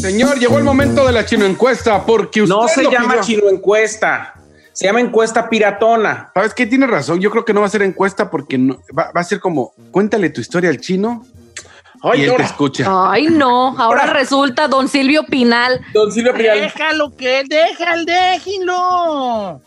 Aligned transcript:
Señor, 0.00 0.38
llegó 0.38 0.58
el 0.58 0.64
momento 0.64 1.06
de 1.06 1.12
la 1.12 1.24
chino 1.26 1.44
encuesta 1.44 2.04
porque 2.04 2.42
usted 2.42 2.54
No 2.54 2.68
se 2.68 2.82
lo 2.82 2.90
llama 2.90 3.08
pidió. 3.14 3.22
chino 3.22 3.48
encuesta. 3.50 4.34
Se 4.72 4.86
llama 4.86 5.00
encuesta 5.00 5.48
piratona. 5.48 6.30
¿Sabes 6.34 6.52
qué? 6.54 6.66
Tiene 6.66 6.86
razón. 6.86 7.20
Yo 7.20 7.30
creo 7.30 7.44
que 7.44 7.52
no 7.54 7.60
va 7.60 7.66
a 7.66 7.70
ser 7.70 7.82
encuesta 7.82 8.30
porque 8.30 8.58
no- 8.58 8.78
va, 8.96 9.10
va 9.16 9.20
a 9.20 9.24
ser 9.24 9.40
como 9.40 9.72
cuéntale 9.90 10.30
tu 10.30 10.40
historia 10.40 10.70
al 10.70 10.80
chino 10.80 11.24
Ay, 12.02 12.20
y 12.20 12.24
él 12.24 12.34
te 12.36 12.42
escucha. 12.42 12.84
Ay, 13.10 13.28
no. 13.28 13.78
Ahora 13.78 14.06
resulta 14.06 14.68
don 14.68 14.88
Silvio 14.88 15.24
Pinal. 15.26 15.80
Don 15.92 16.10
Silvio 16.12 16.34
Pinal. 16.34 16.60
Déjalo 16.60 17.14
que, 17.16 17.44
déjalo, 17.48 18.04
déjenlo. 18.04 19.60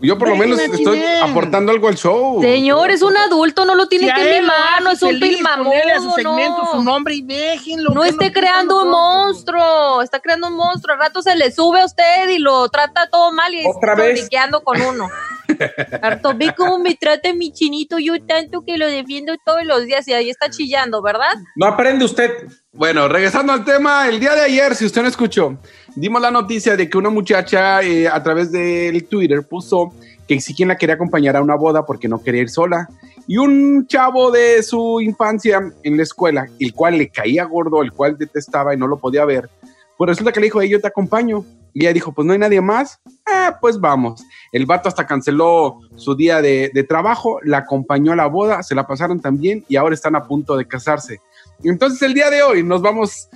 Yo 0.00 0.18
por 0.18 0.28
lo 0.28 0.36
menos 0.36 0.58
estoy 0.58 1.02
aportando 1.22 1.70
algo 1.72 1.88
al 1.88 1.96
show. 1.96 2.40
Señor, 2.40 2.90
es 2.90 3.02
un 3.02 3.16
adulto, 3.16 3.64
no 3.64 3.74
lo 3.74 3.86
tiene 3.86 4.08
Si 4.08 4.14
que 4.14 4.40
mimar, 4.40 4.82
no 4.82 4.90
es 4.90 5.02
un 5.02 5.10
a 5.10 5.12
su 5.12 5.20
pilmamudo, 5.20 5.72
segmento 6.16 6.68
su 6.70 6.78
no. 6.78 6.82
nombre 6.84 7.14
y 7.14 7.22
déjenlo. 7.22 7.90
No 7.90 8.04
esté 8.04 8.32
creando 8.32 8.82
un 8.82 8.88
monstruo, 8.90 10.02
está 10.02 10.20
creando 10.20 10.48
un 10.48 10.56
monstruo. 10.56 10.94
Al 10.94 11.00
rato 11.00 11.22
se 11.22 11.36
le 11.36 11.52
sube 11.52 11.80
a 11.80 11.86
usted 11.86 12.28
y 12.30 12.38
lo 12.38 12.68
trata 12.68 13.08
todo 13.08 13.32
mal 13.32 13.54
y 13.54 13.66
¿Otra 13.66 13.94
está 14.08 14.50
con 14.64 14.80
uno. 14.80 15.08
Harto, 16.02 16.34
ve 16.36 16.54
cómo 16.56 16.78
me 16.78 16.94
trata 16.94 17.32
mi 17.34 17.52
chinito, 17.52 17.98
yo 17.98 18.14
tanto 18.24 18.64
que 18.64 18.76
lo 18.78 18.86
defiendo 18.86 19.34
todos 19.44 19.64
los 19.64 19.84
días 19.84 20.06
y 20.08 20.12
ahí 20.12 20.30
está 20.30 20.50
chillando, 20.50 21.02
¿verdad? 21.02 21.32
No 21.56 21.66
aprende 21.66 22.04
usted. 22.04 22.30
Bueno, 22.72 23.06
regresando 23.08 23.52
al 23.52 23.64
tema, 23.64 24.08
el 24.08 24.18
día 24.18 24.34
de 24.34 24.42
ayer, 24.42 24.74
si 24.74 24.86
usted 24.86 25.02
no 25.02 25.08
escuchó, 25.08 25.58
dimos 25.96 26.22
la 26.22 26.30
noticia 26.30 26.76
de 26.76 26.88
que 26.88 26.98
una 26.98 27.10
muchacha 27.10 27.82
eh, 27.82 28.08
a 28.08 28.22
través 28.22 28.52
del 28.52 29.04
Twitter 29.04 29.42
puso 29.46 29.92
que 30.26 30.40
si 30.40 30.54
quien 30.54 30.68
la 30.68 30.76
quería 30.76 30.94
acompañar 30.94 31.36
a 31.36 31.42
una 31.42 31.54
boda 31.54 31.84
porque 31.84 32.08
no 32.08 32.22
quería 32.22 32.42
ir 32.42 32.50
sola. 32.50 32.88
Y 33.26 33.38
un 33.38 33.86
chavo 33.86 34.30
de 34.30 34.62
su 34.62 35.00
infancia 35.00 35.72
en 35.82 35.96
la 35.96 36.02
escuela, 36.02 36.46
el 36.58 36.72
cual 36.74 36.98
le 36.98 37.08
caía 37.08 37.44
gordo, 37.44 37.82
el 37.82 37.92
cual 37.92 38.16
detestaba 38.18 38.74
y 38.74 38.76
no 38.76 38.86
lo 38.86 38.98
podía 38.98 39.24
ver, 39.24 39.48
pues 39.96 40.08
resulta 40.08 40.32
que 40.32 40.40
le 40.40 40.46
dijo, 40.46 40.60
"Hey, 40.60 40.70
yo 40.70 40.80
te 40.80 40.88
acompaño. 40.88 41.44
Y 41.74 41.84
ella 41.84 41.94
dijo, 41.94 42.12
pues 42.12 42.26
no 42.26 42.34
hay 42.34 42.38
nadie 42.38 42.60
más. 42.60 43.00
Ah, 43.26 43.56
pues 43.58 43.80
vamos. 43.80 44.22
El 44.50 44.66
vato 44.66 44.90
hasta 44.90 45.06
canceló 45.06 45.80
su 45.96 46.14
día 46.14 46.42
de 46.42 46.86
trabajo, 46.86 47.38
la 47.44 47.58
acompañó 47.58 48.12
a 48.12 48.16
la 48.16 48.26
boda, 48.26 48.62
se 48.62 48.74
la 48.74 48.86
pasaron 48.86 49.20
también 49.20 49.64
y 49.68 49.76
ahora 49.76 49.94
están 49.94 50.14
a 50.14 50.24
punto 50.24 50.56
de 50.58 50.66
casarse. 50.66 51.20
Entonces 51.64 52.02
el 52.02 52.14
día 52.14 52.28
de 52.30 52.42
hoy 52.42 52.62
nos 52.62 52.82
vamos, 52.82 53.28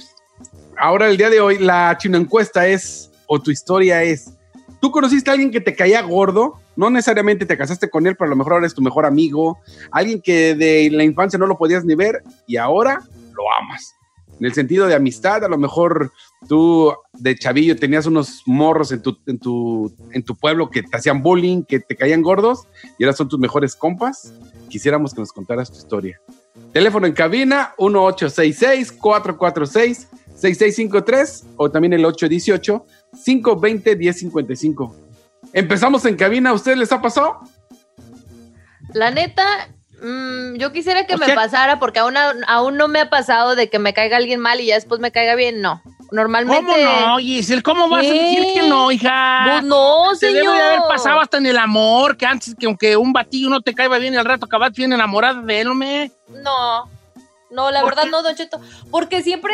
ahora 0.78 1.08
el 1.08 1.16
día 1.16 1.30
de 1.30 1.40
hoy 1.40 1.58
la 1.58 1.96
chino 1.98 2.16
encuesta 2.18 2.66
es, 2.66 3.10
o 3.26 3.40
tu 3.40 3.50
historia 3.50 4.02
es, 4.02 4.32
¿tú 4.80 4.90
conociste 4.90 5.30
a 5.30 5.34
alguien 5.34 5.50
que 5.50 5.60
te 5.60 5.74
caía 5.74 6.02
gordo? 6.02 6.60
No 6.76 6.90
necesariamente 6.90 7.46
te 7.46 7.56
casaste 7.56 7.88
con 7.88 8.06
él, 8.06 8.16
pero 8.16 8.26
a 8.26 8.30
lo 8.30 8.36
mejor 8.36 8.54
ahora 8.54 8.66
es 8.66 8.74
tu 8.74 8.82
mejor 8.82 9.06
amigo, 9.06 9.58
alguien 9.90 10.20
que 10.20 10.54
de 10.54 10.90
la 10.90 11.04
infancia 11.04 11.38
no 11.38 11.46
lo 11.46 11.58
podías 11.58 11.84
ni 11.84 11.94
ver 11.94 12.22
y 12.46 12.56
ahora 12.56 13.02
lo 13.34 13.42
amas. 13.60 13.94
En 14.38 14.44
el 14.44 14.52
sentido 14.52 14.86
de 14.86 14.94
amistad, 14.94 15.44
a 15.44 15.48
lo 15.48 15.56
mejor 15.56 16.12
tú 16.46 16.92
de 17.14 17.34
chavillo 17.36 17.74
tenías 17.76 18.04
unos 18.04 18.42
morros 18.44 18.92
en 18.92 19.00
tu, 19.00 19.16
en 19.26 19.38
tu, 19.38 19.94
en 20.10 20.22
tu 20.22 20.36
pueblo 20.36 20.68
que 20.68 20.82
te 20.82 20.94
hacían 20.94 21.22
bullying, 21.22 21.62
que 21.62 21.80
te 21.80 21.96
caían 21.96 22.20
gordos 22.20 22.66
y 22.98 23.04
ahora 23.04 23.16
son 23.16 23.28
tus 23.28 23.38
mejores 23.38 23.74
compas. 23.74 24.34
Quisiéramos 24.68 25.14
que 25.14 25.20
nos 25.20 25.32
contaras 25.32 25.70
tu 25.70 25.78
historia. 25.78 26.20
Teléfono 26.74 27.06
en 27.06 27.14
cabina 27.14 27.74
1866-446-6653 30.36 31.44
o 31.56 31.70
también 31.70 31.92
el 31.94 32.04
818-520-1055. 32.04 34.94
Empezamos 35.52 36.04
en 36.04 36.16
cabina, 36.16 36.50
¿a 36.50 36.54
ustedes 36.54 36.78
les 36.78 36.92
ha 36.92 37.00
pasado? 37.00 37.40
La 38.92 39.10
neta, 39.10 39.68
mm, 40.02 40.56
yo 40.56 40.72
quisiera 40.72 41.06
que 41.06 41.14
O 41.14 41.18
me 41.18 41.26
sea- 41.26 41.34
pasara 41.34 41.78
porque 41.78 41.98
aún, 42.00 42.14
aún 42.46 42.76
no 42.76 42.88
me 42.88 43.00
ha 43.00 43.10
pasado 43.10 43.54
de 43.56 43.68
que 43.68 43.78
me 43.78 43.92
caiga 43.94 44.16
alguien 44.16 44.40
mal 44.40 44.60
y 44.60 44.66
ya 44.66 44.74
después 44.74 45.00
me 45.00 45.12
caiga 45.12 45.34
bien, 45.34 45.60
no. 45.60 45.82
Normalmente... 46.12 46.72
¿Cómo 46.72 47.06
no, 47.06 47.16
Giselle? 47.18 47.62
¿Cómo 47.62 47.88
vas 47.88 48.06
a 48.06 48.08
decir 48.08 48.44
que 48.54 48.68
no, 48.68 48.92
hija? 48.92 49.44
Pues 49.50 49.64
no, 49.64 50.14
Se 50.14 50.28
señor. 50.28 50.44
debe 50.44 50.56
de 50.56 50.62
haber 50.62 50.80
pasado 50.88 51.20
hasta 51.20 51.38
en 51.38 51.46
el 51.46 51.58
amor, 51.58 52.16
que 52.16 52.26
antes 52.26 52.54
que 52.58 52.66
aunque 52.66 52.96
un 52.96 53.12
batillo 53.12 53.50
no 53.50 53.60
te 53.60 53.74
caiga 53.74 53.98
bien 53.98 54.14
y 54.14 54.16
al 54.16 54.24
rato 54.24 54.46
acabas 54.46 54.70
bien 54.72 54.92
enamorada 54.92 55.42
de 55.42 55.60
él, 55.62 55.68
hombre. 55.68 56.12
No, 56.28 56.88
no, 57.50 57.70
la 57.70 57.80
¿Por 57.80 57.90
verdad 57.90 58.04
qué? 58.04 58.10
no, 58.10 58.22
Don 58.22 58.34
Cheto. 58.34 58.60
Porque 58.90 59.22
siempre, 59.22 59.52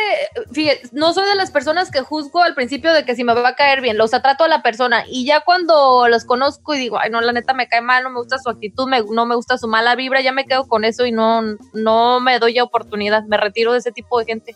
fíjate, 0.51 0.81
no 0.93 1.13
soy 1.13 1.27
de 1.29 1.35
las 1.35 1.51
personas 1.51 1.91
que 1.91 2.01
juzgo 2.01 2.41
al 2.41 2.55
principio 2.55 2.91
de 2.91 3.05
que 3.05 3.15
si 3.15 3.23
me 3.23 3.33
va 3.33 3.47
a 3.49 3.55
caer 3.55 3.81
bien, 3.81 3.99
o 4.01 4.07
sea, 4.07 4.21
trato 4.21 4.43
a 4.43 4.47
la 4.47 4.61
persona 4.63 5.03
y 5.07 5.25
ya 5.25 5.41
cuando 5.41 6.07
los 6.07 6.25
conozco 6.25 6.73
y 6.73 6.79
digo, 6.79 6.97
ay, 6.99 7.09
no, 7.11 7.21
la 7.21 7.31
neta 7.33 7.53
me 7.53 7.67
cae 7.67 7.81
mal, 7.81 8.03
no 8.03 8.09
me 8.09 8.19
gusta 8.19 8.39
su 8.39 8.49
actitud, 8.49 8.87
me- 8.87 9.03
no 9.03 9.25
me 9.25 9.35
gusta 9.35 9.57
su 9.57 9.67
mala 9.67 9.95
vibra, 9.95 10.21
ya 10.21 10.31
me 10.31 10.45
quedo 10.45 10.67
con 10.67 10.85
eso 10.85 11.05
y 11.05 11.11
no, 11.11 11.41
no 11.73 12.19
me 12.19 12.39
doy 12.39 12.59
oportunidad, 12.59 13.23
me 13.25 13.37
retiro 13.37 13.73
de 13.73 13.79
ese 13.79 13.91
tipo 13.91 14.17
de 14.19 14.25
gente. 14.25 14.55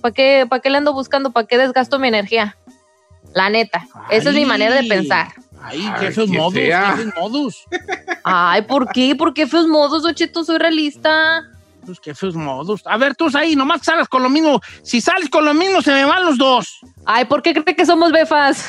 ¿Para 0.00 0.12
qué, 0.12 0.46
¿Para 0.48 0.60
qué 0.60 0.70
le 0.70 0.78
ando 0.78 0.92
buscando? 0.92 1.30
¿Para 1.30 1.46
qué 1.46 1.58
desgasto 1.58 1.98
mi 2.00 2.08
energía? 2.08 2.56
La 3.34 3.48
neta, 3.50 3.86
esa 4.10 4.30
es 4.30 4.34
mi 4.34 4.42
Ay. 4.42 4.46
manera 4.46 4.74
de 4.74 4.82
pensar. 4.88 5.28
Ay, 5.62 5.80
Ay, 5.86 5.92
qué 6.00 6.10
feos 6.10 6.28
modus, 6.28 6.54
qué 6.54 6.72
feos 6.96 7.14
modus. 7.16 7.64
Ay, 8.24 8.62
¿por 8.62 8.90
qué? 8.92 9.14
¿Por 9.14 9.32
qué 9.32 9.46
feos 9.46 9.68
modos, 9.68 10.02
Don 10.02 10.12
Cheto? 10.14 10.42
Soy 10.44 10.58
realista. 10.58 11.44
Pues 11.84 11.98
qué 11.98 12.14
feos 12.14 12.34
modus. 12.34 12.82
A 12.86 12.96
ver, 12.96 13.14
tú 13.14 13.26
ahí, 13.34 13.56
nomás 13.56 13.82
salgas 13.82 14.08
con 14.08 14.22
lo 14.22 14.30
mismo. 14.30 14.60
Si 14.82 15.00
sales 15.00 15.28
con 15.28 15.44
lo 15.44 15.52
mismo, 15.52 15.82
se 15.82 15.92
me 15.92 16.04
van 16.04 16.24
los 16.24 16.38
dos. 16.38 16.80
Ay, 17.04 17.24
¿por 17.24 17.42
qué 17.42 17.52
cree 17.52 17.74
que 17.74 17.84
somos 17.84 18.12
befas? 18.12 18.64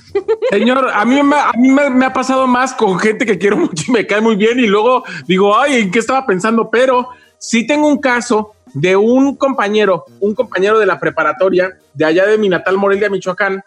Señor, 0.50 0.90
a 0.92 1.04
mí, 1.04 1.22
me, 1.22 1.36
a 1.36 1.52
mí 1.56 1.70
me, 1.70 1.90
me 1.90 2.06
ha 2.06 2.12
pasado 2.12 2.46
más 2.46 2.74
con 2.74 2.98
gente 2.98 3.24
que 3.24 3.38
quiero 3.38 3.56
mucho 3.56 3.84
y 3.86 3.92
me 3.92 4.06
cae 4.06 4.20
muy 4.20 4.36
bien 4.36 4.58
y 4.58 4.66
luego 4.66 5.04
digo, 5.26 5.56
ay, 5.56 5.76
¿en 5.82 5.90
qué 5.90 6.00
estaba 6.00 6.26
pensando? 6.26 6.70
Pero 6.70 7.08
sí 7.38 7.66
tengo 7.66 7.86
un 7.86 7.98
caso 7.98 8.52
de 8.74 8.96
un 8.96 9.36
compañero, 9.36 10.04
un 10.20 10.34
compañero 10.34 10.78
de 10.78 10.86
la 10.86 10.98
preparatoria 10.98 11.78
de 11.94 12.04
allá 12.04 12.26
de 12.26 12.38
mi 12.38 12.48
natal 12.48 12.76
Morelia, 12.76 13.08
Michoacán, 13.08 13.62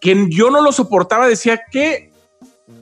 que 0.00 0.26
yo 0.30 0.50
no 0.50 0.62
lo 0.62 0.72
soportaba, 0.72 1.28
decía 1.28 1.60
que 1.70 2.10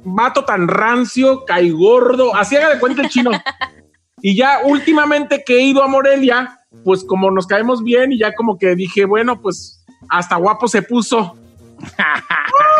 mato 0.04 0.44
tan 0.44 0.68
rancio, 0.68 1.44
cae 1.44 1.70
gordo, 1.70 2.34
así 2.34 2.56
haga 2.56 2.70
de 2.74 2.80
cuenta 2.80 3.02
el 3.02 3.08
chino. 3.08 3.30
y 4.22 4.36
ya 4.36 4.60
últimamente 4.64 5.42
que 5.44 5.58
he 5.58 5.62
ido 5.62 5.82
a 5.82 5.88
Morelia, 5.88 6.60
pues 6.84 7.04
como 7.04 7.30
nos 7.30 7.46
caemos 7.46 7.82
bien 7.82 8.12
y 8.12 8.18
ya 8.18 8.34
como 8.34 8.58
que 8.58 8.74
dije, 8.74 9.04
bueno, 9.04 9.40
pues 9.40 9.84
hasta 10.10 10.36
guapo 10.36 10.68
se 10.68 10.82
puso. 10.82 11.36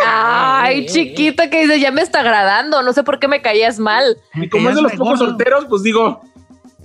Ay, 0.07 0.87
chiquita, 0.87 1.51
que 1.51 1.63
dice, 1.63 1.81
ya 1.81 1.91
me 1.91 2.03
está 2.03 2.21
agradando. 2.21 2.83
No 2.83 2.93
sé 2.93 3.03
por 3.03 3.19
qué 3.19 3.29
me 3.29 3.43
caías 3.43 3.79
mal. 3.79 4.17
Y 4.35 4.49
como 4.49 4.69
es 4.71 4.77
de 4.77 4.83
los 4.83 4.93
pocos 4.93 5.19
solteros, 5.19 5.67
pues 5.67 5.83
digo, 5.83 6.21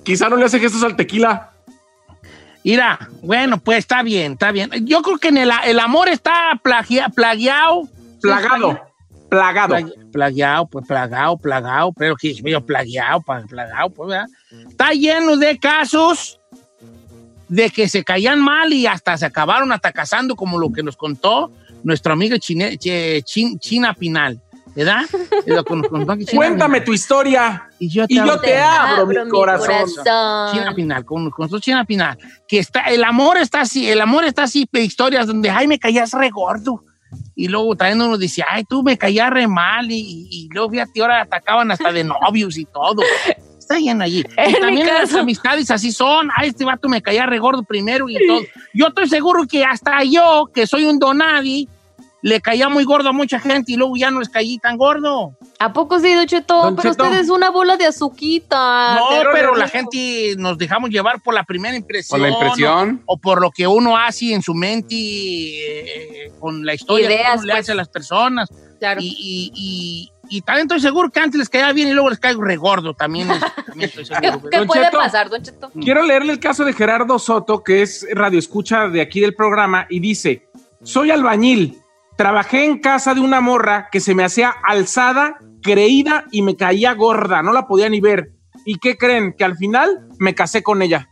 quizá 0.03 0.29
no 0.29 0.35
le 0.35 0.45
hace 0.45 0.59
gestos 0.59 0.83
al 0.83 0.95
tequila. 0.95 1.51
Mira, 2.63 3.09
bueno, 3.21 3.57
pues 3.59 3.79
está 3.79 4.03
bien, 4.03 4.33
está 4.33 4.51
bien. 4.51 4.69
Yo 4.85 5.01
creo 5.01 5.17
que 5.17 5.27
en 5.29 5.37
el, 5.37 5.51
el 5.65 5.79
amor 5.79 6.07
está 6.07 6.59
plagia, 6.63 7.09
plagiado. 7.09 7.83
Plagado. 8.21 8.79
Plagado. 9.29 9.75
Plagi- 9.75 10.11
Plagiado, 10.13 10.67
pues 10.67 10.87
plagado, 10.87 11.37
plagado, 11.37 11.91
pero 11.93 12.15
que 12.15 12.35
medio 12.43 12.63
plagiado, 12.63 13.19
plagado, 13.49 13.89
pues, 13.89 14.09
¿verdad? 14.09 14.27
Está 14.69 14.91
lleno 14.91 15.37
de 15.37 15.57
casos 15.59 16.39
de 17.47 17.69
que 17.69 17.87
se 17.87 18.03
caían 18.03 18.39
mal 18.41 18.73
y 18.73 18.87
hasta 18.87 19.17
se 19.17 19.25
acabaron 19.25 19.71
hasta 19.71 19.91
casando, 19.91 20.35
como 20.35 20.57
lo 20.59 20.71
que 20.71 20.81
nos 20.83 20.97
contó 20.97 21.51
nuestra 21.83 22.13
amiga 22.13 22.37
Chine- 22.39 22.77
Chin- 22.77 23.59
China 23.59 23.93
Pinal. 23.93 24.39
¿verdad? 24.75 25.01
Cuéntame 26.35 26.81
tu 26.81 26.93
historia. 26.93 27.69
Y 27.77 27.89
yo 27.89 28.07
te, 28.07 28.13
Y 28.15 28.17
yo 28.17 28.23
hablo- 28.23 28.41
te 28.41 28.57
abro 28.59 29.05
mi 29.05 29.29
corazón. 29.29 29.67
China 30.51 30.73
Pinal, 30.75 31.05
con, 31.05 31.29
con 31.29 31.47
su 31.47 31.59
China 31.59 31.85
Pinal, 31.85 32.17
que 32.47 32.57
está, 32.57 32.81
el 32.85 33.03
amor 33.03 33.37
está 33.37 33.61
así, 33.61 33.87
el 33.87 34.01
amor 34.01 34.25
está 34.25 34.43
así, 34.43 34.67
historias 34.73 35.27
donde, 35.27 35.51
ay, 35.51 35.67
me 35.67 35.77
caías 35.77 36.11
re 36.13 36.31
gordo. 36.31 36.83
Y 37.35 37.49
luego 37.49 37.75
también 37.75 38.01
uno 38.01 38.17
dice, 38.17 38.43
ay, 38.49 38.63
tú 38.63 38.81
me 38.81 38.97
caías 38.97 39.29
re 39.29 39.47
mal. 39.47 39.91
Y, 39.91 39.99
y- 39.99 40.27
y 40.31 40.49
luego 40.51 40.71
fíjate, 40.71 41.01
ahora 41.03 41.21
atacaban 41.21 41.69
hasta 41.69 41.91
de 41.91 42.03
novios 42.03 42.57
y 42.57 42.65
todo. 42.65 43.03
Está 43.63 43.77
lleno 43.79 44.03
allí. 44.03 44.23
En 44.37 44.51
Y 44.51 44.59
también 44.59 44.87
las 44.87 45.13
amistades 45.13 45.71
así 45.71 45.91
son. 45.91 46.29
Ay, 46.35 46.49
este 46.49 46.65
vato 46.65 46.87
me 46.89 47.01
caía 47.01 47.25
re 47.25 47.39
gordo 47.39 47.63
primero 47.63 48.09
y 48.09 48.15
todo. 48.27 48.41
Yo 48.73 48.87
estoy 48.87 49.07
seguro 49.09 49.45
que 49.47 49.63
hasta 49.63 50.03
yo, 50.03 50.49
que 50.53 50.67
soy 50.67 50.85
un 50.85 50.99
donadi, 50.99 51.67
le 52.21 52.39
caía 52.39 52.69
muy 52.69 52.85
gordo 52.85 53.09
a 53.09 53.11
mucha 53.11 53.37
gente 53.39 53.73
y 53.73 53.75
luego 53.75 53.97
ya 53.97 54.09
no 54.09 54.19
les 54.19 54.29
caí 54.29 54.57
tan 54.57 54.77
gordo. 54.77 55.35
¿A 55.59 55.73
poco 55.73 55.99
sí, 55.99 56.13
Don 56.13 56.25
Cheto? 56.25 56.55
Don 56.61 56.75
pero 56.75 56.91
Cheto. 56.91 57.03
usted 57.03 57.19
es 57.19 57.29
una 57.29 57.49
bola 57.49 57.75
de 57.75 57.85
azuquita. 57.85 58.95
No, 58.95 59.07
Pero- 59.09 59.29
pero 59.33 59.55
la 59.55 59.67
gente 59.67 60.35
nos 60.37 60.57
dejamos 60.57 60.89
llevar 60.89 61.21
por 61.21 61.33
la 61.33 61.43
primera 61.43 61.75
impresión. 61.75 62.19
Por 62.19 62.29
la 62.29 62.33
impresión. 62.33 63.01
O, 63.05 63.15
o 63.15 63.17
por 63.17 63.41
lo 63.41 63.51
que 63.51 63.67
uno 63.67 63.97
hace 63.97 64.33
en 64.33 64.41
su 64.41 64.53
mente 64.53 64.95
eh, 64.95 66.31
con 66.39 66.65
la 66.65 66.73
historia 66.73 67.07
que 67.07 67.13
Ideas, 67.15 67.35
uno 67.35 67.45
le 67.45 67.51
pues. 67.53 67.61
hace 67.63 67.71
a 67.71 67.75
las 67.75 67.89
personas. 67.89 68.49
Claro. 68.79 69.01
Y, 69.01 69.51
y, 69.53 70.09
y- 70.37 70.41
también 70.41 70.65
estoy 70.65 70.79
seguro 70.81 71.09
que 71.09 71.19
antes 71.19 71.37
les 71.39 71.49
caía 71.49 71.71
bien 71.73 71.89
y 71.89 71.93
luego 71.93 72.09
les 72.09 72.19
caigo 72.19 72.41
regordo. 72.43 72.93
También, 72.93 73.29
es- 73.31 73.39
también 73.65 73.89
estoy 73.89 74.05
¿Qué, 74.05 74.27
seguro. 74.31 74.49
qué 74.49 74.61
puede 74.65 74.85
Cheto. 74.85 74.97
pasar, 74.97 75.29
Don 75.29 75.41
Cheto? 75.41 75.71
Quiero 75.81 76.03
leerle 76.03 76.33
el 76.33 76.39
caso 76.39 76.65
de 76.65 76.73
Gerardo 76.73 77.17
Soto, 77.19 77.63
que 77.63 77.81
es 77.81 78.05
radioescucha 78.13 78.87
de 78.87 79.01
aquí 79.01 79.19
del 79.19 79.35
programa, 79.35 79.87
y 79.89 79.99
dice: 79.99 80.47
Soy 80.83 81.11
albañil. 81.11 81.79
Trabajé 82.15 82.65
en 82.65 82.77
casa 82.79 83.15
de 83.15 83.21
una 83.21 83.41
morra 83.41 83.89
que 83.91 83.99
se 83.99 84.13
me 84.13 84.23
hacía 84.23 84.53
alzada, 84.63 85.37
creída 85.63 86.25
y 86.31 86.43
me 86.43 86.55
caía 86.55 86.93
gorda. 86.93 87.41
No 87.41 87.51
la 87.53 87.65
podía 87.67 87.89
ni 87.89 88.01
ver. 88.01 88.31
¿Y 88.65 88.77
qué 88.77 88.95
creen? 88.97 89.33
Que 89.35 89.43
al 89.43 89.57
final 89.57 90.07
me 90.19 90.35
casé 90.35 90.61
con 90.61 90.81
ella. 90.83 91.07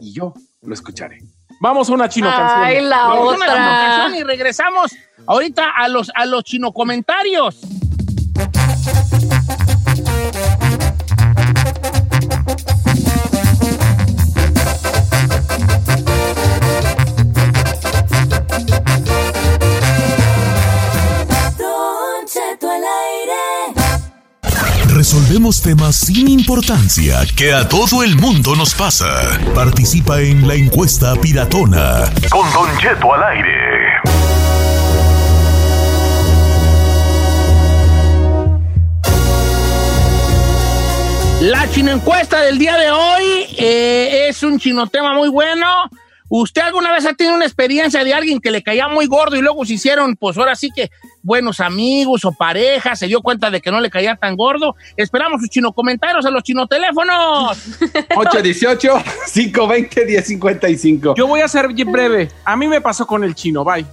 y 0.01 0.13
yo 0.13 0.35
lo 0.63 0.75
escucharé. 0.75 1.19
Vamos 1.61 1.89
a 1.89 1.93
una 1.95 2.09
chino 2.09 2.29
Ay, 2.31 2.37
canción. 2.77 2.91
la 2.91 3.07
Vamos 3.07 3.35
a 3.35 3.37
una 3.37 3.47
chino 3.47 3.57
canción 3.57 4.15
y 4.17 4.23
regresamos 4.25 4.91
ahorita 5.27 5.71
a 5.77 5.89
los, 5.89 6.11
a 6.15 6.27
los 6.27 6.43
chino 6.45 6.73
comentarios. 6.73 7.61
Resolvemos 25.05 25.61
temas 25.61 25.97
sin 25.97 26.29
importancia 26.29 27.27
que 27.37 27.53
a 27.53 27.69
todo 27.69 28.03
el 28.03 28.17
mundo 28.17 28.57
nos 28.57 28.75
pasa. 28.75 29.39
Participa 29.55 30.19
en 30.23 30.49
la 30.49 30.55
encuesta 30.55 31.15
piratona. 31.17 32.11
Con 32.31 32.51
Don 32.55 32.75
Cheto 32.79 33.13
al 33.13 33.23
aire. 33.23 33.53
La 41.43 41.71
chino 41.71 41.93
encuesta 41.93 42.41
del 42.41 42.57
día 42.57 42.79
de 42.79 42.91
hoy 42.91 43.47
eh, 43.59 44.29
es 44.31 44.43
un 44.43 44.59
chino 44.59 44.87
tema 44.87 45.13
muy 45.13 45.29
bueno. 45.29 45.67
¿Usted 46.37 46.63
alguna 46.63 46.91
vez 46.91 47.07
ha 47.07 47.15
tenido 47.15 47.37
una 47.37 47.45
experiencia 47.45 48.03
de 48.03 48.13
alguien 48.13 48.41
que 48.41 48.51
le 48.51 48.61
caía 48.61 48.89
muy 48.89 49.07
gordo 49.07 49.37
y 49.37 49.41
luego 49.41 49.65
se 49.65 49.75
hicieron, 49.75 50.17
pues 50.17 50.37
ahora 50.37 50.57
sí 50.57 50.69
que 50.75 50.91
buenos 51.23 51.61
amigos 51.61 52.25
o 52.25 52.33
parejas, 52.33 52.99
se 52.99 53.07
dio 53.07 53.23
cuenta 53.23 53.53
de 53.53 53.61
que 53.61 53.71
no 53.71 53.81
le 53.81 53.89
caía 53.89 54.17
tan 54.17 54.35
gordo? 54.35 54.75
Esperamos 54.97 55.41
sus 55.41 55.49
chino 55.49 55.73
comentarios 55.73 56.27
a 56.27 56.31
los 56.31 56.43
chino 56.43 56.67
teléfonos. 56.67 57.57
818-520-1055. 58.17 61.15
Yo 61.17 61.27
voy 61.29 61.41
a 61.41 61.47
ser 61.49 61.69
bien 61.69 61.93
breve. 61.93 62.29
A 62.45 62.57
mí 62.57 62.67
me 62.67 62.81
pasó 62.81 63.07
con 63.07 63.23
el 63.23 63.37
chino, 63.37 63.63
bye. 63.65 63.87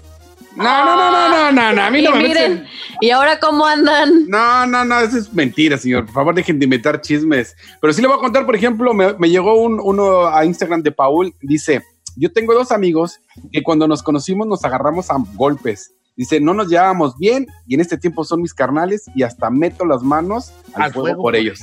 No, 0.56 0.64
no, 0.64 0.96
no, 0.98 1.12
no, 1.12 1.30
no, 1.30 1.52
no, 1.52 1.74
no, 1.74 1.82
a 1.84 1.92
mí 1.92 2.00
Y 2.00 2.04
no 2.04 2.12
me 2.12 2.24
miren, 2.24 2.66
meten- 2.66 2.68
¿y 3.00 3.10
ahora 3.12 3.40
cómo 3.40 3.66
andan? 3.68 4.28
No, 4.28 4.66
no, 4.68 4.84
no, 4.84 5.00
eso 5.00 5.18
es 5.20 5.32
mentira, 5.34 5.78
señor. 5.78 6.06
Por 6.06 6.14
favor, 6.16 6.34
dejen 6.36 6.58
de 6.60 6.66
inventar 6.66 7.00
chismes. 7.02 7.56
Pero 7.80 7.94
sí 7.94 8.02
le 8.02 8.08
voy 8.08 8.18
a 8.18 8.20
contar, 8.20 8.46
por 8.46 8.56
ejemplo, 8.56 8.94
me, 8.94 9.14
me 9.14 9.30
llegó 9.30 9.54
un, 9.62 9.80
uno 9.82 10.26
a 10.28 10.44
Instagram 10.44 10.82
de 10.82 10.92
Paul. 10.92 11.34
Dice, 11.40 11.84
yo 12.18 12.32
tengo 12.32 12.54
dos 12.54 12.72
amigos 12.72 13.20
que 13.52 13.64
cuando 13.64 13.88
nos 13.88 14.04
conocimos 14.04 14.48
nos 14.48 14.64
agarramos 14.64 15.10
a 15.10 15.16
golpes. 15.36 15.94
Dice, 16.16 16.40
no 16.40 16.54
nos 16.54 16.68
llevábamos 16.68 17.18
bien 17.18 17.48
y 17.68 17.76
en 17.76 17.82
este 17.82 17.98
tiempo 17.98 18.24
son 18.24 18.42
mis 18.42 18.54
carnales 18.54 19.10
y 19.16 19.24
hasta 19.24 19.50
meto 19.50 19.86
las 19.86 20.04
manos 20.04 20.52
al, 20.74 20.84
Al 20.84 20.94
fuego, 20.94 21.08
fuego 21.08 21.22
por 21.24 21.36
ellos. 21.36 21.60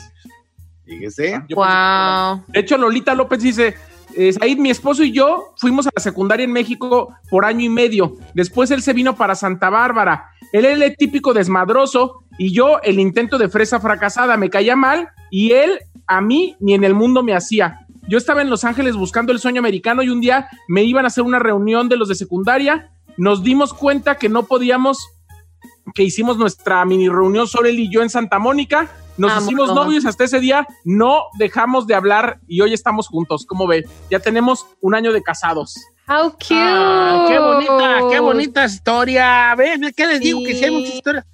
Fíjese. 0.84 1.42
Yo 1.48 1.56
Wow. 1.56 2.44
De 2.48 2.60
hecho, 2.60 2.78
Lolita 2.78 3.14
López 3.14 3.42
dice, 3.42 3.74
eh, 4.14 4.32
Said, 4.32 4.58
mi 4.58 4.70
esposo 4.70 5.04
y 5.04 5.12
yo 5.12 5.54
fuimos 5.56 5.86
a 5.86 5.90
la 5.94 6.02
secundaria 6.02 6.44
en 6.44 6.52
México 6.52 7.14
por 7.30 7.44
año 7.44 7.64
y 7.64 7.68
medio. 7.68 8.16
Después 8.34 8.70
él 8.70 8.82
se 8.82 8.94
vino 8.94 9.16
para 9.16 9.34
Santa 9.34 9.70
Bárbara. 9.70 10.30
Él 10.52 10.64
era 10.64 10.84
el 10.84 10.96
típico 10.96 11.34
desmadroso 11.34 12.24
y 12.38 12.52
yo 12.54 12.80
el 12.82 12.98
intento 13.00 13.36
de 13.36 13.48
fresa 13.48 13.80
fracasada. 13.80 14.36
Me 14.36 14.50
caía 14.50 14.76
mal 14.76 15.10
y 15.30 15.52
él 15.52 15.78
a 16.06 16.20
mí 16.20 16.56
ni 16.58 16.74
en 16.74 16.84
el 16.84 16.94
mundo 16.94 17.22
me 17.22 17.34
hacía. 17.34 17.86
Yo 18.08 18.16
estaba 18.18 18.40
en 18.42 18.50
Los 18.50 18.64
Ángeles 18.64 18.96
buscando 18.96 19.32
el 19.32 19.38
sueño 19.38 19.58
americano 19.60 20.02
y 20.02 20.08
un 20.08 20.20
día 20.20 20.48
me 20.66 20.82
iban 20.82 21.04
a 21.04 21.08
hacer 21.08 21.24
una 21.24 21.38
reunión 21.38 21.88
de 21.88 21.96
los 21.96 22.08
de 22.08 22.14
secundaria. 22.14 22.90
Nos 23.16 23.42
dimos 23.42 23.74
cuenta 23.74 24.16
que 24.16 24.28
no 24.28 24.44
podíamos, 24.44 24.98
que 25.94 26.04
hicimos 26.04 26.38
nuestra 26.38 26.84
mini 26.84 27.08
reunión 27.08 27.46
solo 27.46 27.68
él 27.68 27.78
y 27.78 27.92
yo 27.92 28.02
en 28.02 28.10
Santa 28.10 28.38
Mónica. 28.38 28.88
Nos 29.18 29.30
Vámonos. 29.30 29.44
hicimos 29.44 29.74
novios 29.74 30.06
hasta 30.06 30.24
ese 30.24 30.38
día, 30.40 30.66
no 30.84 31.24
dejamos 31.38 31.86
de 31.86 31.94
hablar 31.96 32.38
y 32.46 32.60
hoy 32.60 32.72
estamos 32.72 33.08
juntos. 33.08 33.44
¿Cómo 33.46 33.66
ve? 33.66 33.84
Ya 34.10 34.20
tenemos 34.20 34.64
un 34.80 34.94
año 34.94 35.12
de 35.12 35.22
casados. 35.22 35.74
How 36.08 36.30
cute. 36.32 36.54
Ah, 36.54 37.26
qué 37.28 37.38
bonita, 37.38 37.98
qué 38.10 38.20
bonita 38.20 38.64
historia. 38.64 39.54
¿Ves? 39.56 39.78
¿Qué 39.94 40.06
les 40.06 40.20
digo? 40.20 40.40
Que 40.46 40.54
sí 40.54 40.64
hay 40.64 40.70
Sí. 40.70 40.76
muchas 40.76 40.94
historias. 40.94 41.26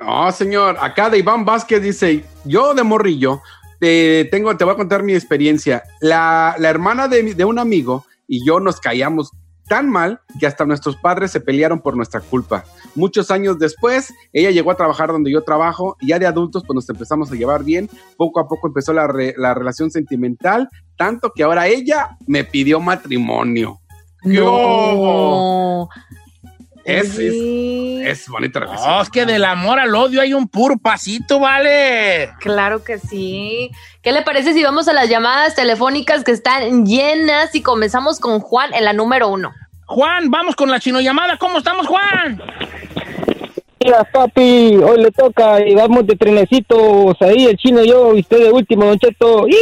No, 0.00 0.30
señor. 0.32 0.76
Acá 0.80 1.08
de 1.10 1.18
Iván 1.18 1.44
Vázquez 1.44 1.82
dice, 1.82 2.24
yo 2.44 2.74
de 2.74 2.82
morrillo, 2.82 3.40
te, 3.84 4.24
tengo, 4.30 4.56
te 4.56 4.64
voy 4.64 4.72
a 4.72 4.76
contar 4.78 5.02
mi 5.02 5.12
experiencia. 5.12 5.82
La, 6.00 6.54
la 6.58 6.70
hermana 6.70 7.06
de, 7.06 7.22
mi- 7.22 7.34
de 7.34 7.44
un 7.44 7.58
amigo 7.58 8.06
y 8.26 8.42
yo 8.46 8.58
nos 8.58 8.80
caíamos 8.80 9.30
tan 9.68 9.90
mal 9.90 10.20
que 10.40 10.46
hasta 10.46 10.64
nuestros 10.64 10.96
padres 10.96 11.30
se 11.32 11.40
pelearon 11.40 11.80
por 11.80 11.94
nuestra 11.94 12.20
culpa. 12.22 12.64
Muchos 12.94 13.30
años 13.30 13.58
después, 13.58 14.10
ella 14.32 14.50
llegó 14.50 14.70
a 14.70 14.76
trabajar 14.76 15.08
donde 15.12 15.30
yo 15.30 15.42
trabajo 15.42 15.98
y 16.00 16.08
ya 16.08 16.18
de 16.18 16.26
adultos 16.26 16.62
pues 16.66 16.74
nos 16.74 16.88
empezamos 16.88 17.30
a 17.30 17.34
llevar 17.34 17.62
bien. 17.62 17.90
Poco 18.16 18.40
a 18.40 18.48
poco 18.48 18.68
empezó 18.68 18.94
la, 18.94 19.06
re- 19.06 19.34
la 19.36 19.52
relación 19.52 19.90
sentimental, 19.90 20.66
tanto 20.96 21.30
que 21.34 21.42
ahora 21.42 21.66
ella 21.66 22.16
me 22.26 22.44
pidió 22.44 22.80
matrimonio. 22.80 23.80
No. 24.22 25.88
Es, 26.84 27.18
es, 27.18 27.34
es 28.06 28.28
bonita 28.28 28.60
No, 28.60 28.66
relación. 28.66 29.00
es 29.02 29.10
que 29.10 29.24
del 29.24 29.44
amor 29.44 29.78
al 29.80 29.94
odio 29.94 30.20
hay 30.20 30.34
un 30.34 30.46
puro 30.48 30.76
pasito, 30.76 31.38
¿vale? 31.40 32.30
Claro 32.40 32.84
que 32.84 32.98
sí. 32.98 33.70
¿Qué 34.02 34.12
le 34.12 34.22
parece 34.22 34.52
si 34.52 34.62
vamos 34.62 34.86
a 34.88 34.92
las 34.92 35.08
llamadas 35.08 35.54
telefónicas 35.54 36.24
que 36.24 36.32
están 36.32 36.84
llenas 36.84 37.54
y 37.54 37.62
comenzamos 37.62 38.20
con 38.20 38.40
Juan 38.40 38.74
en 38.74 38.84
la 38.84 38.92
número 38.92 39.28
uno? 39.28 39.52
Juan, 39.86 40.30
vamos 40.30 40.56
con 40.56 40.70
la 40.70 40.80
chino 40.80 41.00
llamada. 41.00 41.36
¿Cómo 41.38 41.58
estamos, 41.58 41.86
Juan? 41.86 42.40
Días, 43.84 44.04
papi. 44.12 44.76
Hoy 44.76 45.02
le 45.02 45.10
toca 45.10 45.60
y 45.66 45.74
vamos 45.74 46.06
de 46.06 46.16
trenecitos. 46.16 47.16
Ahí 47.20 47.46
el 47.46 47.56
chino, 47.56 47.84
yo 47.84 48.14
y 48.16 48.20
usted 48.20 48.38
de 48.44 48.50
último, 48.52 48.86
Don 48.86 48.98
Cheto. 48.98 49.46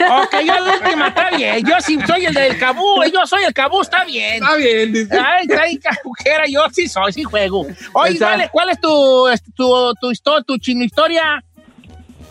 Ok, 0.00 0.32
yo 0.46 0.54
la 0.54 0.74
última, 0.80 1.08
está 1.08 1.30
bien. 1.36 1.56
Yo 1.66 1.74
sí 1.80 1.98
soy 2.06 2.24
el 2.26 2.32
del 2.32 2.56
cabú, 2.56 3.02
yo 3.12 3.26
soy 3.26 3.42
el 3.42 3.52
cabú, 3.52 3.80
está 3.82 4.04
bien. 4.04 4.34
Está 4.34 4.54
bien, 4.54 4.92
dice. 4.92 5.18
Ay, 5.18 5.44
trae 5.48 5.76
cabujera, 5.80 6.44
yo 6.48 6.60
sí 6.72 6.86
soy, 6.88 7.12
sí 7.12 7.24
juego. 7.24 7.66
Oye, 7.94 8.12
Está- 8.12 8.26
vale, 8.30 8.48
¿cuál 8.52 8.70
es 8.70 8.80
tu, 8.80 9.26
este, 9.26 9.50
tu, 9.56 9.92
tu, 10.00 10.12
histo- 10.12 10.44
tu 10.46 10.56
chino 10.58 10.84
historia? 10.84 11.42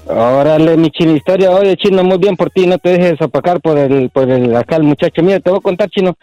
Órale, 0.08 0.78
mi 0.78 0.90
chino 0.92 1.14
historia. 1.18 1.52
Oye, 1.52 1.76
chino, 1.76 2.06
muy 2.06 2.18
bien 2.18 2.38
por 2.38 2.50
ti. 2.50 2.66
No 2.66 2.78
te 2.78 2.98
dejes 2.98 3.22
opacar 3.22 3.60
por 3.60 3.78
el, 3.78 4.10
por 4.12 4.30
el, 4.32 4.56
acá 4.56 4.78
el 4.78 4.84
muchacho. 4.84 5.22
Mira, 5.22 5.42
te 5.42 5.50
voy 5.50 5.60
a 5.60 5.62
contar, 5.62 5.90
chino. 5.90 6.18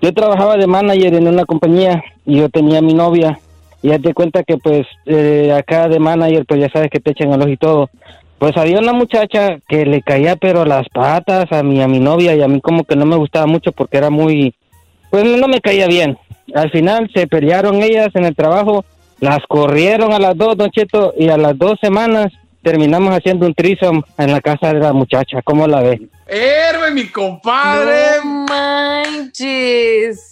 Yo 0.00 0.14
trabajaba 0.14 0.56
de 0.56 0.66
manager 0.66 1.12
en 1.14 1.28
una 1.28 1.44
compañía 1.44 2.02
y 2.24 2.38
yo 2.38 2.48
tenía 2.48 2.80
mi 2.80 2.94
novia. 2.94 3.38
Y 3.86 3.90
ya 3.90 4.00
te 4.00 4.14
cuenta 4.14 4.42
que, 4.42 4.56
pues, 4.56 4.84
eh, 5.04 5.52
acá 5.56 5.86
de 5.86 6.00
manager, 6.00 6.44
pues 6.44 6.58
ya 6.58 6.68
sabes 6.70 6.90
que 6.90 6.98
te 6.98 7.12
echan 7.12 7.32
el 7.32 7.40
ojo 7.40 7.50
y 7.50 7.56
todo. 7.56 7.88
Pues 8.36 8.56
había 8.56 8.80
una 8.80 8.92
muchacha 8.92 9.60
que 9.68 9.86
le 9.86 10.02
caía, 10.02 10.34
pero 10.34 10.64
las 10.64 10.88
patas 10.88 11.52
a 11.52 11.62
mi, 11.62 11.80
a 11.80 11.86
mi 11.86 12.00
novia 12.00 12.34
y 12.34 12.42
a 12.42 12.48
mí 12.48 12.60
como 12.60 12.82
que 12.82 12.96
no 12.96 13.06
me 13.06 13.14
gustaba 13.14 13.46
mucho 13.46 13.70
porque 13.70 13.98
era 13.98 14.10
muy, 14.10 14.56
pues 15.08 15.22
no 15.22 15.46
me 15.46 15.60
caía 15.60 15.86
bien. 15.86 16.18
Al 16.52 16.68
final 16.72 17.08
se 17.14 17.28
pelearon 17.28 17.80
ellas 17.80 18.08
en 18.14 18.24
el 18.24 18.34
trabajo, 18.34 18.84
las 19.20 19.38
corrieron 19.46 20.12
a 20.12 20.18
las 20.18 20.36
dos, 20.36 20.56
Don 20.56 20.72
Cheto, 20.72 21.14
y 21.16 21.28
a 21.28 21.36
las 21.36 21.56
dos 21.56 21.78
semanas 21.80 22.32
terminamos 22.62 23.14
haciendo 23.14 23.46
un 23.46 23.54
trisom 23.54 24.02
en 24.18 24.32
la 24.32 24.40
casa 24.40 24.74
de 24.74 24.80
la 24.80 24.92
muchacha. 24.92 25.42
¿Cómo 25.42 25.68
la 25.68 25.82
ve? 25.82 26.08
Héroe, 26.26 26.90
mi 26.90 27.06
compadre. 27.06 28.16
No 28.24 28.46
manches. 28.48 30.25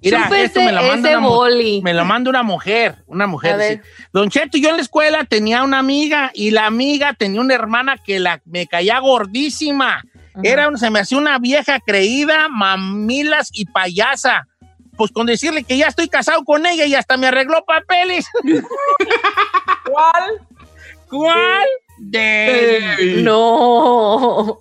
Mira, 0.00 0.28
esto 0.44 0.60
me 0.60 0.72
la 0.72 0.82
manda 0.82 1.10
una 1.10 1.20
mu- 1.20 1.28
boli. 1.28 1.80
Me 1.82 1.92
lo 1.92 2.04
manda 2.04 2.30
una 2.30 2.42
mujer, 2.42 2.96
una 3.06 3.26
mujer. 3.26 3.56
Dice, 3.58 3.82
Don 4.12 4.30
Cheto, 4.30 4.56
yo 4.58 4.70
en 4.70 4.76
la 4.76 4.82
escuela 4.82 5.24
tenía 5.24 5.62
una 5.64 5.78
amiga 5.80 6.30
y 6.34 6.50
la 6.52 6.66
amiga 6.66 7.14
tenía 7.14 7.40
una 7.40 7.54
hermana 7.54 7.96
que 7.98 8.20
la, 8.20 8.40
me 8.44 8.66
caía 8.66 8.98
gordísima. 9.00 10.02
Era, 10.44 10.70
se 10.76 10.88
me 10.90 11.00
hacía 11.00 11.18
una 11.18 11.38
vieja 11.40 11.80
creída, 11.80 12.48
mamilas 12.48 13.50
y 13.52 13.64
payasa. 13.64 14.46
Pues 14.96 15.10
con 15.10 15.26
decirle 15.26 15.64
que 15.64 15.76
ya 15.76 15.86
estoy 15.88 16.08
casado 16.08 16.44
con 16.44 16.64
ella 16.64 16.84
y 16.86 16.94
hasta 16.94 17.16
me 17.16 17.26
arregló 17.26 17.64
papeles. 17.64 18.26
¿Cuál? 19.84 20.46
¿Cuál? 21.08 21.66
De... 21.98 23.20
No. 23.22 24.60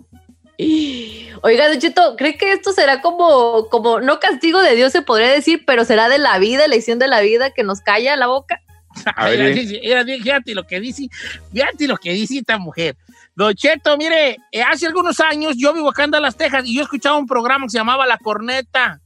Oiga, 1.42 1.70
Don 1.70 1.80
Cheto, 1.80 2.16
¿cree 2.18 2.38
que 2.38 2.52
esto 2.52 2.72
será 2.72 3.02
como, 3.02 3.68
como, 3.70 4.00
no 4.00 4.20
castigo 4.20 4.62
de 4.62 4.76
Dios 4.76 4.92
se 4.92 5.02
podría 5.02 5.32
decir, 5.32 5.64
pero 5.66 5.86
será 5.86 6.10
de 6.10 6.18
la 6.18 6.38
vida, 6.40 6.66
elección 6.66 7.00
de 7.00 7.08
la 7.08 7.22
vida 7.22 7.52
que 7.52 7.64
nos 7.64 7.82
calla 7.82 8.16
la 8.16 8.28
boca? 8.28 8.62
A 9.16 9.30
ver, 9.30 9.54
fíjate 9.54 10.56
lo 10.56 10.66
que 10.66 10.80
dice, 10.80 11.10
fíjate 11.52 11.88
lo 11.88 11.98
que 11.98 12.14
dice 12.14 12.40
esta 12.40 12.58
mujer. 12.58 12.98
Don 13.36 13.54
Cheto, 13.54 13.98
mire, 13.98 14.38
eh, 14.52 14.64
hace 14.64 14.88
algunos 14.88 15.20
años 15.20 15.56
yo 15.58 15.74
vivo 15.74 15.90
acá 15.90 16.04
en 16.04 16.12
Dallas, 16.12 16.36
Texas, 16.36 16.64
y 16.66 16.76
yo 16.76 16.84
escuchaba 16.84 17.18
un 17.18 17.28
programa 17.28 17.66
que 17.66 17.72
se 17.72 17.78
llamaba 17.78 18.08
La 18.08 18.18
Corneta. 18.18 19.00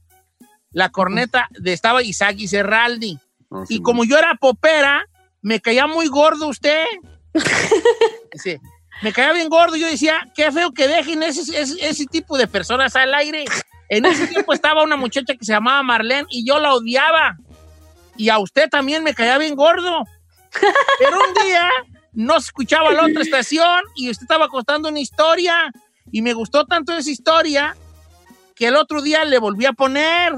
La 0.70 0.88
Corneta, 0.88 1.48
de, 1.50 1.74
estaba 1.74 2.02
Isaac 2.02 2.36
y 2.38 2.48
Serraldi. 2.48 3.18
No, 3.50 3.66
sí, 3.66 3.74
Y 3.74 3.82
como 3.82 4.04
yo 4.04 4.16
era 4.16 4.34
popera, 4.36 5.04
me 5.42 5.60
caía 5.60 5.86
muy 5.86 6.06
gordo 6.06 6.48
usted. 6.48 6.86
Dice, 8.32 8.58
me 9.02 9.12
caía 9.12 9.32
bien 9.32 9.48
gordo. 9.48 9.76
Yo 9.76 9.86
decía, 9.86 10.28
qué 10.34 10.50
feo 10.50 10.72
que 10.72 10.88
dejen 10.88 11.22
ese, 11.22 11.40
ese, 11.60 11.86
ese 11.86 12.06
tipo 12.06 12.38
de 12.38 12.46
personas 12.46 12.96
al 12.96 13.14
aire. 13.14 13.44
En 13.88 14.06
ese 14.06 14.26
tiempo 14.26 14.52
estaba 14.52 14.82
una 14.82 14.96
muchacha 14.96 15.34
que 15.34 15.44
se 15.44 15.52
llamaba 15.52 15.82
Marlene 15.82 16.26
y 16.30 16.46
yo 16.46 16.58
la 16.58 16.72
odiaba. 16.72 17.36
Y 18.16 18.28
a 18.28 18.38
usted 18.38 18.68
también 18.70 19.04
me 19.04 19.14
caía 19.14 19.36
bien 19.38 19.54
gordo. 19.54 20.04
Pero 20.98 21.16
un 21.16 21.44
día 21.44 21.68
no 22.12 22.40
se 22.40 22.46
escuchaba 22.46 22.92
la 22.92 23.06
otra 23.06 23.22
estación 23.22 23.82
y 23.96 24.10
usted 24.10 24.24
estaba 24.24 24.48
contando 24.48 24.88
una 24.88 25.00
historia. 25.00 25.70
Y 26.10 26.22
me 26.22 26.32
gustó 26.32 26.64
tanto 26.64 26.96
esa 26.96 27.10
historia 27.10 27.76
que 28.54 28.68
el 28.68 28.76
otro 28.76 29.02
día 29.02 29.24
le 29.24 29.38
volví 29.38 29.66
a 29.66 29.72
poner 29.72 30.34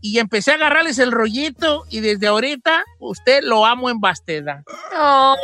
y 0.00 0.18
empecé 0.18 0.52
a 0.52 0.54
agarrarles 0.54 0.98
el 0.98 1.12
rollito 1.12 1.84
y 1.90 2.00
desde 2.00 2.26
ahorita 2.28 2.84
usted 2.98 3.42
lo 3.42 3.66
amo 3.66 3.90
en 3.90 4.00
basteda. 4.00 4.62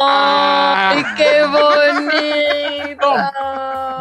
¡Ay, 0.00 1.04
qué 1.16 1.42
bonito! 1.44 3.14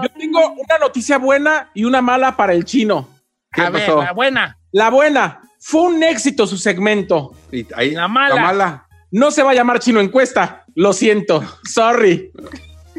Yo 0.03 0.09
tengo 0.17 0.51
una 0.51 0.77
noticia 0.79 1.17
buena 1.17 1.69
y 1.73 1.85
una 1.85 2.01
mala 2.01 2.35
para 2.35 2.53
el 2.53 2.65
chino. 2.65 3.07
¿Qué 3.51 3.61
a 3.61 3.69
ver, 3.69 3.85
pasó? 3.85 4.01
la 4.01 4.13
buena. 4.13 4.57
La 4.71 4.89
buena, 4.89 5.41
fue 5.59 5.81
un 5.81 6.03
éxito 6.03 6.47
su 6.47 6.57
segmento. 6.57 7.33
Y 7.51 7.65
ahí, 7.75 7.91
La 7.91 8.07
mala. 8.07 8.35
La 8.35 8.41
mala. 8.41 8.87
No 9.11 9.29
se 9.29 9.43
va 9.43 9.51
a 9.51 9.53
llamar 9.53 9.79
chino 9.79 9.99
encuesta. 9.99 10.65
Lo 10.75 10.91
siento. 10.91 11.43
Sorry. 11.71 12.31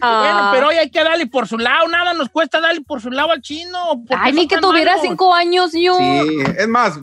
Ah. 0.01 0.21
Bueno, 0.21 0.51
pero 0.53 0.69
hoy 0.69 0.77
hay 0.77 0.91
que 0.91 1.03
darle 1.03 1.27
por 1.27 1.49
su 1.49 1.59
lado, 1.59 1.89
nada 1.89 2.15
nos 2.15 2.29
cuesta 2.29 2.61
darle 2.61 2.83
por 2.83 3.01
su 3.01 3.11
lado 3.11 3.33
al 3.33 3.41
chino. 3.41 3.79
¿Por 4.07 4.17
qué 4.19 4.25
Ay, 4.27 4.33
ni 4.33 4.47
que 4.47 4.59
tuviera 4.59 4.93
malos? 4.93 5.07
cinco 5.09 5.35
años 5.35 5.73
yo. 5.73 5.97
Sí, 5.99 6.39
es 6.59 6.69
más, 6.69 7.01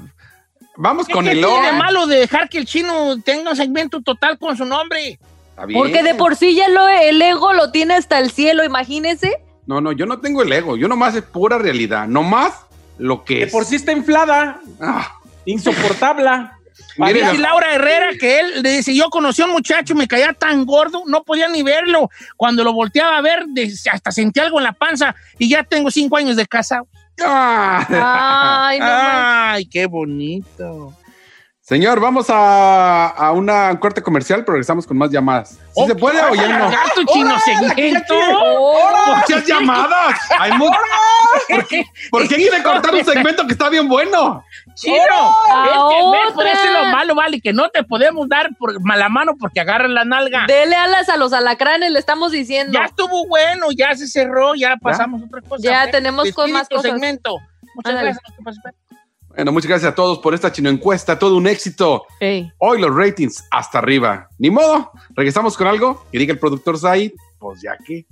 vamos 0.77 1.07
¿Qué 1.07 1.13
con 1.13 1.25
qué 1.25 1.31
el 1.31 1.37
tiene 1.39 1.61
de 1.61 1.67
oro. 1.69 1.77
malo 1.77 2.07
de 2.07 2.17
dejar 2.19 2.49
que 2.49 2.57
el 2.57 2.65
chino 2.65 3.19
tenga 3.23 3.51
un 3.51 3.55
segmento 3.55 4.01
total 4.01 4.37
con 4.37 4.55
su 4.57 4.65
nombre? 4.65 5.19
Está 5.49 5.65
bien. 5.65 5.79
Porque 5.79 6.03
de 6.03 6.15
por 6.15 6.35
sí 6.35 6.55
ya 6.55 6.67
lo, 6.69 6.87
el 6.87 7.21
ego 7.21 7.53
lo 7.53 7.71
tiene 7.71 7.93
hasta 7.95 8.19
el 8.19 8.31
cielo, 8.31 8.63
imagínese. 8.63 9.37
No, 9.67 9.79
no, 9.81 9.91
yo 9.91 10.05
no 10.05 10.19
tengo 10.19 10.41
el 10.41 10.51
ego. 10.51 10.75
Yo 10.77 10.87
nomás 10.87 11.15
es 11.15 11.23
pura 11.23 11.57
realidad. 11.57 12.07
Nomás 12.07 12.53
lo 12.97 13.23
que 13.23 13.43
es. 13.43 13.51
por 13.51 13.65
sí 13.65 13.75
está 13.75 13.91
inflada, 13.91 14.59
Ah, 14.81 15.15
insoportable. 15.45 16.29
Dice 16.97 17.21
la- 17.37 17.49
Laura 17.49 17.73
Herrera 17.75 18.07
que 18.19 18.39
él 18.39 18.63
le 18.63 18.71
dice, 18.77 18.93
yo 18.95 19.09
conocí 19.09 19.41
a 19.41 19.45
un 19.45 19.51
muchacho, 19.51 19.93
me 19.95 20.07
caía 20.07 20.33
tan 20.33 20.65
gordo, 20.65 21.03
no 21.05 21.23
podía 21.23 21.47
ni 21.47 21.63
verlo. 21.63 22.09
Cuando 22.35 22.63
lo 22.63 22.73
volteaba 22.73 23.17
a 23.17 23.21
ver, 23.21 23.45
de- 23.47 23.71
hasta 23.91 24.11
sentí 24.11 24.39
algo 24.39 24.57
en 24.59 24.65
la 24.65 24.73
panza 24.73 25.15
y 25.37 25.47
ya 25.49 25.63
tengo 25.63 25.89
cinco 25.91 26.17
años 26.17 26.35
de 26.35 26.45
casa. 26.47 26.81
Ah. 27.19 27.85
Ay, 28.69 28.79
no. 28.79 28.85
Ay, 28.87 29.65
qué 29.65 29.85
bonito. 29.87 30.97
Señor, 31.71 32.01
vamos 32.01 32.25
a, 32.29 33.07
a 33.07 33.31
una 33.31 33.79
corte 33.79 34.01
comercial, 34.03 34.41
pero 34.43 34.55
regresamos 34.55 34.85
con 34.85 34.97
más 34.97 35.09
llamadas. 35.09 35.57
¿Sí 35.73 35.87
se 35.87 35.95
puede 35.95 36.21
o 36.21 36.35
ya 36.35 36.57
no? 36.59 36.69
Ya 36.69 36.81
tu 36.93 37.05
chino 37.05 37.39
segmento. 37.39 38.13
¡Muchas 39.15 39.45
llamadas! 39.47 40.19
Hay 40.37 40.51
mu- 40.57 40.69
¿Por 41.47 41.67
qué, 41.69 41.85
por 42.09 42.27
qué 42.27 42.35
quiere 42.35 42.61
cortar 42.61 42.93
un 42.93 43.05
segmento 43.05 43.47
que 43.47 43.53
está 43.53 43.69
bien 43.69 43.87
bueno? 43.87 44.43
Chino, 44.75 44.97
es 44.97 45.71
que 45.71 46.11
ves, 46.11 46.33
por 46.33 46.43
otra. 46.43 46.51
eso 46.51 46.65
es 46.65 46.73
lo 46.73 46.85
malo, 46.87 47.15
vale, 47.15 47.39
que 47.39 47.53
no 47.53 47.69
te 47.69 47.83
podemos 47.85 48.27
dar 48.27 48.49
por 48.59 48.77
mala 48.81 49.07
mano 49.07 49.37
porque 49.39 49.61
agarran 49.61 49.93
la 49.93 50.03
nalga. 50.03 50.43
Dele 50.49 50.75
alas 50.75 51.07
a 51.07 51.15
los 51.15 51.31
alacranes, 51.31 51.89
le 51.89 51.99
estamos 51.99 52.33
diciendo. 52.33 52.77
Ya 52.77 52.83
estuvo 52.83 53.25
bueno, 53.27 53.67
ya 53.73 53.95
se 53.95 54.07
cerró, 54.09 54.55
ya 54.55 54.75
pasamos 54.75 55.21
a 55.21 55.25
otra 55.25 55.39
cosa. 55.39 55.63
Ya 55.63 55.89
tenemos 55.89 56.29
con 56.33 56.51
más 56.51 56.67
cosas. 56.67 56.91
segmento. 56.91 57.37
Muchas 57.75 57.91
Ándale. 57.91 58.11
gracias. 58.11 58.75
Bueno, 59.35 59.53
muchas 59.53 59.69
gracias 59.69 59.91
a 59.91 59.95
todos 59.95 60.19
por 60.19 60.33
esta 60.33 60.51
chino 60.51 60.69
encuesta, 60.69 61.17
todo 61.17 61.37
un 61.37 61.47
éxito. 61.47 62.03
Ey. 62.19 62.51
Hoy 62.57 62.81
los 62.81 62.93
ratings 62.93 63.45
hasta 63.49 63.79
arriba. 63.79 64.27
Ni 64.37 64.49
modo, 64.49 64.91
regresamos 65.15 65.55
con 65.55 65.67
algo 65.67 66.05
que 66.11 66.19
diga 66.19 66.33
el 66.33 66.39
productor 66.39 66.77
Said, 66.77 67.13
pues 67.39 67.61
ya 67.61 67.77
que. 67.77 68.05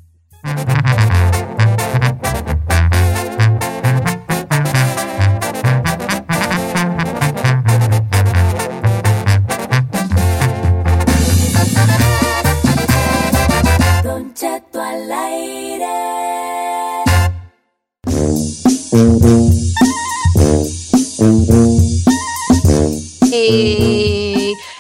Don 14.04 14.34
Cheto 14.34 14.82
al 14.82 15.12
aire. 15.12 15.50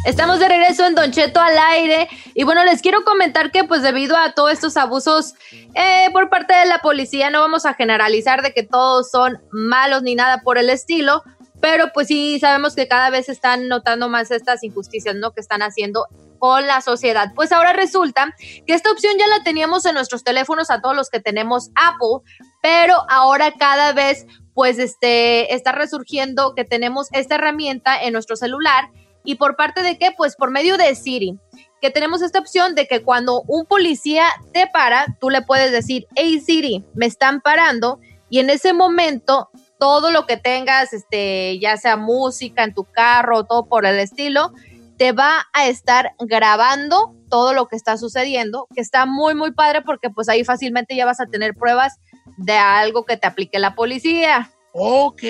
Estamos 0.09 0.39
de 0.39 0.49
regreso 0.49 0.87
en 0.87 0.95
Don 0.95 1.11
Cheto 1.11 1.39
al 1.39 1.55
aire 1.57 2.09
y 2.33 2.43
bueno, 2.43 2.63
les 2.63 2.81
quiero 2.81 3.03
comentar 3.03 3.51
que 3.51 3.63
pues 3.63 3.83
debido 3.83 4.17
a 4.17 4.31
todos 4.31 4.51
estos 4.51 4.75
abusos 4.75 5.35
eh, 5.75 6.09
por 6.11 6.29
parte 6.29 6.55
de 6.55 6.65
la 6.65 6.79
policía, 6.79 7.29
no 7.29 7.41
vamos 7.41 7.67
a 7.67 7.75
generalizar 7.75 8.41
de 8.41 8.51
que 8.51 8.63
todos 8.63 9.11
son 9.11 9.39
malos 9.51 10.01
ni 10.01 10.15
nada 10.15 10.41
por 10.41 10.57
el 10.57 10.71
estilo, 10.71 11.21
pero 11.61 11.91
pues 11.93 12.07
sí 12.07 12.39
sabemos 12.39 12.75
que 12.75 12.87
cada 12.87 13.11
vez 13.11 13.29
están 13.29 13.67
notando 13.67 14.09
más 14.09 14.31
estas 14.31 14.63
injusticias, 14.63 15.15
¿no? 15.15 15.31
Que 15.31 15.41
están 15.41 15.61
haciendo 15.61 16.07
con 16.39 16.65
la 16.65 16.81
sociedad. 16.81 17.31
Pues 17.35 17.51
ahora 17.51 17.73
resulta 17.73 18.33
que 18.65 18.73
esta 18.73 18.91
opción 18.91 19.13
ya 19.19 19.27
la 19.27 19.43
teníamos 19.43 19.85
en 19.85 19.93
nuestros 19.93 20.23
teléfonos 20.23 20.71
a 20.71 20.81
todos 20.81 20.95
los 20.95 21.09
que 21.09 21.19
tenemos 21.19 21.69
Apple, 21.75 22.27
pero 22.63 22.95
ahora 23.09 23.53
cada 23.59 23.93
vez 23.93 24.25
pues 24.55 24.79
este 24.79 25.53
está 25.53 25.71
resurgiendo 25.71 26.55
que 26.55 26.65
tenemos 26.65 27.09
esta 27.11 27.35
herramienta 27.35 28.01
en 28.01 28.13
nuestro 28.13 28.35
celular 28.35 28.89
y 29.23 29.35
por 29.35 29.55
parte 29.55 29.83
de 29.83 29.97
qué? 29.97 30.11
Pues 30.15 30.35
por 30.35 30.51
medio 30.51 30.77
de 30.77 30.95
Siri, 30.95 31.37
que 31.81 31.91
tenemos 31.91 32.21
esta 32.21 32.39
opción 32.39 32.75
de 32.75 32.87
que 32.87 33.03
cuando 33.03 33.43
un 33.47 33.65
policía 33.65 34.25
te 34.53 34.67
para, 34.67 35.05
tú 35.19 35.29
le 35.29 35.41
puedes 35.41 35.71
decir, 35.71 36.07
hey 36.15 36.39
Siri, 36.39 36.85
me 36.93 37.05
están 37.05 37.41
parando 37.41 37.99
y 38.29 38.39
en 38.39 38.49
ese 38.49 38.73
momento 38.73 39.49
todo 39.79 40.11
lo 40.11 40.25
que 40.25 40.37
tengas, 40.37 40.93
este, 40.93 41.57
ya 41.59 41.77
sea 41.77 41.95
música 41.95 42.63
en 42.63 42.73
tu 42.73 42.83
carro, 42.83 43.45
todo 43.45 43.65
por 43.65 43.85
el 43.85 43.97
estilo, 43.97 44.51
te 44.97 45.13
va 45.13 45.47
a 45.53 45.67
estar 45.67 46.13
grabando 46.19 47.15
todo 47.29 47.53
lo 47.53 47.67
que 47.67 47.77
está 47.77 47.97
sucediendo, 47.97 48.67
que 48.75 48.81
está 48.81 49.05
muy, 49.05 49.33
muy 49.33 49.51
padre 49.51 49.81
porque 49.81 50.09
pues 50.09 50.27
ahí 50.27 50.43
fácilmente 50.43 50.95
ya 50.95 51.05
vas 51.05 51.21
a 51.21 51.27
tener 51.27 51.55
pruebas 51.55 51.99
de 52.37 52.53
algo 52.53 53.05
que 53.05 53.15
te 53.15 53.25
aplique 53.25 53.59
la 53.59 53.75
policía. 53.75 54.51
Ok. 54.73 55.23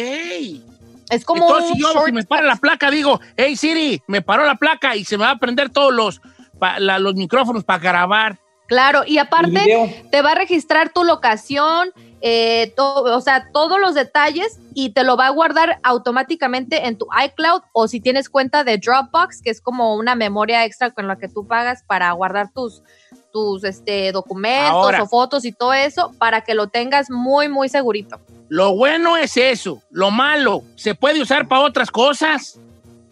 Es 1.09 1.25
como 1.25 1.43
Entonces, 1.43 1.71
un 1.71 1.75
si 1.77 1.81
yo, 1.81 1.93
short- 1.93 2.05
si 2.05 2.11
me 2.11 2.23
para 2.23 2.43
la 2.45 2.55
placa, 2.55 2.91
digo, 2.91 3.19
hey 3.37 3.55
Siri, 3.55 4.01
me 4.07 4.21
paró 4.21 4.45
la 4.45 4.55
placa 4.55 4.95
y 4.95 5.03
se 5.05 5.17
me 5.17 5.23
va 5.25 5.31
a 5.31 5.37
prender 5.37 5.69
todos 5.69 5.93
los, 5.93 6.21
pa- 6.59 6.79
la- 6.79 6.99
los 6.99 7.15
micrófonos 7.15 7.63
para 7.63 7.79
grabar. 7.79 8.37
Claro, 8.67 9.01
y 9.05 9.17
aparte 9.17 9.65
te 10.11 10.21
va 10.21 10.33
a 10.33 10.35
registrar 10.35 10.89
tu 10.93 11.03
locación, 11.03 11.89
eh, 12.21 12.71
to- 12.75 13.01
o 13.03 13.21
sea, 13.21 13.49
todos 13.51 13.79
los 13.79 13.95
detalles 13.95 14.59
y 14.75 14.91
te 14.91 15.03
lo 15.03 15.17
va 15.17 15.25
a 15.25 15.31
guardar 15.31 15.79
automáticamente 15.81 16.85
en 16.85 16.95
tu 16.95 17.07
iCloud 17.25 17.61
o 17.73 17.87
si 17.87 17.99
tienes 17.99 18.29
cuenta 18.29 18.63
de 18.63 18.77
Dropbox, 18.77 19.41
que 19.41 19.49
es 19.49 19.59
como 19.61 19.95
una 19.95 20.13
memoria 20.13 20.65
extra 20.65 20.91
con 20.91 21.07
la 21.07 21.17
que 21.17 21.27
tú 21.29 21.47
pagas 21.47 21.83
para 21.83 22.11
guardar 22.11 22.51
tus 22.53 22.83
tus 23.31 23.63
este 23.63 24.11
documentos 24.11 24.71
Ahora. 24.71 25.03
o 25.03 25.07
fotos 25.07 25.45
y 25.45 25.51
todo 25.51 25.73
eso 25.73 26.11
para 26.17 26.41
que 26.41 26.53
lo 26.53 26.67
tengas 26.67 27.09
muy 27.09 27.49
muy 27.49 27.69
segurito. 27.69 28.19
Lo 28.47 28.75
bueno 28.75 29.17
es 29.17 29.37
eso. 29.37 29.81
Lo 29.91 30.11
malo, 30.11 30.63
se 30.75 30.95
puede 30.95 31.21
usar 31.21 31.47
para 31.47 31.61
otras 31.61 31.91
cosas. 31.91 32.59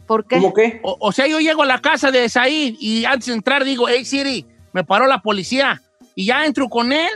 ¿Por 0.07 0.25
qué? 0.25 0.37
¿Cómo 0.37 0.53
qué? 0.53 0.79
O, 0.83 0.97
o 0.99 1.11
sea, 1.11 1.27
yo 1.27 1.39
llego 1.39 1.63
a 1.63 1.65
la 1.65 1.79
casa 1.79 2.11
de 2.11 2.29
Said 2.29 2.75
y 2.79 3.05
antes 3.05 3.27
de 3.27 3.33
entrar 3.33 3.63
digo, 3.63 3.87
hey 3.87 4.05
Siri, 4.05 4.45
me 4.73 4.83
paró 4.83 5.05
la 5.05 5.21
policía. 5.21 5.81
Y 6.15 6.25
ya 6.25 6.45
entro 6.45 6.69
con 6.69 6.91
él 6.91 7.09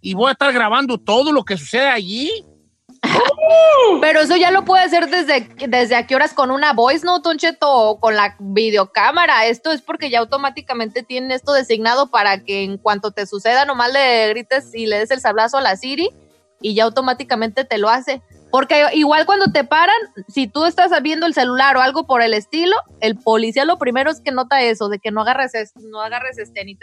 y 0.00 0.14
voy 0.14 0.28
a 0.28 0.32
estar 0.32 0.52
grabando 0.52 0.98
todo 0.98 1.32
lo 1.32 1.44
que 1.44 1.56
sucede 1.56 1.88
allí. 1.88 2.30
Pero 4.00 4.20
eso 4.20 4.36
ya 4.36 4.50
lo 4.50 4.64
puede 4.64 4.84
hacer 4.84 5.08
desde, 5.08 5.48
desde 5.68 5.96
a 5.96 6.06
qué 6.06 6.14
horas 6.14 6.32
con 6.34 6.50
una 6.50 6.72
voice 6.72 7.04
note, 7.04 7.28
Don 7.28 7.38
Cheto, 7.38 7.70
o 7.70 8.00
con 8.00 8.14
la 8.16 8.36
videocámara. 8.38 9.46
Esto 9.46 9.70
es 9.72 9.82
porque 9.82 10.10
ya 10.10 10.18
automáticamente 10.20 11.02
tienen 11.02 11.30
esto 11.30 11.52
designado 11.52 12.10
para 12.10 12.42
que 12.44 12.64
en 12.64 12.78
cuanto 12.78 13.10
te 13.12 13.26
suceda, 13.26 13.64
nomás 13.64 13.92
le 13.92 14.28
grites 14.30 14.74
y 14.74 14.86
le 14.86 14.98
des 14.98 15.10
el 15.10 15.20
sablazo 15.20 15.58
a 15.58 15.62
la 15.62 15.76
Siri 15.76 16.10
y 16.60 16.74
ya 16.74 16.84
automáticamente 16.84 17.64
te 17.64 17.78
lo 17.78 17.88
hace. 17.88 18.22
Porque 18.50 18.86
igual 18.94 19.26
cuando 19.26 19.50
te 19.52 19.64
paran, 19.64 19.96
si 20.28 20.46
tú 20.46 20.64
estás 20.64 20.90
viendo 21.02 21.26
el 21.26 21.34
celular 21.34 21.76
o 21.76 21.80
algo 21.82 22.06
por 22.06 22.22
el 22.22 22.32
estilo, 22.32 22.74
el 23.00 23.16
policía 23.18 23.64
lo 23.64 23.76
primero 23.76 24.10
es 24.10 24.20
que 24.20 24.30
nota 24.30 24.62
eso, 24.62 24.88
de 24.88 24.98
que 24.98 25.10
no 25.10 25.22
agarres, 25.22 25.54
es- 25.54 25.74
no 25.76 26.00
agarres 26.00 26.38
este, 26.38 26.64
ni, 26.64 26.78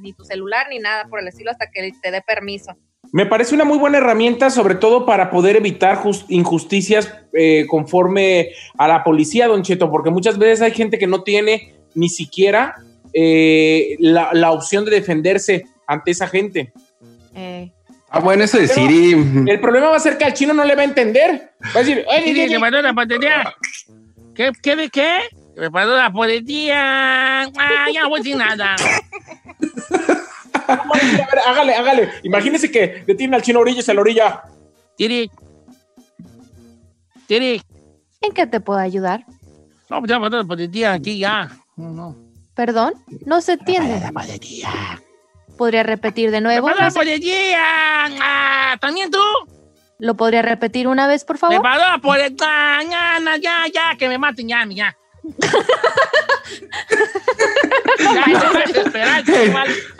ni 0.00 0.12
tu 0.12 0.24
celular 0.24 0.66
ni 0.70 0.78
nada 0.78 1.04
por 1.04 1.20
el 1.20 1.28
estilo 1.28 1.50
hasta 1.50 1.70
que 1.70 1.92
te 2.02 2.10
dé 2.10 2.22
permiso. 2.22 2.72
Me 3.12 3.24
parece 3.26 3.54
una 3.54 3.64
muy 3.64 3.78
buena 3.78 3.98
herramienta, 3.98 4.50
sobre 4.50 4.74
todo 4.74 5.06
para 5.06 5.30
poder 5.30 5.56
evitar 5.56 5.96
jus- 5.96 6.24
injusticias 6.28 7.12
eh, 7.32 7.66
conforme 7.68 8.50
a 8.76 8.86
la 8.88 9.02
policía, 9.04 9.46
Don 9.48 9.62
Cheto, 9.62 9.90
porque 9.90 10.10
muchas 10.10 10.38
veces 10.38 10.60
hay 10.62 10.72
gente 10.72 10.98
que 10.98 11.06
no 11.06 11.22
tiene 11.22 11.74
ni 11.94 12.08
siquiera 12.08 12.74
eh, 13.14 13.96
la, 13.98 14.30
la 14.34 14.52
opción 14.52 14.84
de 14.84 14.90
defenderse 14.90 15.64
ante 15.86 16.10
esa 16.10 16.26
gente. 16.28 16.72
Eh, 17.34 17.72
Ah, 18.10 18.20
bueno, 18.20 18.42
eso 18.42 18.56
de 18.58 18.66
Siri. 18.68 19.12
El 19.46 19.60
problema 19.60 19.90
va 19.90 19.96
a 19.96 20.00
ser 20.00 20.16
que 20.16 20.24
al 20.24 20.32
chino 20.32 20.54
no 20.54 20.64
le 20.64 20.74
va 20.74 20.80
a 20.80 20.84
entender. 20.86 21.50
Va 21.76 21.80
a 21.80 21.84
decir, 21.84 22.06
"Oye, 22.08 22.24
Siri, 22.24 22.48
se 22.48 22.58
paró 22.58 22.80
la 22.80 22.94
policía. 22.94 23.54
¿Qué, 24.34 24.50
qué 24.62 24.76
de 24.76 24.88
qué? 24.88 25.18
Me 25.58 25.70
paró 25.70 25.94
la 25.94 26.10
policía. 26.10 27.42
Ah, 27.42 27.86
ya 27.92 28.04
no 28.04 28.08
voy 28.08 28.20
a 28.32 28.76
a 30.68 30.76
ver, 30.92 31.38
hágale, 31.46 31.74
hágale. 31.74 32.08
Imagínese 32.22 32.70
que 32.70 33.02
detiene 33.06 33.36
al 33.36 33.42
chino 33.42 33.58
a 33.58 33.62
orillas 33.62 33.88
a 33.88 33.94
la 33.94 34.00
orilla. 34.00 34.42
Siri. 34.96 35.30
Siri. 37.26 37.62
¿En 38.20 38.32
qué 38.32 38.46
te 38.46 38.60
puedo 38.60 38.78
ayudar? 38.78 39.24
No, 39.90 40.00
pues 40.00 40.10
ya 40.10 40.18
paró 40.20 40.36
la 40.38 40.44
policía 40.44 40.92
aquí 40.94 41.18
ya. 41.18 41.48
No, 41.76 41.90
no. 41.90 42.16
Perdón, 42.54 42.94
no 43.24 43.40
se 43.40 43.52
entiende. 43.52 44.00
La 44.00 44.12
policía. 44.12 44.70
¿Podría 45.56 45.82
repetir 45.82 46.30
de 46.30 46.38
Me 46.40 46.42
nuevo? 46.42 46.66
paró 46.68 46.80
la. 46.80 48.08
Ah, 48.20 48.76
¿También 48.80 49.10
tú? 49.10 49.18
¿Lo 49.98 50.14
podría 50.16 50.42
repetir 50.42 50.86
una 50.86 51.06
vez, 51.06 51.24
por 51.24 51.36
Me 51.36 51.40
favor? 51.40 51.62
paró 51.62 51.80
la 51.88 51.98
policía. 51.98 52.36
Ya, 52.88 53.18
ya, 53.24 53.36
ya, 53.36 53.56
ya, 53.72 53.96
que 53.98 54.08
me 54.08 54.18
maten 54.18 54.48
ya, 54.48 54.64
ya. 54.68 54.96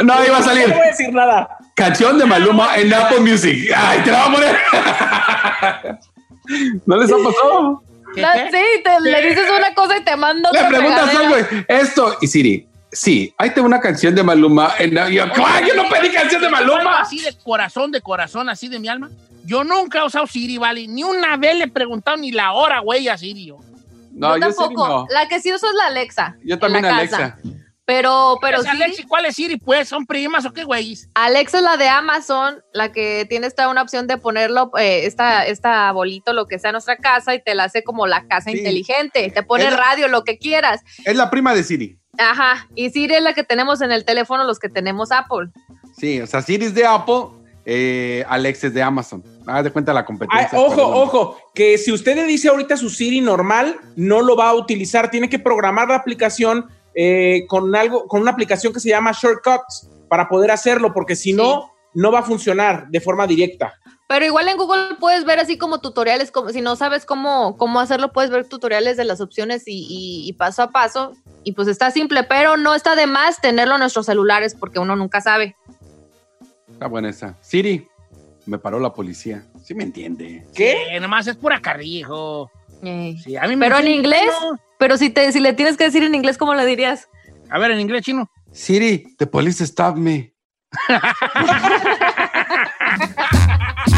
No, 0.03 0.25
iba 0.25 0.37
a 0.37 0.41
No 0.41 0.45
salir. 0.47 0.69
voy 0.69 0.81
a 0.81 0.87
decir 0.91 1.13
nada. 1.13 1.49
Canción 1.75 2.19
de 2.19 2.27
Maluma 2.27 2.77
en 2.77 2.93
Apple 2.93 3.21
Music. 3.21 3.71
Ay, 3.77 4.01
te 4.05 4.11
la 4.11 4.27
voy 4.27 4.35
a 4.35 4.35
poner. 4.37 4.57
¿No 6.87 6.97
les 6.97 7.11
ha 7.13 7.17
pasado? 7.17 7.83
¿Qué, 8.15 8.23
No, 8.23 8.29
qué? 8.33 8.51
sí, 8.51 8.83
te, 8.83 9.01
le 9.11 9.29
dices 9.29 9.45
una 9.57 9.75
cosa 9.75 9.99
y 9.99 10.05
te 10.05 10.17
manda 10.17 10.51
Le 10.53 10.65
preguntas 10.65 11.15
algo. 11.15 11.37
Esto, 11.69 12.17
y 12.21 12.27
Siri, 12.27 12.67
sí, 12.91 13.33
ahí 13.37 13.51
tengo 13.51 13.67
una 13.67 13.81
canción 13.81 14.15
de 14.15 14.23
Maluma. 14.23 14.73
En, 14.79 14.93
yo, 15.13 15.25
¡Ay, 15.47 15.67
yo 15.69 15.75
no 15.75 15.89
pedí 15.89 16.11
canción 16.11 16.41
de 16.43 16.49
Maluma! 16.49 17.01
Así 17.01 17.21
de 17.21 17.37
corazón, 17.45 17.93
de 17.93 18.01
corazón, 18.01 18.49
así 18.49 18.69
de 18.69 18.79
mi 18.79 18.89
alma. 18.89 19.11
Yo 19.45 19.63
nunca 19.65 20.01
he 20.01 20.07
usado 20.07 20.27
Siri, 20.27 20.59
¿vale? 20.59 20.87
Ni 20.89 21.03
una 21.05 21.37
vez 21.37 21.57
le 21.57 21.65
he 21.65 21.69
preguntado 21.69 22.17
ni 22.17 22.33
la 22.33 22.53
hora, 22.53 22.81
güey, 22.81 23.09
a 23.09 23.17
Siri. 23.17 23.47
yo. 23.47 23.59
No, 24.19 24.37
yo 24.37 24.47
yo, 24.47 24.53
Siri 24.53 24.65
tampoco. 24.75 24.89
no. 24.89 25.07
La 25.11 25.29
que 25.29 25.41
sí 25.41 25.53
uso 25.53 25.67
es 25.69 25.75
la 25.75 25.87
Alexa. 25.87 26.37
Yo 26.45 26.55
en 26.55 26.61
también, 26.61 26.85
la 26.85 26.97
Alexa. 26.97 27.17
casa. 27.19 27.39
Pero, 27.85 28.37
pero 28.43 28.63
sí, 28.63 29.03
¿cuál 29.09 29.25
es 29.25 29.35
Siri? 29.37 29.57
Pues, 29.57 29.89
¿son 29.89 30.05
primas 30.05 30.45
o 30.45 30.53
qué, 30.53 30.63
güey? 30.65 30.95
Alexa 31.15 31.57
es 31.57 31.65
la 31.65 31.79
de 31.79 31.89
Amazon, 31.89 32.63
la 32.75 32.93
que 32.93 33.25
tiene 33.31 33.47
esta 33.47 33.67
una 33.71 33.81
opción 33.81 34.07
de 34.07 34.19
ponerlo, 34.19 34.71
eh, 34.79 35.07
esta, 35.07 35.47
esta 35.47 35.91
bolito, 35.93 36.35
lo 36.35 36.45
que 36.47 36.59
sea 36.59 36.69
en 36.69 36.75
nuestra 36.75 36.99
casa, 36.99 37.35
y 37.35 37.43
te 37.43 37.55
la 37.55 37.65
hace 37.65 37.83
como 37.85 38.07
la 38.07 38.27
casa 38.27 38.51
Sí. 38.51 38.59
inteligente. 38.59 39.31
Te 39.35 39.43
pone 39.43 39.65
Es 39.65 39.71
la- 39.71 39.77
radio, 39.79 40.09
lo 40.09 40.23
que 40.23 40.37
quieras. 40.37 40.83
Es 41.07 41.17
la 41.17 41.31
prima 41.31 41.55
de 41.55 41.65
Siri. 41.65 41.99
Ajá. 42.19 42.69
Y 42.75 42.91
Siri 42.91 43.15
es 43.15 43.23
la 43.23 43.33
que 43.33 43.43
tenemos 43.45 43.81
en 43.81 43.91
el 43.91 44.05
teléfono, 44.05 44.45
los 44.45 44.59
que 44.59 44.69
tenemos 44.69 45.11
Apple. 45.11 45.49
Sí, 45.97 46.21
o 46.21 46.27
sea, 46.27 46.43
Siri 46.43 46.67
es 46.67 46.75
de 46.75 46.85
Apple, 46.85 47.38
eh, 47.71 48.25
Alex 48.29 48.65
es 48.65 48.73
de 48.73 48.83
Amazon. 48.83 49.23
Haz 49.47 49.63
de 49.63 49.71
cuenta 49.71 49.93
la 49.93 50.01
Ay, 50.01 50.07
competencia. 50.07 50.59
ojo, 50.59 50.71
perdón. 50.75 50.93
ojo, 50.95 51.37
que 51.55 51.77
si 51.77 51.93
usted 51.93 52.15
le 52.17 52.25
dice 52.25 52.49
ahorita 52.49 52.79
su 52.79 52.89
Siri 52.89 53.21
normal, 53.21 53.77
no 53.95 54.23
lo 54.23 54.37
va 54.37 54.49
a 54.49 54.55
utilizar. 54.55 55.11
Tiene 55.11 55.29
que 55.29 55.39
programar 55.39 55.89
la 55.89 55.97
aplicación 55.97 56.67
eh, 56.95 57.45
con 57.47 57.77
algo, 57.77 58.07
con 58.09 58.23
una 58.23 58.31
aplicación 58.31 58.73
que 58.73 58.81
se 58.81 58.89
llama 58.89 59.13
Shortcuts 59.13 59.91
para 60.09 60.29
poder 60.31 60.51
hacerlo, 60.51 60.95
porque 60.95 61.15
si 61.15 61.35
no, 61.35 61.71
no 61.93 62.11
va 62.11 62.21
a 62.21 62.23
funcionar 62.23 62.89
de 62.89 63.01
forma 63.03 63.27
directa. 63.27 63.75
Pero 64.09 64.25
igual 64.25 64.49
en 64.49 64.57
Google 64.57 64.97
puedes 64.99 65.27
ver 65.27 65.39
así 65.39 65.59
como 65.59 65.83
tutoriales, 65.83 66.31
como 66.31 66.49
si 66.49 66.63
no 66.63 66.77
sabes 66.77 67.05
cómo, 67.05 67.59
cómo 67.59 67.79
hacerlo, 67.81 68.11
puedes 68.11 68.31
ver 68.31 68.49
tutoriales 68.49 68.97
de 68.97 69.05
las 69.05 69.21
opciones 69.21 69.65
y, 69.67 69.73
y- 69.87 70.27
y 70.27 70.33
paso 70.33 70.63
a 70.63 70.71
paso. 70.71 71.13
Y 71.45 71.53
pues 71.53 71.69
está 71.69 71.91
simple, 71.91 72.25
pero 72.25 72.57
no 72.57 72.75
está 72.75 72.97
de 72.97 73.07
más 73.07 73.43
tenerlo 73.43 73.75
en 73.75 73.81
nuestros 73.81 74.07
celulares 74.07 74.55
porque 74.59 74.79
uno 74.79 74.97
nunca 74.97 75.21
sabe. 75.21 75.55
Está 76.79 76.87
buena 76.87 77.09
esa. 77.09 77.37
Siri, 77.41 77.89
me 78.47 78.57
paró 78.57 78.79
la 78.79 78.93
policía. 78.93 79.45
Sí 79.65 79.75
me 79.75 79.83
entiende. 79.83 80.47
¿Qué? 80.55 80.95
Eh, 80.95 81.01
nomás 81.01 81.27
es 81.27 81.35
pura 81.35 81.61
carrijo. 81.61 82.53
Sí, 82.81 83.37
a 83.37 83.49
mí 83.49 83.57
me 83.57 83.67
Pero 83.67 83.81
en 83.81 83.89
inglés, 83.89 84.31
pero 84.79 84.97
si, 84.97 85.11
te, 85.11 85.33
si 85.33 85.41
le 85.41 85.55
tienes 85.55 85.77
que 85.77 85.83
decir 85.83 86.05
en 86.05 86.15
inglés, 86.15 86.39
¿cómo 86.39 86.55
le 86.55 86.65
dirías? 86.65 87.09
A 87.51 87.59
ver, 87.59 87.73
en 87.73 87.81
inglés 87.81 88.03
chino. 88.03 88.31
Siri, 88.53 89.17
the 89.19 89.27
police 89.27 89.65
stop 89.65 89.97
me. 89.97 90.33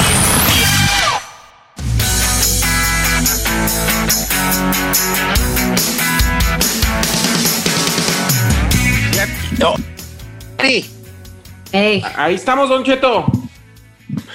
No. 9.57 9.75
Sí. 10.61 10.89
Ahí 11.73 12.35
estamos, 12.35 12.69
Don 12.69 12.83
Cheto. 12.83 13.25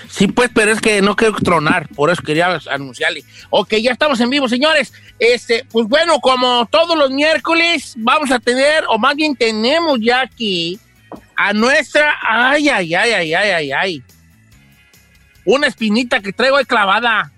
Sí, 0.08 0.28
pues, 0.28 0.50
pero 0.54 0.72
es 0.72 0.80
que 0.80 1.02
no 1.02 1.14
quiero 1.14 1.34
tronar, 1.34 1.88
por 1.88 2.10
eso 2.10 2.22
quería 2.22 2.58
anunciarle. 2.70 3.22
Ok, 3.50 3.74
ya 3.82 3.92
estamos 3.92 4.18
en 4.20 4.30
vivo, 4.30 4.48
señores. 4.48 4.92
Este, 5.18 5.66
pues 5.70 5.86
bueno, 5.88 6.20
como 6.20 6.66
todos 6.70 6.96
los 6.96 7.10
miércoles, 7.10 7.94
vamos 7.98 8.30
a 8.30 8.38
tener, 8.38 8.84
o 8.88 8.98
más 8.98 9.14
bien 9.14 9.36
tenemos 9.36 9.98
ya 10.00 10.22
aquí 10.22 10.78
a 11.36 11.52
nuestra. 11.52 12.14
Ay, 12.26 12.68
ay, 12.68 12.94
ay, 12.94 13.12
ay, 13.12 13.34
ay, 13.34 13.50
ay, 13.50 13.72
ay. 13.72 14.02
Una 15.44 15.66
espinita 15.66 16.20
que 16.20 16.32
traigo 16.32 16.56
ahí 16.56 16.64
clavada. 16.64 17.30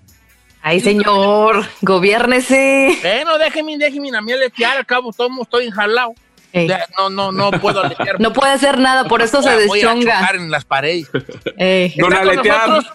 Ay, 0.61 0.79
señor, 0.81 1.65
gobiérnese. 1.81 2.97
Bueno, 3.01 3.37
déjeme, 3.37 3.77
déjeme 3.77 4.15
a 4.15 4.21
mí 4.21 4.31
aletear, 4.33 4.77
al 4.77 4.85
cabo 4.85 5.13
todo 5.13 5.29
estoy 5.41 5.67
enjalado. 5.67 6.13
Ey. 6.51 6.67
No, 6.97 7.09
no, 7.09 7.31
no 7.31 7.51
puedo 7.51 7.83
aletear. 7.83 8.19
No 8.19 8.33
puede 8.33 8.51
hacer 8.53 8.77
nada, 8.79 9.05
por 9.05 9.21
eso 9.21 9.41
se 9.41 9.49
Voy 9.67 9.81
a 9.81 9.83
deschonga. 9.93 10.19
chocar 10.19 10.35
en 10.35 10.51
las 10.51 10.65
paredes. 10.65 11.09
Ey. 11.57 11.93
Don 11.97 12.09
nosotros 12.09 12.85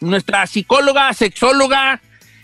nuestra 0.00 0.46
psicóloga, 0.46 1.12
sexóloga, 1.12 2.00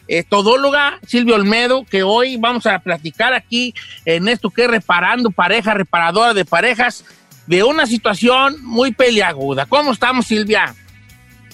eh, 0.09 0.25
todóloga, 0.25 0.99
Silvia 1.07 1.37
Olmedo, 1.37 1.85
que 1.85 2.03
hoy 2.03 2.37
vamos 2.37 2.67
a 2.67 2.79
platicar 2.81 3.33
aquí 3.33 3.75
en 4.05 4.29
esto 4.29 4.51
que 4.51 4.65
es 4.65 4.71
reparando 4.71 5.31
pareja, 5.31 5.75
reparadora 5.75 6.35
de 6.35 6.45
parejas, 6.45 7.05
de 7.47 7.63
una 7.63 7.87
situación 7.87 8.57
muy 8.63 8.93
peliaguda. 8.93 9.67
¿Cómo 9.67 9.93
estamos, 9.93 10.27
Silvia? 10.27 10.75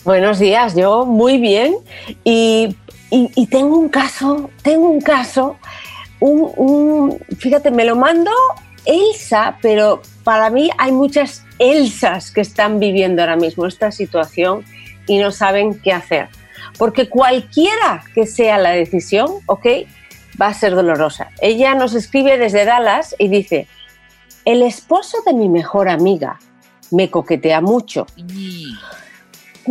Buenos 0.05 0.39
días, 0.39 0.75
yo 0.75 1.05
muy 1.05 1.39
bien. 1.39 1.77
Y, 2.25 2.77
y- 3.11 3.47
tengo 3.47 3.77
un 3.79 3.89
caso, 3.89 4.51
tengo 4.63 4.89
un 4.89 5.01
caso, 5.01 5.57
un, 6.21 6.51
un- 6.57 7.19
fíjate, 7.39 7.71
me 7.71 7.85
lo 7.85 7.97
mando 7.97 8.31
Elsa, 8.87 9.59
pero 9.61 10.01
para 10.25 10.49
mí 10.51 10.71
hay 10.79 10.93
muchas 10.93 11.45
Elsas 11.59 12.31
que 12.31 12.41
están 12.41 12.79
viviendo 12.81 13.21
ahora 13.23 13.37
mismo 13.37 13.67
esta 13.67 13.91
situación 13.93 14.65
y 15.07 15.19
no 15.19 15.31
saben 15.33 15.79
qué 15.81 15.93
hacer. 15.93 16.29
Porque 16.79 17.09
cualquiera 17.09 18.03
que 18.15 18.27
sea 18.27 18.57
la 18.57 18.71
decisión, 18.71 19.27
¿ok? 19.47 19.67
Va 20.41 20.47
a 20.47 20.55
ser 20.55 20.75
dolorosa. 20.75 21.31
Ella 21.43 21.75
nos 21.75 21.95
escribe 21.95 22.39
desde 22.39 22.65
Dallas 22.65 23.15
y 23.19 23.29
dice, 23.29 23.67
el 24.47 24.63
esposo 24.63 25.19
de 25.27 25.35
mi 25.35 25.51
mejor 25.51 25.91
amiga 25.91 26.39
me 26.91 27.11
coquetea 27.11 27.61
mucho. 27.61 28.07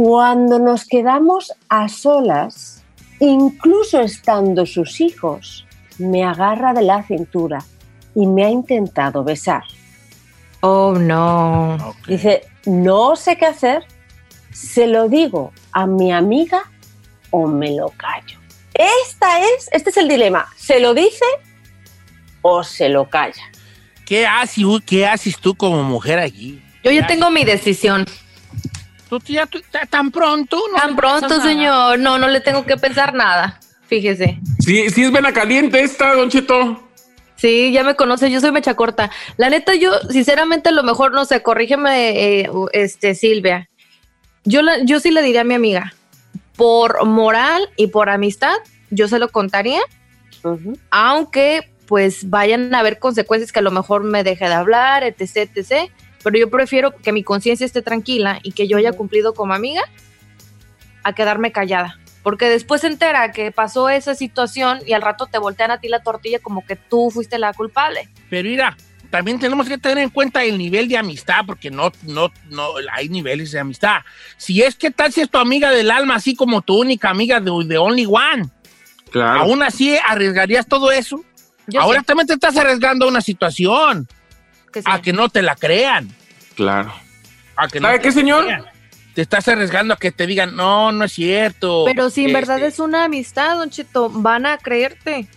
Cuando 0.01 0.59
nos 0.59 0.85
quedamos 0.85 1.51
a 1.67 1.89
solas, 1.89 2.85
incluso 3.19 3.99
estando 3.99 4.65
sus 4.65 5.01
hijos, 5.01 5.67
me 5.97 6.23
agarra 6.23 6.71
de 6.71 6.83
la 6.83 7.03
cintura 7.03 7.65
y 8.15 8.25
me 8.25 8.45
ha 8.45 8.49
intentado 8.49 9.25
besar. 9.25 9.63
Oh, 10.61 10.93
no. 10.93 11.95
Dice, 12.07 12.47
no 12.65 13.17
sé 13.17 13.35
qué 13.35 13.47
hacer, 13.47 13.83
se 14.53 14.87
lo 14.87 15.09
digo 15.09 15.51
a 15.73 15.85
mi 15.85 16.13
amiga 16.13 16.71
o 17.29 17.45
me 17.45 17.75
lo 17.75 17.89
callo. 17.89 18.39
Esta 18.73 19.41
es, 19.41 19.67
este 19.73 19.89
es 19.89 19.97
el 19.97 20.07
dilema, 20.07 20.47
¿se 20.55 20.79
lo 20.79 20.93
dice 20.93 21.25
o 22.41 22.63
se 22.63 22.87
lo 22.87 23.09
calla? 23.09 23.51
¿Qué 24.05 24.25
haces, 24.25 24.63
qué 24.85 25.05
haces 25.05 25.37
tú 25.37 25.55
como 25.55 25.83
mujer 25.83 26.19
allí? 26.19 26.63
Yo 26.85 26.91
ya 26.91 27.05
tengo 27.05 27.29
mi 27.29 27.43
decisión. 27.43 28.05
¿Tú 29.09 29.19
ya 29.27 29.45
tú- 29.47 29.61
tan 29.89 30.11
pronto? 30.11 30.57
No 30.71 30.77
Tan 30.79 30.95
pronto, 30.95 31.27
nada. 31.27 31.43
señor. 31.43 31.99
No, 31.99 32.17
no 32.17 32.27
le 32.27 32.41
tengo 32.41 32.65
que 32.65 32.77
pensar 32.77 33.13
nada. 33.13 33.59
Fíjese. 33.87 34.39
Sí, 34.59 34.89
sí 34.91 35.03
es 35.03 35.11
vena 35.11 35.33
caliente 35.33 35.81
esta, 35.81 36.13
Don 36.13 36.29
Cheto. 36.29 36.83
Sí, 37.35 37.71
ya 37.71 37.83
me 37.83 37.95
conoce, 37.95 38.29
yo 38.29 38.39
soy 38.41 38.51
mecha 38.51 38.75
corta. 38.75 39.09
La 39.37 39.49
neta, 39.49 39.73
yo, 39.73 39.97
sinceramente, 40.09 40.69
a 40.69 40.71
lo 40.73 40.83
mejor, 40.83 41.13
no 41.13 41.25
sé, 41.25 41.41
corrígeme, 41.41 42.41
eh, 42.41 42.49
este, 42.73 43.15
Silvia. 43.15 43.69
Yo, 44.43 44.61
la- 44.61 44.83
yo 44.83 44.99
sí 44.99 45.09
le 45.09 45.21
diría 45.21 45.41
a 45.41 45.45
mi 45.45 45.55
amiga, 45.55 45.93
por 46.55 47.05
moral 47.05 47.69
y 47.77 47.87
por 47.87 48.09
amistad, 48.09 48.53
yo 48.91 49.07
se 49.07 49.17
lo 49.19 49.29
contaría, 49.29 49.79
aunque 50.91 51.69
pues 51.87 52.29
vayan 52.29 52.73
a 52.75 52.79
haber 52.79 52.99
consecuencias 52.99 53.51
que 53.51 53.59
a 53.59 53.63
lo 53.63 53.71
mejor 53.71 54.03
me 54.03 54.23
deje 54.23 54.45
de 54.47 54.53
hablar, 54.53 55.03
etc, 55.03 55.49
etc. 55.55 55.89
Pero 56.23 56.37
yo 56.37 56.49
prefiero 56.49 56.95
que 56.95 57.11
mi 57.11 57.23
conciencia 57.23 57.65
esté 57.65 57.81
tranquila 57.81 58.39
y 58.43 58.51
que 58.51 58.67
yo 58.67 58.77
haya 58.77 58.91
cumplido 58.93 59.33
como 59.33 59.53
amiga 59.53 59.81
a 61.03 61.13
quedarme 61.13 61.51
callada. 61.51 61.97
Porque 62.23 62.49
después 62.49 62.81
se 62.81 62.87
entera 62.87 63.31
que 63.31 63.51
pasó 63.51 63.89
esa 63.89 64.13
situación 64.15 64.79
y 64.85 64.93
al 64.93 65.01
rato 65.01 65.27
te 65.27 65.37
voltean 65.37 65.71
a 65.71 65.79
ti 65.79 65.87
la 65.87 66.03
tortilla 66.03 66.39
como 66.39 66.65
que 66.65 66.75
tú 66.75 67.09
fuiste 67.11 67.39
la 67.39 67.53
culpable. 67.53 68.09
Pero 68.29 68.49
mira, 68.49 68.75
también 69.09 69.39
tenemos 69.39 69.67
que 69.67 69.77
tener 69.77 69.99
en 69.99 70.09
cuenta 70.09 70.43
el 70.43 70.57
nivel 70.57 70.89
de 70.89 70.97
amistad, 70.97 71.45
porque 71.45 71.71
no, 71.71 71.91
no, 72.03 72.29
no, 72.49 72.67
hay 72.91 73.07
niveles 73.07 73.51
de 73.51 73.59
amistad. 73.59 74.01
Si 74.37 74.61
es 74.61 74.75
que 74.75 74.91
tal 74.91 75.13
si 75.13 75.21
es 75.21 75.29
tu 75.29 75.37
amiga 75.37 75.71
del 75.71 75.89
alma, 75.89 76.15
así 76.15 76.35
como 76.35 76.61
tu 76.61 76.77
única 76.79 77.09
amiga 77.09 77.39
de, 77.39 77.51
de 77.65 77.77
Only 77.77 78.05
One, 78.05 78.49
Claro. 79.09 79.39
aún 79.39 79.63
así 79.63 79.97
arriesgarías 80.05 80.67
todo 80.67 80.91
eso. 80.91 81.23
Yo 81.67 81.81
Ahora 81.81 82.01
sí. 82.01 82.05
también 82.05 82.27
te 82.27 82.33
estás 82.33 82.55
arriesgando 82.57 83.05
a 83.05 83.07
una 83.09 83.21
situación, 83.21 84.07
Que 84.71 84.81
sí. 84.81 84.87
a 84.89 85.01
que 85.01 85.13
no 85.13 85.29
te 85.29 85.41
la 85.41 85.55
crean. 85.55 86.09
Claro. 86.55 86.93
A 87.55 87.67
que 87.67 87.79
¿Sabe 87.79 87.99
qué, 87.99 88.11
señor? 88.11 88.45
crean. 88.45 88.65
te 89.13 89.21
estás 89.21 89.47
arriesgando 89.47 89.93
a 89.93 89.97
que 89.97 90.11
te 90.11 90.27
digan, 90.27 90.55
no, 90.55 90.91
no 90.91 91.03
es 91.05 91.11
cierto. 91.13 91.83
Pero 91.85 92.09
si 92.09 92.21
en 92.21 92.27
Este, 92.29 92.39
verdad 92.39 92.63
es 92.63 92.79
una 92.79 93.05
amistad, 93.05 93.57
Don 93.57 93.69
Cheto, 93.69 94.09
van 94.09 94.45
a 94.45 94.57
creerte. 94.57 95.27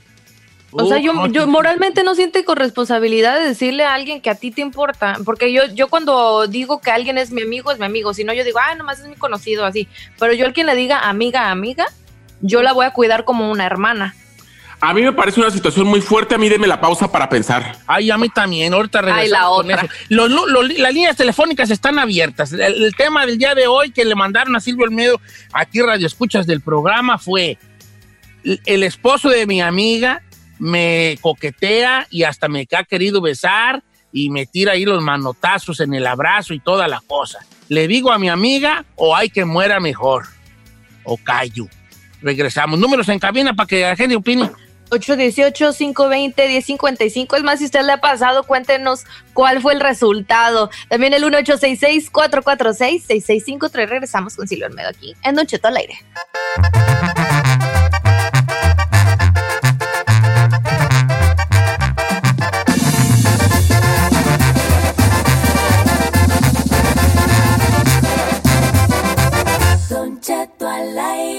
O 0.74 0.86
sea, 0.86 0.96
Uh, 0.98 1.00
yo, 1.00 1.12
no, 1.12 1.26
yo 1.26 1.44
sí. 1.44 1.50
moralmente 1.50 2.02
no 2.02 2.14
siente 2.14 2.44
con 2.44 2.56
responsabilidad 2.56 3.38
de 3.38 3.44
decirle 3.48 3.84
a 3.84 3.92
alguien 3.92 4.22
que 4.22 4.30
a 4.30 4.34
ti 4.36 4.50
te 4.50 4.62
importa, 4.62 5.18
porque 5.24 5.52
yo, 5.52 5.66
yo 5.74 5.88
cuando 5.88 6.46
digo 6.46 6.80
que 6.80 6.90
alguien 6.90 7.18
es 7.18 7.30
mi 7.30 7.42
amigo, 7.42 7.70
es 7.72 7.78
mi 7.78 7.84
amigo, 7.84 8.14
si 8.14 8.24
no 8.24 8.32
yo 8.32 8.42
digo, 8.42 8.58
ah, 8.58 8.74
nomás 8.74 9.00
es 9.00 9.06
mi 9.06 9.14
conocido, 9.16 9.66
así, 9.66 9.86
pero 10.18 10.32
yo 10.32 10.46
al 10.46 10.54
quien 10.54 10.66
le 10.66 10.74
diga 10.74 11.08
amiga, 11.10 11.50
amiga, 11.50 11.86
yo 12.40 12.62
la 12.62 12.72
voy 12.72 12.86
a 12.86 12.92
cuidar 12.92 13.24
como 13.24 13.50
una 13.50 13.66
hermana. 13.66 14.14
A 14.84 14.92
mí 14.92 15.00
me 15.02 15.12
parece 15.12 15.38
una 15.40 15.50
situación 15.50 15.86
muy 15.86 16.00
fuerte. 16.00 16.34
A 16.34 16.38
mí 16.38 16.48
deme 16.48 16.66
la 16.66 16.80
pausa 16.80 17.10
para 17.10 17.28
pensar. 17.28 17.76
Ay, 17.86 18.10
a 18.10 18.18
mí 18.18 18.28
también, 18.28 18.74
ahorita 18.74 18.98
Ay, 18.98 19.04
regresamos 19.06 19.30
la 19.66 19.76
con 19.76 19.84
otra. 19.86 19.94
eso. 19.94 20.04
Los 20.08 20.30
lu- 20.30 20.46
los- 20.48 20.78
las 20.78 20.92
líneas 20.92 21.16
telefónicas 21.16 21.70
están 21.70 21.98
abiertas. 22.00 22.52
El, 22.52 22.60
el 22.84 22.94
tema 22.96 23.24
del 23.24 23.38
día 23.38 23.54
de 23.54 23.68
hoy 23.68 23.92
que 23.92 24.04
le 24.04 24.14
mandaron 24.16 24.56
a 24.56 24.60
Silvio 24.60 24.84
Olmedo 24.84 25.20
aquí 25.52 25.80
Radio 25.80 26.06
Escuchas 26.06 26.46
del 26.48 26.60
programa 26.62 27.16
fue 27.18 27.58
el, 28.44 28.60
el 28.66 28.82
esposo 28.82 29.28
de 29.28 29.46
mi 29.46 29.62
amiga 29.62 30.20
me 30.58 31.16
coquetea 31.20 32.06
y 32.10 32.22
hasta 32.24 32.48
me 32.48 32.66
ha 32.76 32.84
querido 32.84 33.20
besar 33.20 33.82
y 34.12 34.30
me 34.30 34.46
tira 34.46 34.72
ahí 34.72 34.84
los 34.84 35.02
manotazos 35.02 35.80
en 35.80 35.94
el 35.94 36.06
abrazo 36.06 36.54
y 36.54 36.60
toda 36.60 36.86
la 36.88 37.00
cosa. 37.06 37.38
¿Le 37.68 37.88
digo 37.88 38.12
a 38.12 38.18
mi 38.18 38.28
amiga 38.28 38.84
o 38.96 39.14
hay 39.16 39.30
que 39.30 39.44
muera 39.44 39.80
mejor? 39.80 40.24
O 41.04 41.16
callo. 41.16 41.66
Regresamos. 42.20 42.78
Números 42.78 43.08
en 43.08 43.18
cabina 43.18 43.54
para 43.54 43.66
que 43.66 43.80
la 43.82 43.96
gente 43.96 44.14
opine. 44.14 44.50
818-520-1055. 44.92 47.36
Es 47.36 47.42
más, 47.42 47.58
si 47.58 47.64
usted 47.64 47.82
le 47.82 47.90
ha 47.92 47.98
pasado, 47.98 48.44
cuéntenos 48.44 49.04
cuál 49.32 49.60
fue 49.62 49.72
el 49.74 49.80
resultado. 49.80 50.70
También 50.88 51.14
el 51.14 51.24
1866-446-6653. 51.24 53.88
Regresamos 53.88 54.36
con 54.36 54.46
Silvio 54.46 54.66
Olmedo 54.66 54.90
aquí 54.90 55.16
en 55.22 55.34
Don 55.34 55.46
Cheto 55.46 55.68
al 55.68 55.78
aire. 55.78 55.94
Don 69.88 70.20
Cheto 70.20 70.68
al 70.68 70.98
aire. 70.98 71.31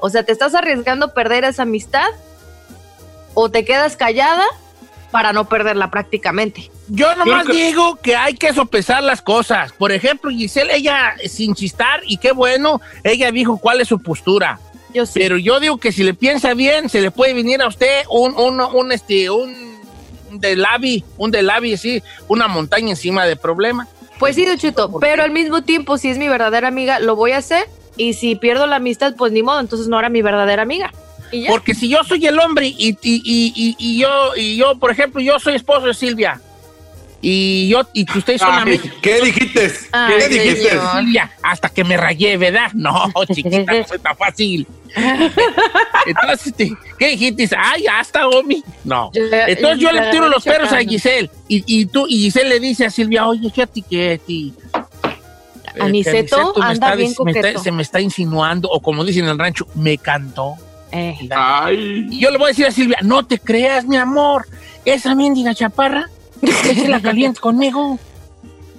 O 0.00 0.10
sea, 0.10 0.22
¿te 0.22 0.30
estás 0.32 0.54
arriesgando 0.54 1.06
a 1.06 1.14
perder 1.14 1.44
esa 1.44 1.62
amistad? 1.62 2.08
¿O 3.34 3.50
te 3.50 3.64
quedas 3.64 3.96
callada 3.96 4.44
para 5.10 5.32
no 5.32 5.48
perderla 5.48 5.90
prácticamente? 5.90 6.70
Yo 6.88 7.14
nomás 7.16 7.46
que- 7.46 7.52
digo 7.52 7.96
que 7.96 8.16
hay 8.16 8.34
que 8.34 8.52
sopesar 8.52 9.02
las 9.02 9.22
cosas. 9.22 9.72
Por 9.72 9.92
ejemplo, 9.92 10.30
Giselle, 10.30 10.74
ella 10.74 11.14
sin 11.26 11.54
chistar, 11.54 12.00
y 12.06 12.18
qué 12.18 12.32
bueno, 12.32 12.80
ella 13.04 13.30
dijo 13.32 13.58
cuál 13.58 13.80
es 13.80 13.88
su 13.88 14.00
postura. 14.00 14.60
Yo 14.94 15.04
Pero 15.12 15.36
yo 15.36 15.60
digo 15.60 15.76
que 15.78 15.92
si 15.92 16.02
le 16.02 16.14
piensa 16.14 16.54
bien, 16.54 16.88
se 16.88 17.00
le 17.02 17.10
puede 17.10 17.34
venir 17.34 17.60
a 17.60 17.68
usted 17.68 18.04
un, 18.10 18.34
un, 18.36 18.60
un, 18.60 18.90
este, 18.92 19.28
un, 19.28 19.54
delavi, 20.30 21.04
un 21.18 21.30
delavi, 21.30 21.76
sí, 21.76 22.02
una 22.26 22.48
montaña 22.48 22.90
encima 22.90 23.26
de 23.26 23.36
problema. 23.36 23.86
Pues 24.18 24.34
sí, 24.34 24.44
Don 24.46 24.58
Cheto, 24.58 24.98
pero 24.98 25.22
al 25.22 25.30
mismo 25.30 25.62
tiempo, 25.62 25.98
si 25.98 26.08
es 26.08 26.18
mi 26.18 26.28
verdadera 26.28 26.68
amiga, 26.68 26.98
lo 27.00 27.16
voy 27.16 27.32
a 27.32 27.38
hacer. 27.38 27.66
Y 27.96 28.14
si 28.14 28.36
pierdo 28.36 28.66
la 28.66 28.76
amistad, 28.76 29.14
pues 29.16 29.32
ni 29.32 29.42
modo, 29.42 29.60
entonces 29.60 29.88
no 29.88 29.98
era 29.98 30.08
mi 30.08 30.22
verdadera 30.22 30.62
amiga. 30.62 30.92
Porque 31.48 31.74
si 31.74 31.88
yo 31.88 32.02
soy 32.04 32.26
el 32.26 32.38
hombre 32.38 32.66
y, 32.68 32.90
y, 32.90 32.96
y, 33.02 33.52
y, 33.54 33.76
y 33.78 33.98
yo, 33.98 34.36
y 34.36 34.56
yo, 34.56 34.76
por 34.78 34.90
ejemplo, 34.90 35.20
yo 35.20 35.38
soy 35.38 35.54
esposo 35.54 35.86
de 35.86 35.94
Silvia. 35.94 36.40
Y 37.20 37.66
yo, 37.68 37.80
y 37.92 38.04
que 38.04 38.18
ustedes 38.18 38.40
son 38.40 38.54
Ay, 38.54 38.62
amigos. 38.62 38.90
¿Qué 39.02 39.20
dijiste? 39.20 39.72
Ay, 39.90 40.14
¿Qué 40.18 40.28
dijiste? 40.28 40.70
Silvia, 40.96 41.32
hasta 41.42 41.68
que 41.68 41.82
me 41.82 41.96
rayé, 41.96 42.36
¿verdad? 42.36 42.70
No, 42.74 43.10
chiquita, 43.34 43.72
no 43.72 43.84
fue 43.84 43.98
tan 43.98 44.16
fácil. 44.16 44.66
Entonces, 46.06 46.46
este, 46.46 46.72
¿qué 46.98 47.08
dijiste? 47.08 47.48
Ay, 47.58 47.86
hasta 47.86 48.28
Omi. 48.28 48.62
No. 48.84 49.10
Entonces 49.14 49.78
yo 49.80 49.90
le 49.92 50.10
tiro 50.10 50.28
los 50.28 50.44
perros 50.44 50.72
a 50.72 50.78
Giselle. 50.78 51.28
Y, 51.48 51.64
y 51.66 51.86
tú, 51.86 52.06
y 52.08 52.18
Giselle 52.20 52.48
le 52.50 52.60
dice 52.60 52.86
a 52.86 52.90
Silvia, 52.90 53.26
oye, 53.26 53.50
fíjate 53.50 53.82
que 53.82 54.20
ti. 54.24 54.54
eh, 54.74 55.80
Aniceto 55.80 56.54
anda 56.62 56.72
está 56.72 56.94
bien 56.94 57.12
dis- 57.12 57.24
me 57.24 57.30
está- 57.32 57.42
coqueto. 57.42 57.62
se 57.62 57.72
me 57.72 57.82
está 57.82 58.00
insinuando, 58.00 58.68
o 58.70 58.80
como 58.80 59.04
dicen 59.04 59.24
en 59.24 59.30
el 59.30 59.38
rancho, 59.38 59.66
me 59.74 59.98
cantó. 59.98 60.54
Eh. 60.92 61.16
Y 62.10 62.18
yo 62.20 62.30
le 62.30 62.38
voy 62.38 62.46
a 62.46 62.48
decir 62.48 62.66
a 62.66 62.70
Silvia, 62.70 62.98
no 63.02 63.24
te 63.26 63.38
creas, 63.38 63.84
mi 63.84 63.96
amor. 63.96 64.46
Esa 64.84 65.14
mendiga 65.14 65.54
chaparra, 65.54 66.08
es 66.42 66.88
la 66.88 67.00
caliente 67.00 67.40
conmigo. 67.40 67.98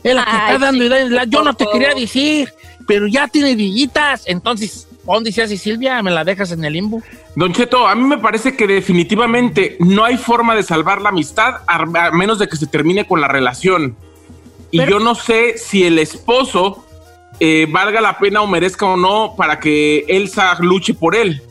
Es 0.03 0.15
la 0.15 0.23
que 0.23 0.31
Ay, 0.31 0.53
está 0.55 0.65
dando 0.65 0.83
ideas. 0.85 1.09
La- 1.11 1.25
Yo 1.25 1.43
no 1.43 1.53
te 1.53 1.65
quería 1.71 1.93
decir, 1.93 2.51
pero 2.87 3.07
ya 3.07 3.27
tiene 3.27 3.53
villitas. 3.55 4.23
Entonces, 4.25 4.87
¿dónde 5.05 5.31
se 5.31 5.43
hace 5.43 5.57
Silvia? 5.57 6.01
¿Me 6.01 6.09
la 6.09 6.23
dejas 6.23 6.51
en 6.51 6.63
el 6.63 6.73
limbo? 6.73 7.01
Don 7.35 7.53
Cheto, 7.53 7.87
a 7.87 7.93
mí 7.95 8.03
me 8.03 8.17
parece 8.17 8.55
que 8.55 8.65
definitivamente 8.65 9.77
no 9.79 10.03
hay 10.05 10.17
forma 10.17 10.55
de 10.55 10.63
salvar 10.63 11.01
la 11.01 11.09
amistad 11.09 11.57
a, 11.67 11.75
a 11.75 12.11
menos 12.11 12.39
de 12.39 12.47
que 12.47 12.55
se 12.55 12.65
termine 12.65 13.05
con 13.05 13.21
la 13.21 13.27
relación. 13.27 13.95
Y 14.71 14.85
yo 14.85 14.99
no 14.99 15.15
sé 15.15 15.57
si 15.57 15.83
el 15.83 15.99
esposo 15.99 16.85
eh, 17.39 17.67
valga 17.69 18.01
la 18.01 18.17
pena 18.17 18.41
o 18.41 18.47
merezca 18.47 18.85
o 18.85 18.97
no 18.97 19.33
para 19.35 19.59
que 19.59 20.05
Elsa 20.07 20.55
luche 20.59 20.93
por 20.93 21.15
él. 21.15 21.41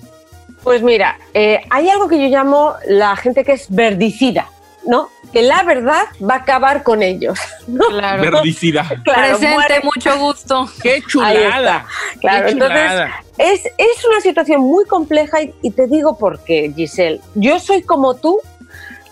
Pues 0.68 0.82
mira, 0.82 1.18
eh, 1.32 1.60
hay 1.70 1.88
algo 1.88 2.08
que 2.08 2.20
yo 2.20 2.28
llamo 2.28 2.74
la 2.86 3.16
gente 3.16 3.42
que 3.42 3.52
es 3.52 3.66
verdicida, 3.70 4.50
¿no? 4.84 5.08
Que 5.32 5.40
la 5.40 5.62
verdad 5.62 6.02
va 6.22 6.34
a 6.34 6.38
acabar 6.38 6.82
con 6.82 7.02
ellos. 7.02 7.38
¿no? 7.66 7.86
Claro. 7.86 8.22
Verdicida. 8.22 8.86
Claro, 9.04 9.38
Presente, 9.38 9.54
muere. 9.54 9.80
mucho 9.82 10.18
gusto. 10.18 10.68
¡Qué 10.82 11.02
chulada! 11.06 11.86
Claro, 12.20 12.46
¡Qué 12.46 12.52
entonces 12.52 12.78
chulada! 12.82 13.24
es, 13.38 13.64
es 13.78 14.04
una 14.04 14.20
situación 14.20 14.60
muy 14.60 14.84
compleja 14.84 15.40
y, 15.40 15.54
y 15.62 15.70
te 15.70 15.86
digo 15.86 16.18
por 16.18 16.40
qué, 16.44 16.70
Giselle. 16.76 17.20
Yo 17.34 17.58
soy 17.58 17.82
como 17.82 18.14
tú, 18.14 18.38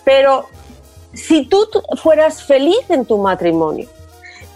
pero 0.05 0.47
si 1.13 1.45
tú 1.45 1.67
fueras 2.01 2.43
feliz 2.43 2.87
en 2.89 3.03
tu 3.03 3.17
matrimonio 3.17 3.89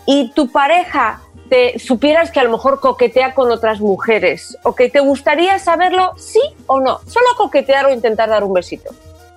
y 0.06 0.30
tu 0.34 0.52
pareja 0.52 1.22
te 1.52 1.78
supieras 1.80 2.32
que 2.32 2.40
a 2.40 2.46
lo 2.46 2.50
mejor 2.52 2.80
coquetea 2.80 3.34
con 3.34 3.52
otras 3.52 3.82
mujeres 3.82 4.58
o 4.64 4.74
que 4.74 4.90
te 4.90 5.02
gustaría 5.02 5.60
saberlo, 5.60 6.14
sí 6.18 6.40
o 6.66 6.80
no, 6.80 7.02
solo 7.06 7.26
coquetear 7.36 7.88
o 7.88 7.92
intentar 7.94 8.30
dar 8.30 8.46
un 8.46 8.54
besito. 8.54 8.90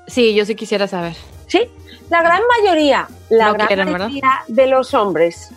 Sí, 0.07 0.33
yo 0.33 0.45
sí 0.47 0.55
quisiera 0.55 0.87
saber. 0.87 1.17
Sí, 1.49 1.69
la 2.11 2.23
gran 2.23 2.41
mayoría, 2.61 3.09
la 3.31 3.47
No 3.49 3.55
gran 3.55 3.67
quieren, 3.67 3.87
¿verdad? 3.93 4.07
mayoría 4.07 4.31
de 4.47 4.67
los 4.69 4.95
hombres 4.95 5.49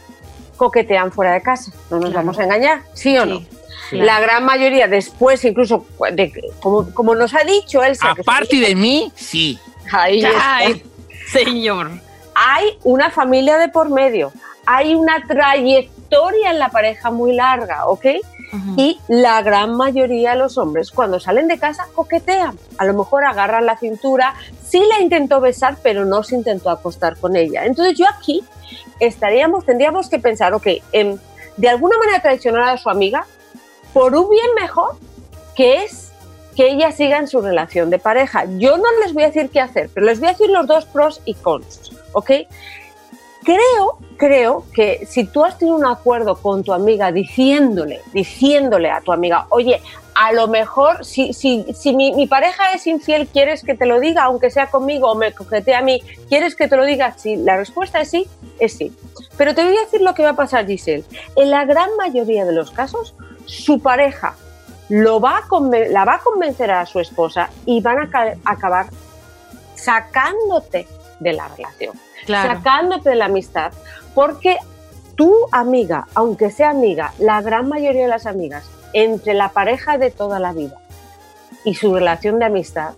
coquetean 0.58 1.12
fuera 1.12 1.34
de 1.34 1.44
casa. 1.44 1.72
No 1.92 1.98
nos 2.00 2.10
Claro. 2.10 2.26
vamos 2.26 2.40
a 2.40 2.44
engañar, 2.46 2.82
¿sí 2.96 3.16
o 3.20 3.28
no? 3.28 3.44
claro. 3.92 4.06
La 4.06 4.20
gran 4.20 4.44
mayoría 4.44 4.88
después, 4.88 5.46
incluso, 5.46 5.86
de, 6.12 6.34
como, 6.60 6.92
como 6.92 7.14
nos 7.14 7.36
ha 7.36 7.44
dicho 7.44 7.84
Elsa, 7.84 8.14
que 8.16 8.22
Aparte 8.22 8.56
de 8.60 8.74
mí, 8.76 9.12
sí. 9.16 9.60
Ahí 9.92 10.24
está. 10.26 10.58
Ay, 10.58 10.84
señor. 11.32 11.92
hay 12.34 12.80
una 12.84 13.12
familia 13.12 13.58
de 13.60 13.70
por 13.70 13.90
medio, 13.92 14.32
hay 14.66 14.96
una 14.96 15.24
trayectoria 15.28 15.97
en 16.50 16.60
la 16.60 16.70
pareja 16.70 17.12
muy 17.12 17.34
larga, 17.34 17.88
¿ok? 17.88 18.06
Y 18.78 19.00
la 19.10 19.42
gran 19.42 19.76
mayoría 19.76 20.32
de 20.32 20.38
los 20.38 20.58
hombres 20.58 20.92
cuando 20.92 21.20
salen 21.20 21.48
de 21.48 21.60
casa 21.60 21.88
coquetean. 21.94 22.58
A 22.78 22.86
lo 22.86 22.94
mejor 22.94 23.26
agarran 23.26 23.66
la 23.66 23.78
cintura, 23.78 24.36
sí 24.64 24.82
la 24.90 25.02
intentó 25.02 25.42
besar, 25.42 25.78
pero 25.84 26.06
no 26.06 26.24
se 26.24 26.36
intentó 26.36 26.70
acostar 26.70 27.18
con 27.18 27.36
ella. 27.36 27.66
Entonces 27.66 27.98
yo 27.98 28.06
aquí 28.08 28.44
estaríamos, 29.00 29.66
tendríamos 29.66 30.10
que 30.10 30.20
pensar, 30.20 30.54
ok, 30.54 30.68
em, 30.94 31.18
de 31.58 31.70
alguna 31.70 31.98
manera 31.98 32.22
traicionar 32.22 32.70
a 32.70 32.78
su 32.78 32.90
amiga 32.90 33.26
por 33.94 34.16
un 34.16 34.30
bien 34.30 34.56
mejor, 34.60 34.96
que 35.56 35.84
es 35.84 36.12
que 36.56 36.72
ella 36.72 36.92
siga 36.92 37.18
en 37.18 37.28
su 37.28 37.42
relación 37.42 37.90
de 37.90 38.00
pareja. 38.00 38.46
Yo 38.58 38.78
no 38.78 38.88
les 39.04 39.14
voy 39.14 39.24
a 39.24 39.28
decir 39.28 39.50
qué 39.50 39.60
hacer, 39.60 39.90
pero 39.94 40.06
les 40.06 40.20
voy 40.20 40.30
a 40.30 40.32
decir 40.32 40.50
los 40.50 40.66
dos 40.66 40.86
pros 40.86 41.22
y 41.26 41.34
cons, 41.34 41.92
¿ok? 42.14 42.32
Creo, 43.48 43.98
creo 44.18 44.66
que 44.74 45.06
si 45.10 45.24
tú 45.24 45.46
has 45.46 45.58
tenido 45.58 45.78
un 45.78 45.86
acuerdo 45.86 46.36
con 46.36 46.66
tu 46.66 46.74
amiga 46.74 47.14
diciéndole, 47.14 48.02
diciéndole 48.12 48.92
a 48.92 49.00
tu 49.00 49.14
amiga, 49.14 49.46
oye, 49.52 49.82
a 50.16 50.34
lo 50.34 50.50
mejor, 50.50 51.06
si, 51.06 51.32
mi, 51.96 52.28
pareja 52.28 52.74
es 52.74 52.86
infiel, 52.88 53.26
¿quieres 53.30 53.64
que 53.64 53.74
te 53.74 53.86
lo 53.86 54.02
diga, 54.02 54.24
aunque 54.24 54.50
sea 54.50 54.68
conmigo 54.70 55.10
o 55.10 55.16
me 55.16 55.32
coquetee 55.34 55.76
a 55.76 55.82
mí? 55.82 56.02
¿Quieres 56.28 56.58
que 56.58 56.68
te 56.68 56.76
lo 56.76 56.84
diga? 56.84 57.18
Si 57.18 57.38
la 57.38 57.56
respuesta 57.56 58.02
es 58.02 58.10
sí, 58.10 58.28
es 58.60 58.74
sí. 58.74 58.94
Pero 59.38 59.56
te 59.56 59.64
voy 59.64 59.78
a 59.78 59.80
decir 59.80 60.02
lo 60.02 60.14
que 60.14 60.24
va 60.24 60.32
a 60.32 60.36
pasar, 60.36 60.68
Giselle. 60.68 61.06
En 61.38 61.50
la 61.50 61.64
gran 61.64 61.96
mayoría 61.96 62.44
de 62.44 62.52
los 62.52 62.72
casos, 62.72 63.16
su 63.46 63.80
pareja 63.80 64.36
lo 64.90 65.22
va 65.22 65.38
a 65.38 65.44
la 65.90 66.04
va 66.04 66.16
a 66.16 66.20
convencer 66.20 66.70
a 66.70 66.86
su 66.86 67.00
esposa 67.00 67.50
y 67.66 67.80
van 67.80 68.00
a 68.00 68.10
ca- 68.10 68.36
acabar 68.44 68.88
sacándote 69.76 70.86
de 71.22 71.32
la 71.34 71.48
relación, 71.48 71.94
Claro. 72.28 72.54
sacándote 72.56 73.10
de 73.10 73.16
la 73.16 73.26
amistad, 73.26 73.72
porque 74.14 74.58
tu 75.16 75.34
amiga, 75.52 76.08
aunque 76.14 76.52
sea 76.52 76.70
amiga, 76.70 77.14
la 77.18 77.42
gran 77.42 77.68
mayoría 77.68 78.04
de 78.04 78.08
las 78.10 78.28
amigas, 78.28 78.70
entre 78.94 79.34
la 79.34 79.50
pareja 79.50 79.98
de 79.98 80.12
toda 80.12 80.40
la 80.40 80.54
vida 80.54 80.78
y 81.64 81.74
su 81.74 81.94
relación 81.94 82.38
de 82.38 82.46
amistad, 82.46 82.92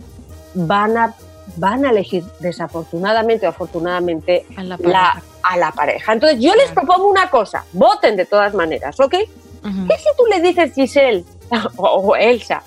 van 0.54 0.98
a, 0.98 1.13
van 1.56 1.86
a 1.86 1.92
elegir 1.92 2.24
desafortunadamente 2.39 3.46
o 3.46 3.50
afortunadamente 3.50 4.46
A 4.58 4.63
la 4.63 4.70
la, 4.70 4.78
pareja. 4.78 5.24
a 5.44 5.58
la 5.58 5.72
pareja. 5.72 6.13
Entonces 6.13 6.39
yo 6.42 6.54
les 6.56 6.72
propongo 6.72 7.08
una 7.08 7.30
cosa, 7.30 7.63
voten 7.72 8.15
de 8.15 8.26
todas 8.26 8.54
maneras, 8.54 9.00
¿ok? 9.00 9.12
¿Qué 9.12 9.98
si 9.98 10.10
tú 10.18 10.26
le 10.30 10.42
dices, 10.42 10.74
Giselle 10.74 11.24
o, 11.78 11.84
o 11.86 12.15
Elsa, 12.15 12.63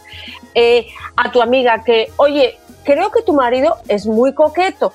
eh, 0.55 0.87
a 1.16 1.31
tu 1.33 1.40
amiga 1.42 1.83
que, 1.85 2.12
oye, 2.16 2.59
creo 2.85 3.11
que 3.11 3.22
tu 3.22 3.33
marido 3.33 3.77
es 3.88 4.07
muy 4.07 4.35
coqueto, 4.35 4.92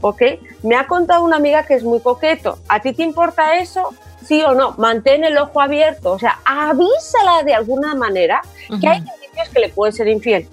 ¿ok? 0.00 0.22
Me 0.62 0.76
ha 0.76 0.86
contado 0.86 1.24
una 1.24 1.36
amiga 1.36 1.64
que 1.64 1.74
es 1.74 1.84
muy 1.84 2.00
coqueto. 2.00 2.58
¿A 2.68 2.80
ti 2.80 2.92
te 2.92 3.02
importa 3.02 3.58
eso? 3.58 3.90
Sí 4.24 4.42
o 4.42 4.54
no, 4.54 4.74
mantén 4.78 5.24
el 5.24 5.38
ojo 5.38 5.60
abierto, 5.60 6.12
o 6.12 6.18
sea, 6.18 6.40
avísala 6.44 7.42
de 7.44 7.54
alguna 7.54 7.94
manera 7.94 8.42
que 8.80 8.86
hay 8.88 8.98
indicios 8.98 9.48
que 9.52 9.60
le 9.60 9.68
pueden 9.70 9.92
ser 9.94 10.08
infiel. 10.08 10.46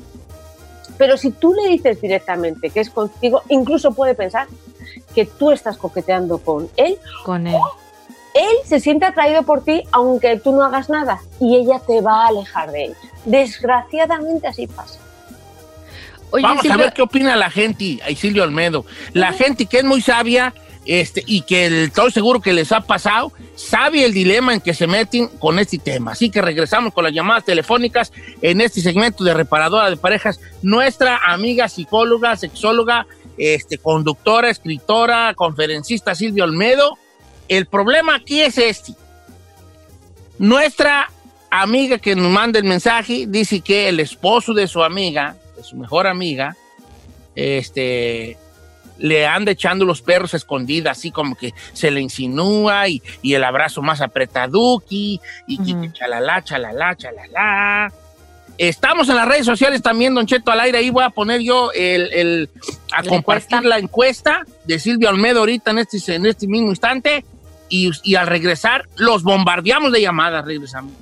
Pero 0.98 1.18
si 1.18 1.32
tú 1.32 1.54
le 1.54 1.68
dices 1.70 2.00
directamente 2.00 2.70
que 2.70 2.80
es 2.80 2.90
contigo, 2.90 3.42
incluso 3.50 3.92
puede 3.94 4.14
pensar 4.16 4.48
que 5.14 5.26
tú 5.26 5.52
estás 5.52 5.78
coqueteando 5.78 6.38
con 6.38 6.70
él 6.78 6.98
Con 7.26 7.48
él. 7.48 7.56
él 8.34 8.56
se 8.66 8.80
siente 8.80 9.06
atraído 9.06 9.44
por 9.44 9.64
ti 9.64 9.84
aunque 9.92 10.38
tú 10.38 10.54
no 10.54 10.64
hagas 10.64 10.90
nada 10.90 11.22
y 11.40 11.56
ella 11.58 11.82
te 11.86 12.00
va 12.02 12.24
a 12.24 12.28
alejar 12.28 12.72
de 12.72 12.86
él. 12.86 12.96
Desgraciadamente 13.26 14.48
así 14.48 14.68
pasa. 14.68 15.00
Oye, 16.36 16.44
Vamos 16.44 16.66
a 16.66 16.78
ver 16.78 16.94
qué 16.94 17.02
opina 17.02 17.36
la 17.36 17.50
gente, 17.50 18.00
a 18.04 18.12
Isilio 18.12 18.44
Olmedo. 18.44 18.86
La 19.14 19.34
gente 19.34 19.66
que 19.66 19.78
es 19.80 19.84
muy 19.84 20.02
sabia 20.02 20.54
este, 20.86 21.24
y 21.26 21.42
que 21.42 21.66
el- 21.66 21.86
estoy 21.86 22.12
seguro 22.12 22.42
que 22.42 22.54
les 22.54 22.72
ha 22.72 22.82
pasado, 22.82 23.32
sabe 23.56 24.06
el 24.06 24.14
dilema 24.14 24.54
en 24.54 24.62
que 24.62 24.74
se 24.76 24.86
meten 24.86 25.28
con 25.40 25.58
este 25.58 25.78
tema. 25.80 26.12
Así 26.12 26.30
que 26.30 26.42
regresamos 26.42 26.94
con 26.94 27.04
las 27.06 27.14
llamadas 27.14 27.44
telefónicas 27.46 28.12
en 28.42 28.62
este 28.62 28.82
segmento 28.82 29.24
de 29.24 29.34
Reparadora 29.34 29.90
de 29.90 29.98
Parejas. 29.98 30.40
Nuestra 30.62 31.18
amiga 31.26 31.68
psicóloga, 31.70 32.36
sexóloga, 32.36 33.08
este, 33.38 33.78
conductora, 33.80 34.50
escritora, 34.50 35.34
conferencista 35.36 36.14
Silvia 36.14 36.44
Olmedo. 36.44 36.98
El 37.48 37.66
problema 37.66 38.16
aquí 38.16 38.42
es 38.42 38.58
este. 38.58 38.94
Nuestra 40.38 41.10
amiga 41.50 41.98
que 41.98 42.16
nos 42.16 42.30
manda 42.32 42.60
el 42.60 42.66
mensaje 42.66 43.26
dice 43.28 43.62
que 43.62 43.88
el 43.90 44.00
esposo 44.00 44.54
de 44.54 44.68
su 44.68 44.84
amiga, 44.84 45.36
de 45.56 45.64
su 45.64 45.76
mejor 45.76 46.08
amiga, 46.08 46.56
este, 47.36 48.38
le 48.98 49.28
anda 49.28 49.52
echando 49.52 49.84
los 49.86 50.02
perros 50.02 50.34
a 50.34 50.38
escondidas, 50.38 50.98
así 50.98 51.12
como 51.12 51.36
que 51.36 51.54
se 51.74 51.92
le 51.92 52.02
insinúa 52.02 52.88
y, 52.88 53.02
y 53.22 53.34
el 53.34 53.44
abrazo 53.44 53.82
más 53.82 54.02
apretaduki 54.02 55.20
y, 55.48 55.60
y 55.72 55.74
que 55.82 55.92
chalala, 55.94 56.44
chalala, 56.44 56.96
chalala. 56.96 57.92
Estamos 58.58 59.10
en 59.10 59.18
las 59.18 59.28
redes 59.28 59.46
sociales 59.46 59.82
también, 59.82 60.16
Don 60.16 60.26
Cheto, 60.26 60.50
al 60.50 60.62
aire. 60.62 60.78
Ahí 60.78 60.90
voy 60.90 61.04
a 61.04 61.10
poner 61.10 61.42
yo 61.42 61.74
el, 61.74 62.10
el- 62.14 62.50
a 62.94 63.02
La 63.02 63.10
compartir 63.10 63.48
encuesta. 63.58 63.62
la 63.68 63.80
encuesta 63.80 64.46
de 64.64 64.80
Silvia 64.80 65.10
Olmedo 65.10 65.40
ahorita 65.40 65.72
en 65.72 65.80
este, 65.80 66.16
en 66.16 66.26
este 66.26 66.48
mismo 66.48 66.70
instante. 66.70 67.26
Y, 67.68 67.92
y 68.04 68.16
al 68.16 68.28
regresar, 68.28 68.88
los 68.96 69.24
bombardeamos 69.24 69.92
de 69.92 70.00
llamadas. 70.00 70.46
Regresamos. 70.46 70.94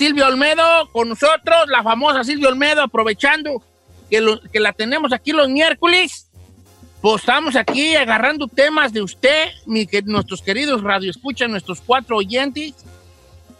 Silvia 0.00 0.26
Olmedo, 0.28 0.88
con 0.92 1.10
nosotros, 1.10 1.66
la 1.68 1.82
famosa 1.82 2.24
Silvia 2.24 2.48
Olmedo, 2.48 2.82
aprovechando 2.82 3.62
que, 4.08 4.20
lo- 4.22 4.40
que 4.40 4.58
la 4.58 4.72
tenemos 4.72 5.12
aquí 5.12 5.32
los 5.32 5.48
miércoles. 5.50 6.26
Pues 7.02 7.20
estamos 7.20 7.54
aquí 7.54 7.94
agarrando 7.96 8.46
temas 8.48 8.92
de 8.94 9.02
usted, 9.02 9.48
mi, 9.66 9.86
que, 9.86 10.00
nuestros 10.02 10.40
queridos 10.40 10.82
radioescuchas, 10.82 11.50
nuestros 11.50 11.82
cuatro 11.82 12.16
oyentes, 12.16 12.72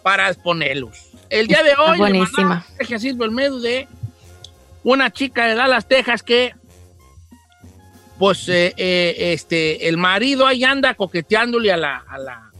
para 0.02 0.30
exponerlos. 0.30 1.10
El 1.28 1.46
día 1.46 1.62
de 1.62 1.74
hoy, 1.74 1.92
le 1.92 1.98
buenísima. 1.98 2.64
mensaje 2.70 2.94
a 2.94 2.98
Silvia 2.98 3.26
Olmedo 3.26 3.60
de 3.60 3.86
una 4.82 5.10
chica 5.12 5.44
de 5.46 5.54
Dallas, 5.54 5.86
Texas, 5.86 6.22
que 6.22 6.54
pues 8.18 8.48
eh, 8.48 8.72
eh, 8.78 9.32
este, 9.34 9.88
el 9.88 9.96
marido 9.98 10.46
ahí 10.46 10.64
anda 10.64 10.94
coqueteándole 10.94 11.70
a 11.70 11.76
la, 11.76 12.04
a 12.08 12.18
la, 12.18 12.50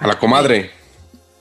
A 0.00 0.06
la 0.08 0.18
comadre. 0.18 0.70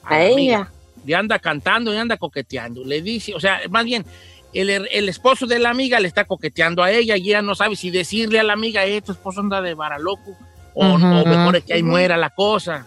A 0.04 0.18
la 0.20 0.26
amiga. 0.34 0.58
ella. 0.60 0.72
Le 1.06 1.16
anda 1.16 1.40
cantando 1.40 1.94
y 1.94 1.98
anda 1.98 2.18
coqueteando. 2.18 2.84
Le 2.86 3.02
dice, 3.02 3.34
o 3.34 3.40
sea, 3.40 3.62
más 3.70 3.86
bien, 3.86 4.06
el, 4.54 4.70
el 4.70 5.10
esposo 5.10 5.46
de 5.48 5.60
la 5.60 5.70
amiga 5.70 6.00
le 6.00 6.08
está 6.08 6.26
coqueteando 6.26 6.84
a 6.84 6.92
ella 6.92 7.18
y 7.18 7.30
ella 7.30 7.42
no 7.42 7.56
sabe 7.56 7.76
si 7.76 7.90
decirle 7.90 8.40
a 8.40 8.44
la 8.44 8.54
amiga, 8.54 8.86
eh, 8.86 9.02
tu 9.02 9.12
esposo 9.12 9.40
anda 9.40 9.62
de 9.62 9.74
varaloco, 9.74 10.38
o, 10.74 10.88
Ujú. 10.96 11.06
o 11.06 11.26
mejor 11.26 11.56
es 11.56 11.64
que 11.64 11.74
ahí 11.74 11.84
muera 11.84 12.18
la 12.18 12.30
cosa. 12.30 12.86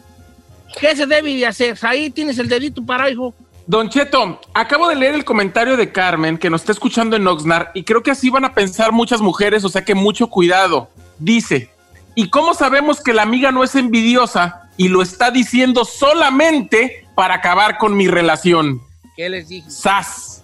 ¿Qué 0.81 0.94
se 0.96 1.07
debe 1.07 1.35
de 1.35 1.46
hacer? 1.46 1.79
Ahí 1.83 2.11
tienes 2.11 2.38
el 2.38 2.48
dedito 2.48 2.85
para 2.85 3.09
hijo. 3.11 3.35
Don 3.66 3.88
Cheto, 3.88 4.40
acabo 4.53 4.88
de 4.88 4.94
leer 4.94 5.14
el 5.14 5.24
comentario 5.24 5.77
de 5.77 5.90
Carmen 5.90 6.37
que 6.37 6.50
nos 6.50 6.61
está 6.61 6.72
escuchando 6.72 7.16
en 7.16 7.27
Oxnard 7.27 7.68
y 7.72 7.83
creo 7.85 8.03
que 8.03 8.11
así 8.11 8.29
van 8.29 8.44
a 8.44 8.53
pensar 8.53 8.92
muchas 8.92 9.20
mujeres, 9.22 9.64
o 9.64 9.68
sea 9.70 9.85
que 9.85 9.94
mucho 9.94 10.29
cuidado. 10.29 10.90
Dice, 11.18 11.70
¿y 12.14 12.29
cómo 12.29 12.53
sabemos 12.53 13.00
que 13.00 13.14
la 13.14 13.22
amiga 13.22 13.53
no 13.53 13.64
es 13.64 13.74
envidiosa 13.74 14.68
y 14.77 14.88
lo 14.88 15.00
está 15.00 15.31
diciendo 15.31 15.85
solamente 15.87 17.03
para 17.14 17.35
acabar 17.35 17.79
con 17.79 17.96
mi 17.96 18.09
relación? 18.09 18.83
¿Qué 19.16 19.29
les 19.29 19.48
dije? 19.48 19.70
¡Sas! 19.70 20.42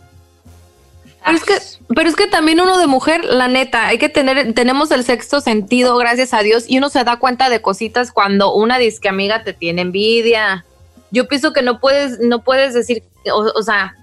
Pero 1.25 1.37
es, 1.37 1.45
que, 1.45 1.59
pero 1.95 2.09
es 2.09 2.17
que 2.17 2.27
también 2.27 2.61
uno 2.61 2.79
de 2.79 2.87
mujer, 2.87 3.25
la 3.25 3.47
neta, 3.47 3.89
hay 3.89 3.99
que 3.99 4.09
tener, 4.09 4.55
tenemos 4.55 4.91
el 4.91 5.05
sexto 5.05 5.43
sentido, 5.43 5.97
gracias 5.99 6.33
a 6.33 6.41
Dios, 6.41 6.65
y 6.67 6.79
uno 6.79 6.89
se 6.89 7.05
da 7.05 7.19
cuenta 7.19 7.51
de 7.51 7.61
cositas 7.61 8.11
cuando 8.11 8.55
una 8.55 8.79
disque 8.79 9.09
amiga 9.09 9.45
te 9.45 9.53
tiene 9.53 9.83
envidia. 9.83 10.65
Yo 11.11 11.29
pienso 11.29 11.53
que 11.53 11.61
no 11.61 11.79
puedes, 11.79 12.21
no 12.21 12.43
puedes 12.43 12.73
decir, 12.73 13.03
o, 13.31 13.53
o 13.55 13.63
sea, 13.63 13.97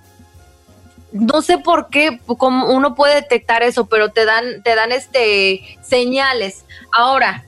no 1.11 1.41
sé 1.41 1.57
por 1.57 1.89
qué, 1.89 2.19
cómo 2.37 2.71
uno 2.71 2.93
puede 2.95 3.15
detectar 3.15 3.63
eso, 3.63 3.87
pero 3.87 4.09
te 4.09 4.25
dan, 4.25 4.61
te 4.63 4.75
dan 4.75 4.91
este 4.91 5.79
señales. 5.81 6.65
Ahora, 6.91 7.45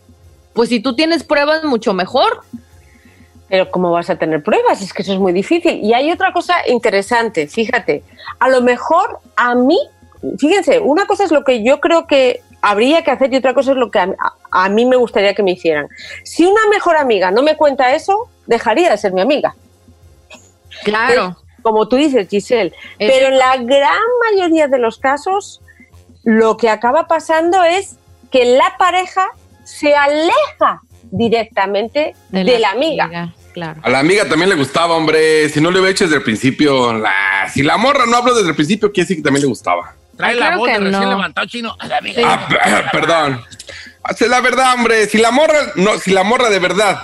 pues 0.54 0.70
si 0.70 0.80
tú 0.80 0.96
tienes 0.96 1.24
pruebas, 1.24 1.64
mucho 1.64 1.94
mejor. 1.94 2.42
Pero 3.50 3.70
¿cómo 3.72 3.92
vas 3.92 4.10
a 4.10 4.16
tener 4.16 4.44
pruebas? 4.44 4.82
Es 4.82 4.94
que 4.94 5.02
eso 5.02 5.14
es 5.14 5.20
muy 5.20 5.34
difícil. 5.34 5.80
Y 5.84 5.94
hay 5.94 6.12
otra 6.12 6.32
cosa 6.32 6.56
interesante, 6.68 7.48
fíjate. 7.48 8.04
A 8.40 8.48
lo 8.50 8.62
mejor 8.62 9.20
a 9.36 9.56
mí, 9.56 9.78
fíjense, 10.38 10.80
una 10.80 11.06
cosa 11.08 11.24
es 11.24 11.32
lo 11.32 11.44
que 11.44 11.64
yo 11.64 11.80
creo 11.80 12.06
que 12.06 12.42
habría 12.62 13.04
que 13.04 13.12
hacer 13.12 13.34
y 13.34 13.38
otra 13.38 13.54
cosa 13.54 13.72
es 13.72 13.78
lo 13.78 13.90
que 13.90 14.00
a, 14.00 14.14
a- 14.52 14.70
mí 14.70 14.86
me 14.86 14.98
gustaría 14.98 15.34
que 15.34 15.42
me 15.44 15.52
hicieran. 15.52 15.88
Si 16.24 16.46
una 16.46 16.62
mejor 16.70 16.96
amiga 16.98 17.32
no 17.32 17.42
me 17.42 17.56
cuenta 17.58 17.96
eso, 17.96 18.30
dejaría 18.46 18.90
de 18.92 18.98
ser 18.98 19.14
mi 19.14 19.22
amiga. 19.22 19.56
Claro. 20.84 21.38
Como 21.62 21.88
tú 21.88 21.96
dices, 21.96 22.28
Giselle. 22.30 22.74
Es- 23.00 23.12
Pero 23.12 23.28
en 23.28 23.38
la 23.38 23.58
gran 23.58 24.00
mayoría 24.32 24.68
de 24.68 24.78
los 24.78 24.98
casos, 25.00 25.62
lo 26.24 26.58
que 26.58 26.70
acaba 26.70 27.08
pasando 27.08 27.64
es 27.64 27.98
que 28.32 28.46
la 28.46 28.76
pareja 28.78 29.26
se 29.64 29.96
aleja 29.96 30.82
directamente 31.12 32.16
de, 32.30 32.60
la, 32.60 32.72
amiga. 32.72 33.34
Claro. 33.60 33.82
A 33.84 33.90
la 33.90 34.00
amiga 34.00 34.28
también 34.28 34.50
le 34.50 34.56
gustaba, 34.56 34.96
hombre. 34.96 35.50
Si 35.50 35.60
no 35.62 35.70
le 35.72 35.80
hubiera 35.80 35.92
hecho 35.92 36.06
desde 36.06 36.18
el 36.18 36.24
principio, 36.24 36.94
la... 36.94 37.50
si 37.54 37.62
la 37.64 37.78
morra 37.78 38.06
no 38.06 38.18
habló 38.18 38.34
desde 38.34 38.50
el 38.50 38.56
principio, 38.56 38.92
quiere 38.92 39.06
decir 39.06 39.18
que 39.18 39.24
también 39.24 39.42
le 39.44 39.48
gustaba. 39.50 39.96
Trae 40.18 40.32
Ay, 40.32 40.36
la 40.40 40.46
claro 40.48 40.58
voz 40.60 40.68
de 40.68 40.78
recién 40.80 40.92
no. 41.04 41.10
levantado 41.10 41.48
chino. 41.48 41.76
A 41.80 41.88
la 41.88 41.98
amiga. 41.98 42.22
Ah, 42.26 42.48
p- 42.48 42.98
perdón. 42.98 43.42
Hace 44.04 44.28
la 44.28 44.42
verdad, 44.42 44.74
hombre. 44.74 45.06
Si 45.08 45.18
la 45.18 45.32
morra, 45.32 45.72
no, 45.76 45.98
si 45.98 46.12
la 46.12 46.24
morra 46.24 46.50
de 46.50 46.60
verdad 46.60 47.04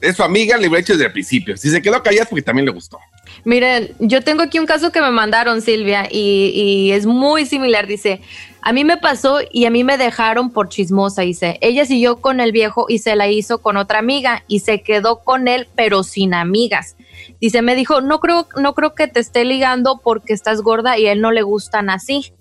es 0.00 0.16
su 0.16 0.22
amiga, 0.22 0.56
le 0.56 0.68
hubiera 0.68 0.80
hecho 0.80 0.92
desde 0.92 1.06
el 1.06 1.12
principio. 1.12 1.56
Si 1.56 1.70
se 1.70 1.80
quedó 1.82 2.02
callada 2.02 2.22
es 2.24 2.28
porque 2.28 2.42
también 2.42 2.66
le 2.66 2.72
gustó. 2.72 2.98
Miren, 3.44 3.94
yo 3.98 4.22
tengo 4.22 4.42
aquí 4.42 4.58
un 4.58 4.66
caso 4.66 4.92
que 4.92 5.00
me 5.00 5.10
mandaron, 5.10 5.62
Silvia, 5.62 6.06
y, 6.10 6.52
y 6.54 6.92
es 6.92 7.06
muy 7.06 7.46
similar. 7.46 7.86
Dice, 7.86 8.20
a 8.60 8.72
mí 8.72 8.84
me 8.84 8.96
pasó 8.96 9.38
y 9.50 9.66
a 9.66 9.70
mí 9.70 9.84
me 9.84 9.96
dejaron 9.96 10.50
por 10.50 10.68
chismosa, 10.68 11.22
dice. 11.22 11.58
Ella 11.60 11.84
siguió 11.84 12.20
con 12.20 12.40
el 12.40 12.52
viejo 12.52 12.86
y 12.88 12.98
se 12.98 13.16
la 13.16 13.28
hizo 13.28 13.58
con 13.58 13.76
otra 13.76 13.98
amiga 13.98 14.44
y 14.48 14.60
se 14.60 14.82
quedó 14.82 15.20
con 15.20 15.48
él, 15.48 15.68
pero 15.74 16.02
sin 16.02 16.34
amigas. 16.34 16.96
Dice, 17.40 17.62
me 17.62 17.74
dijo, 17.74 18.00
no 18.00 18.20
creo, 18.20 18.48
no 18.56 18.74
creo 18.74 18.94
que 18.94 19.06
te 19.06 19.20
esté 19.20 19.44
ligando 19.44 20.00
porque 20.02 20.32
estás 20.32 20.60
gorda 20.62 20.98
y 20.98 21.06
a 21.06 21.12
él 21.12 21.20
no 21.20 21.30
le 21.30 21.42
gustan 21.42 21.88
así. 21.90 22.32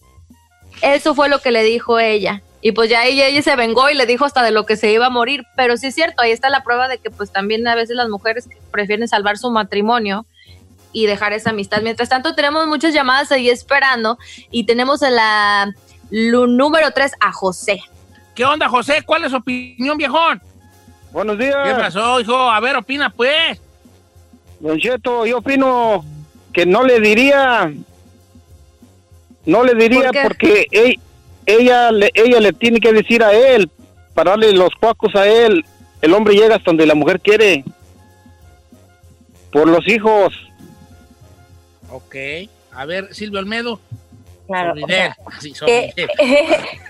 Eso 0.81 1.15
fue 1.15 1.29
lo 1.29 1.39
que 1.39 1.51
le 1.51 1.63
dijo 1.63 1.99
ella. 1.99 2.41
Y 2.61 2.71
pues 2.71 2.89
ya 2.89 3.05
ella, 3.05 3.41
se 3.41 3.55
vengó 3.55 3.89
y 3.89 3.93
le 3.93 4.05
dijo 4.05 4.25
hasta 4.25 4.43
de 4.43 4.51
lo 4.51 4.65
que 4.65 4.75
se 4.75 4.91
iba 4.91 5.05
a 5.05 5.11
morir. 5.11 5.45
Pero 5.55 5.77
sí 5.77 5.87
es 5.87 5.95
cierto, 5.95 6.21
ahí 6.23 6.31
está 6.31 6.49
la 6.49 6.63
prueba 6.63 6.87
de 6.87 6.97
que 6.97 7.11
pues 7.11 7.31
también 7.31 7.67
a 7.67 7.75
veces 7.75 7.95
las 7.95 8.09
mujeres 8.09 8.49
prefieren 8.71 9.07
salvar 9.07 9.37
su 9.37 9.51
matrimonio 9.51 10.25
y 10.91 11.05
dejar 11.05 11.33
esa 11.33 11.51
amistad. 11.51 11.81
Mientras 11.81 12.09
tanto, 12.09 12.33
tenemos 12.33 12.65
muchas 12.67 12.93
llamadas 12.93 13.31
ahí 13.31 13.49
esperando 13.49 14.17
y 14.49 14.65
tenemos 14.65 15.01
en 15.03 15.15
la 15.15 15.73
número 16.11 16.91
3 16.91 17.11
a 17.19 17.31
José. 17.31 17.81
¿Qué 18.35 18.45
onda, 18.45 18.69
José? 18.69 19.01
¿Cuál 19.05 19.25
es 19.25 19.31
su 19.31 19.37
opinión, 19.37 19.97
viejón? 19.97 20.41
Buenos 21.11 21.37
días. 21.37 21.55
¿Qué 21.65 21.73
pasó, 21.73 22.19
hijo? 22.19 22.35
A 22.35 22.59
ver, 22.59 22.75
opina, 22.75 23.09
pues. 23.09 23.59
Don 24.59 24.77
Cheto, 24.79 25.25
yo 25.25 25.39
opino 25.39 26.03
que 26.53 26.65
no 26.65 26.83
le 26.83 26.99
diría, 26.99 27.71
no 29.45 29.63
le 29.63 29.75
diría 29.75 30.11
porque 30.23 30.67
e- 30.71 30.99
ella, 31.45 31.91
le, 31.91 32.11
ella 32.13 32.39
le 32.39 32.53
tiene 32.53 32.79
que 32.79 32.91
decir 32.91 33.23
a 33.23 33.31
él, 33.31 33.69
para 34.13 34.31
darle 34.31 34.53
los 34.53 34.69
cuacos 34.79 35.15
a 35.15 35.27
él. 35.27 35.63
El 36.01 36.13
hombre 36.13 36.35
llega 36.35 36.55
hasta 36.55 36.71
donde 36.71 36.85
la 36.85 36.95
mujer 36.95 37.19
quiere. 37.19 37.63
Por 39.51 39.67
los 39.67 39.87
hijos. 39.87 40.33
Ok. 41.89 42.15
A 42.73 42.85
ver, 42.85 43.13
Silvio 43.15 43.39
Almedo. 43.39 43.79
Claro, 44.47 44.73
Sobre 44.75 44.83
o 44.83 44.87
sea, 44.87 45.05
él. 45.05 45.13
Sí, 45.39 45.53
que, 45.65 45.93
él. 45.95 46.09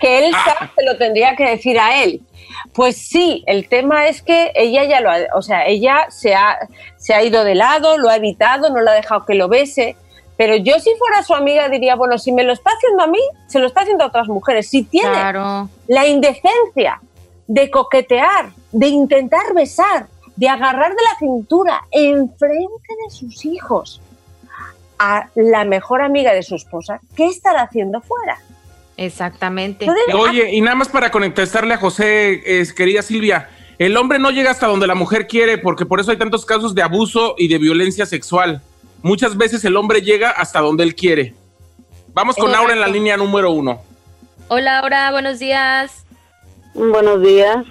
que 0.00 0.18
él 0.26 0.32
sabe 0.32 0.70
que 0.76 0.84
lo 0.84 0.96
tendría 0.96 1.36
que 1.36 1.50
decir 1.50 1.78
a 1.78 2.02
él. 2.02 2.22
Pues 2.72 2.96
sí, 2.96 3.44
el 3.46 3.68
tema 3.68 4.06
es 4.08 4.22
que 4.22 4.52
ella 4.54 4.84
ya 4.84 5.00
lo 5.00 5.10
ha, 5.10 5.18
o 5.34 5.42
sea, 5.42 5.66
ella 5.66 6.06
se 6.10 6.34
ha, 6.34 6.58
se 6.96 7.14
ha 7.14 7.22
ido 7.22 7.44
de 7.44 7.54
lado, 7.54 7.98
lo 7.98 8.08
ha 8.08 8.16
evitado, 8.16 8.70
no 8.70 8.80
lo 8.80 8.90
ha 8.90 8.94
dejado 8.94 9.26
que 9.26 9.34
lo 9.34 9.48
bese. 9.48 9.96
Pero 10.36 10.54
yo 10.54 10.78
si 10.78 10.94
fuera 10.96 11.22
su 11.24 11.34
amiga 11.34 11.68
diría, 11.68 11.96
bueno, 11.96 12.16
si 12.16 12.30
me 12.30 12.44
lo 12.44 12.52
está 12.52 12.70
haciendo 12.70 13.02
a 13.02 13.06
mí, 13.08 13.18
se 13.48 13.58
lo 13.58 13.66
está 13.66 13.80
haciendo 13.80 14.04
a 14.04 14.06
otras 14.06 14.28
mujeres. 14.28 14.68
Si 14.70 14.84
tiene 14.84 15.10
Claro. 15.10 15.68
la 15.88 16.06
indecencia 16.06 17.00
de 17.48 17.70
coquetear, 17.70 18.50
de 18.70 18.86
intentar 18.86 19.52
besar, 19.54 20.06
de 20.36 20.48
agarrar 20.48 20.90
de 20.90 21.02
la 21.02 21.18
cintura 21.18 21.84
enfrente 21.90 22.94
de 23.04 23.10
sus 23.10 23.44
hijos 23.44 24.00
a 24.98 25.28
la 25.34 25.64
mejor 25.64 26.02
amiga 26.02 26.32
de 26.34 26.42
su 26.42 26.54
esposa, 26.56 27.00
¿qué 27.16 27.26
estará 27.26 27.62
haciendo 27.62 28.00
fuera? 28.00 28.38
Exactamente. 28.96 29.84
Entonces, 29.84 30.14
Oye, 30.14 30.50
y 30.52 30.60
nada 30.60 30.74
más 30.74 30.88
para 30.88 31.10
contestarle 31.10 31.74
a 31.74 31.78
José, 31.78 32.42
es, 32.60 32.72
querida 32.72 33.02
Silvia, 33.02 33.48
el 33.78 33.96
hombre 33.96 34.18
no 34.18 34.30
llega 34.30 34.50
hasta 34.50 34.66
donde 34.66 34.88
la 34.88 34.96
mujer 34.96 35.28
quiere, 35.28 35.56
porque 35.56 35.86
por 35.86 36.00
eso 36.00 36.10
hay 36.10 36.16
tantos 36.16 36.44
casos 36.44 36.74
de 36.74 36.82
abuso 36.82 37.36
y 37.38 37.46
de 37.46 37.58
violencia 37.58 38.06
sexual. 38.06 38.60
Muchas 39.02 39.36
veces 39.36 39.64
el 39.64 39.76
hombre 39.76 40.02
llega 40.02 40.30
hasta 40.30 40.58
donde 40.60 40.82
él 40.82 40.96
quiere. 40.96 41.34
Vamos 42.12 42.34
con. 42.34 42.50
Laura 42.50 42.72
en 42.72 42.80
la 42.80 42.88
línea 42.88 43.16
número 43.16 43.52
uno. 43.52 43.80
Hola, 44.48 44.80
Laura, 44.80 45.12
buenos 45.12 45.38
días. 45.38 46.04
Buenos 46.74 47.22
días. 47.22 47.64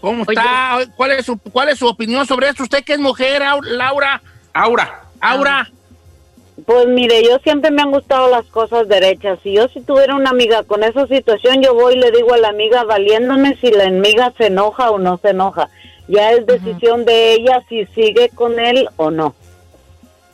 ¿Cómo 0.00 0.22
está? 0.28 0.78
¿Cuál 0.96 1.12
es, 1.12 1.26
su, 1.26 1.38
¿Cuál 1.38 1.70
es 1.70 1.78
su 1.78 1.88
opinión 1.88 2.24
sobre 2.26 2.48
esto? 2.48 2.62
¿Usted 2.62 2.84
que 2.84 2.92
es 2.92 2.98
mujer, 3.00 3.42
Au- 3.42 3.62
Laura? 3.62 4.22
Aura. 4.52 5.02
Aura. 5.20 5.72
Pues 6.66 6.86
mire, 6.86 7.24
yo 7.24 7.38
siempre 7.40 7.70
me 7.70 7.82
han 7.82 7.90
gustado 7.90 8.28
las 8.30 8.44
cosas 8.46 8.86
derechas. 8.88 9.38
Si 9.42 9.52
yo 9.54 9.68
si 9.68 9.80
tuviera 9.80 10.14
una 10.14 10.30
amiga 10.30 10.62
con 10.62 10.84
esa 10.84 11.06
situación, 11.06 11.60
yo 11.62 11.74
voy 11.74 11.94
y 11.94 11.98
le 11.98 12.10
digo 12.12 12.34
a 12.34 12.38
la 12.38 12.48
amiga 12.48 12.84
valiéndome 12.84 13.56
si 13.56 13.70
la 13.70 13.84
amiga 13.86 14.32
se 14.38 14.46
enoja 14.46 14.90
o 14.90 14.98
no 14.98 15.18
se 15.18 15.30
enoja. 15.30 15.68
Ya 16.08 16.30
es 16.32 16.46
decisión 16.46 17.04
de 17.04 17.32
ella 17.34 17.64
si 17.68 17.86
sigue 17.86 18.28
con 18.30 18.58
él 18.60 18.88
o 18.96 19.10
no. 19.10 19.34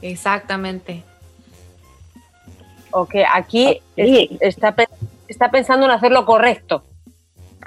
Exactamente. 0.02 1.02
Ok, 2.90 3.16
aquí 3.32 3.80
es- 3.96 4.30
está, 4.40 4.74
está 5.28 5.50
pensando 5.50 5.86
en 5.86 5.92
hacer 5.92 6.10
lo 6.10 6.24
correcto. 6.24 6.82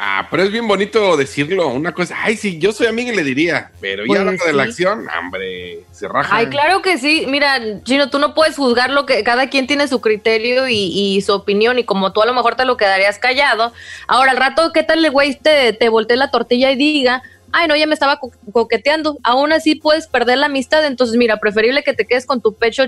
Ah, 0.03 0.27
pero 0.31 0.41
es 0.41 0.51
bien 0.51 0.67
bonito 0.67 1.15
decirlo. 1.15 1.67
Una 1.67 1.93
cosa, 1.93 2.15
ay, 2.23 2.35
sí, 2.35 2.57
yo 2.57 2.71
soy 2.71 2.87
amiga 2.87 3.13
y 3.13 3.15
le 3.15 3.23
diría, 3.23 3.71
pero 3.79 4.03
Pues 4.07 4.17
ya 4.17 4.21
a 4.23 4.25
la 4.25 4.31
hora 4.31 4.45
de 4.47 4.53
la 4.53 4.63
sí. 4.63 4.69
acción, 4.69 5.07
hombre, 5.19 5.81
se 5.91 6.07
raja. 6.07 6.35
Ay, 6.35 6.47
claro 6.47 6.81
que 6.81 6.97
sí. 6.97 7.25
Mira, 7.27 7.59
Chino, 7.83 8.09
tú 8.09 8.17
no 8.17 8.33
puedes 8.33 8.55
juzgar 8.55 8.89
lo 8.89 9.05
que 9.05 9.23
cada 9.23 9.47
quien 9.51 9.67
tiene 9.67 9.87
su 9.87 10.01
criterio 10.01 10.67
y, 10.67 10.75
y 10.75 11.21
su 11.21 11.33
opinión 11.33 11.77
y 11.77 11.83
como 11.83 12.13
tú 12.13 12.23
a 12.23 12.25
lo 12.25 12.33
mejor 12.33 12.55
te 12.55 12.65
lo 12.65 12.77
quedarías 12.77 13.19
callado. 13.19 13.73
Ahora, 14.07 14.31
al 14.31 14.37
rato, 14.37 14.71
¿qué 14.73 14.81
tal 14.81 15.05
el 15.05 15.11
güey 15.11 15.35
te, 15.35 15.71
te 15.73 15.87
voltee 15.89 16.17
la 16.17 16.31
tortilla 16.31 16.71
y 16.71 16.75
diga, 16.77 17.21
ay, 17.51 17.67
no, 17.67 17.75
ya 17.75 17.85
me 17.85 17.93
estaba 17.93 18.17
co- 18.17 18.31
coqueteando? 18.51 19.19
Aún 19.21 19.53
así 19.53 19.75
puedes 19.75 20.07
perder 20.07 20.39
la 20.39 20.47
amistad. 20.47 20.83
Entonces, 20.83 21.15
mira, 21.15 21.37
preferible 21.39 21.83
que 21.83 21.93
te 21.93 22.07
quedes 22.07 22.25
con 22.25 22.41
tu 22.41 22.55
pecho, 22.55 22.85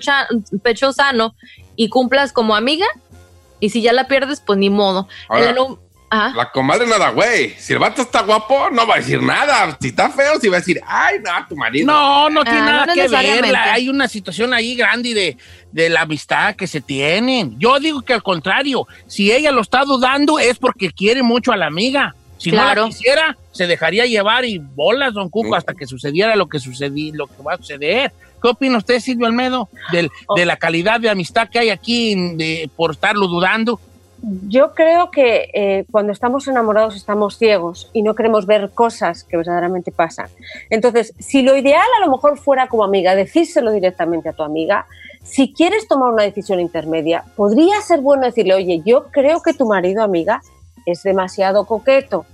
pecho 0.64 0.92
sano 0.92 1.36
y 1.76 1.90
cumplas 1.90 2.34
como 2.34 2.56
amiga. 2.56 2.88
Y 3.60 3.70
si 3.70 3.84
ya 3.84 3.94
la 3.94 4.08
pierdes, 4.08 4.42
pues 4.42 4.58
ni 4.58 4.72
modo. 4.72 5.08
Ahora, 5.30 5.42
En 5.42 5.56
la 5.56 5.62
nu- 5.62 5.80
Ajá. 6.14 6.34
La 6.36 6.52
comadre 6.52 6.86
nada, 6.86 7.10
güey. 7.10 7.50
Si 7.58 7.74
el 7.74 7.80
vato 7.80 8.02
está 8.04 8.22
guapo, 8.22 8.70
no 8.72 8.86
va 8.86 8.96
a 8.96 8.98
decir 8.98 9.22
nada. 9.22 9.76
Si 9.82 9.88
está 9.88 10.10
feo, 10.10 10.40
sí 10.40 10.48
va 10.48 10.58
a 10.58 10.60
decir, 10.60 10.80
ay, 10.86 11.18
no, 11.24 11.32
tu 11.50 11.56
marido. 11.56 11.88
No, 11.88 12.30
no 12.30 12.44
tiene 12.44 12.60
Ah, 12.60 12.66
nada 12.66 12.86
no 12.86 12.94
que 12.94 13.08
ver. 13.08 13.48
la- 13.50 13.74
Hay 13.74 13.90
una 13.90 14.08
situación 14.08 14.54
ahí 14.54 14.76
grande 14.76 15.14
de, 15.14 15.38
de 15.72 15.90
la 15.90 16.02
amistad 16.02 16.56
que 16.56 16.68
se 16.68 16.82
tienen. 16.82 17.58
Yo 17.60 17.80
digo 17.80 18.02
que 18.04 18.14
al 18.14 18.22
contrario, 18.24 18.88
si 19.08 19.32
ella 19.32 19.52
lo 19.52 19.62
está 19.62 19.84
dudando 19.86 20.38
es 20.40 20.60
porque 20.60 20.92
quiere 20.92 21.24
mucho 21.24 21.52
a 21.52 21.58
la 21.58 21.66
amiga. 21.68 22.14
Si 22.38 22.52
no 22.52 22.58
la 22.58 22.76
quisiera, 22.88 23.38
se 23.52 23.68
dejaría 23.68 24.06
llevar 24.06 24.44
y 24.44 24.58
bolas, 24.60 25.14
don 25.14 25.30
Cuco, 25.30 25.56
hasta 25.56 25.74
que 25.74 25.88
sucediera 25.88 26.36
lo 26.36 26.48
que 26.48 26.60
sucedí, 26.60 27.12
lo 27.14 27.28
que 27.28 27.42
va 27.42 27.54
a 27.54 27.58
suceder. 27.58 28.12
¿Qué 28.42 28.50
opina 28.50 28.78
usted, 28.78 29.00
Silvio 29.00 29.26
Almedo, 29.28 29.70
del- 29.94 30.12
de 30.36 30.46
la 30.46 30.58
calidad 30.58 31.00
de 31.00 31.10
amistad 31.10 31.48
que 31.50 31.60
hay 31.60 31.70
aquí 31.70 32.14
de, 32.36 32.70
por 32.76 32.92
estarlo 32.92 33.28
dudando? 33.28 33.80
Yo 34.48 34.74
creo 34.74 35.12
que 35.12 35.50
eh, 35.54 35.86
cuando 35.92 36.14
estamos 36.14 36.48
enamorados 36.48 36.96
estamos 36.96 37.38
ciegos 37.38 37.90
y 37.92 38.04
no 38.04 38.16
queremos 38.16 38.46
ver 38.46 38.72
cosas 38.72 39.26
que 39.26 39.36
verdaderamente 39.36 39.92
pasan. 39.92 40.28
Entonces, 40.70 41.14
si 41.20 41.42
lo 41.42 41.58
ideal 41.58 41.86
a 41.98 42.06
lo 42.06 42.10
mejor 42.10 42.38
fuera 42.38 42.68
como 42.68 42.86
amiga, 42.86 43.16
decírselo 43.16 43.72
directamente 43.72 44.30
a 44.30 44.34
tu 44.34 44.44
amiga, 44.44 44.86
si 45.24 45.52
quieres 45.52 45.90
tomar 45.90 46.14
una 46.14 46.24
decisión 46.24 46.62
intermedia, 46.62 47.26
podría 47.36 47.82
ser 47.82 48.00
bueno 48.00 48.26
decirle, 48.26 48.54
oye, 48.54 48.82
yo 48.86 49.08
creo 49.12 49.42
que 49.42 49.54
tu 49.54 49.66
marido, 49.66 50.02
amiga, 50.02 50.42
es 50.86 51.04
demasiado 51.04 51.66
coqueto. 51.66 52.26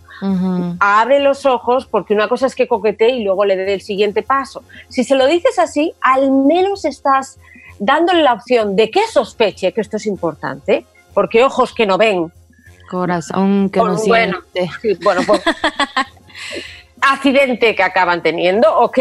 Abre 0.79 1.19
los 1.21 1.45
ojos 1.47 1.87
porque 1.87 2.13
una 2.13 2.27
cosa 2.27 2.45
es 2.45 2.53
que 2.53 2.67
coquetee 2.67 3.15
y 3.15 3.23
luego 3.23 3.45
le 3.45 3.55
dé 3.55 3.73
el 3.73 3.81
siguiente 3.81 4.21
paso. 4.21 4.63
Si 4.89 5.03
se 5.03 5.15
lo 5.15 5.25
dices 5.25 5.57
así, 5.57 5.93
al 6.01 6.31
menos 6.31 6.85
estás 6.85 7.39
dándole 7.79 8.21
la 8.21 8.33
opción 8.33 8.75
de 8.75 8.91
que 8.91 9.07
sospeche 9.07 9.71
que 9.71 9.81
esto 9.81 9.97
es 9.97 10.05
importante, 10.05 10.85
porque 11.19 11.43
ojos 11.43 11.73
que 11.73 11.85
no 11.85 11.97
ven. 11.97 12.31
Corazón 12.89 13.69
que 13.69 13.79
no 13.81 13.97
bueno, 13.97 14.37
siente. 14.53 14.73
sí, 14.81 14.97
bueno, 15.03 15.19
pues, 15.27 15.41
accidente 17.01 17.75
que 17.75 17.83
acaban 17.83 18.23
teniendo, 18.23 18.73
¿ok? 18.79 18.99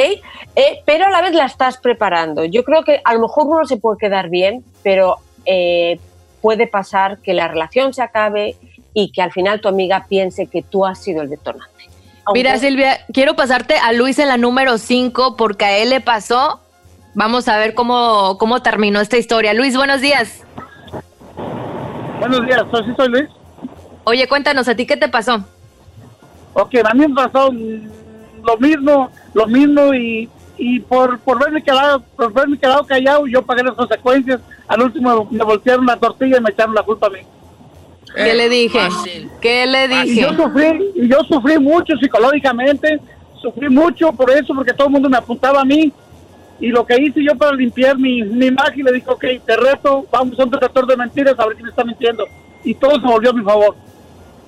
Eh, 0.56 0.82
pero 0.84 1.06
a 1.06 1.10
la 1.10 1.22
vez 1.22 1.32
la 1.32 1.44
estás 1.44 1.78
preparando. 1.78 2.44
Yo 2.44 2.64
creo 2.64 2.82
que 2.82 3.00
a 3.04 3.14
lo 3.14 3.20
mejor 3.20 3.46
uno 3.46 3.64
se 3.66 3.76
puede 3.76 3.98
quedar 3.98 4.30
bien, 4.30 4.64
pero 4.82 5.18
eh, 5.46 6.00
puede 6.40 6.66
pasar 6.66 7.18
que 7.18 7.34
la 7.34 7.46
relación 7.46 7.94
se 7.94 8.02
acabe 8.02 8.56
y 8.94 9.12
que 9.12 9.22
al 9.22 9.30
final 9.30 9.60
tu 9.60 9.68
amiga 9.68 10.06
piense 10.08 10.48
que 10.48 10.62
tú 10.62 10.84
has 10.84 10.98
sido 10.98 11.22
el 11.22 11.30
detonante. 11.30 11.88
Mira, 12.34 12.58
Silvia, 12.58 12.98
quiero 13.12 13.36
pasarte 13.36 13.76
a 13.76 13.92
Luis 13.92 14.18
en 14.18 14.26
la 14.26 14.38
número 14.38 14.76
5 14.78 15.36
porque 15.36 15.66
a 15.66 15.78
él 15.78 15.90
le 15.90 16.00
pasó. 16.00 16.58
Vamos 17.14 17.46
a 17.46 17.58
ver 17.58 17.74
cómo, 17.74 18.38
cómo 18.38 18.60
terminó 18.60 19.00
esta 19.00 19.18
historia. 19.18 19.54
Luis, 19.54 19.76
buenos 19.76 20.00
días. 20.00 20.42
Buenos 22.18 22.46
días, 22.46 22.64
¿soy, 22.70 22.84
sí 22.84 22.90
soy 22.96 23.08
Luis? 23.08 23.28
Oye, 24.04 24.26
cuéntanos, 24.28 24.68
¿a 24.68 24.74
ti 24.74 24.86
qué 24.86 24.96
te 24.96 25.08
pasó? 25.08 25.44
Ok, 26.54 26.74
a 26.84 26.94
mí 26.94 27.06
me 27.06 27.14
pasó 27.14 27.50
lo 27.52 28.56
mismo, 28.58 29.10
lo 29.34 29.46
mismo 29.46 29.94
y, 29.94 30.28
y 30.56 30.80
por, 30.80 31.18
por 31.20 31.38
verme 31.38 31.62
quedado, 31.62 32.00
por 32.16 32.32
verme 32.32 32.58
quedado 32.58 32.84
callado, 32.84 33.26
yo 33.26 33.42
pagué 33.42 33.62
las 33.62 33.74
consecuencias. 33.74 34.40
Al 34.66 34.82
último 34.82 35.28
me 35.30 35.44
voltearon 35.44 35.86
la 35.86 35.96
tortilla 35.96 36.38
y 36.38 36.40
me 36.40 36.50
echaron 36.50 36.74
la 36.74 36.82
culpa 36.82 37.06
a 37.06 37.10
mí. 37.10 37.20
¿Qué 38.14 38.34
le 38.34 38.48
dije? 38.48 38.88
¿Qué 39.40 39.66
le 39.66 39.84
Y 39.84 39.88
dije? 40.04 40.20
yo 40.22 40.32
sufrí, 40.34 40.92
y 40.96 41.08
yo 41.08 41.18
sufrí 41.24 41.58
mucho 41.58 41.94
psicológicamente, 42.00 43.00
sufrí 43.40 43.68
mucho 43.68 44.12
por 44.12 44.30
eso, 44.30 44.54
porque 44.54 44.72
todo 44.72 44.86
el 44.88 44.92
mundo 44.94 45.08
me 45.08 45.18
apuntaba 45.18 45.60
a 45.60 45.64
mí. 45.64 45.92
Y 46.60 46.68
lo 46.68 46.84
que 46.84 47.00
hice 47.00 47.22
yo 47.22 47.36
para 47.36 47.52
limpiar 47.52 47.96
mi, 47.96 48.22
mi 48.22 48.46
imagen, 48.46 48.84
le 48.84 48.92
dije, 48.92 49.08
ok, 49.08 49.24
te 49.46 49.56
reto, 49.56 50.06
vamos 50.10 50.38
a 50.38 50.44
un 50.44 50.50
detector 50.50 50.86
de 50.86 50.96
mentiras 50.96 51.38
a 51.38 51.46
ver 51.46 51.56
quién 51.56 51.68
está 51.68 51.84
mintiendo. 51.84 52.26
Y 52.64 52.74
todo 52.74 52.92
se 53.00 53.06
volvió 53.06 53.30
a 53.30 53.32
mi 53.32 53.44
favor. 53.44 53.76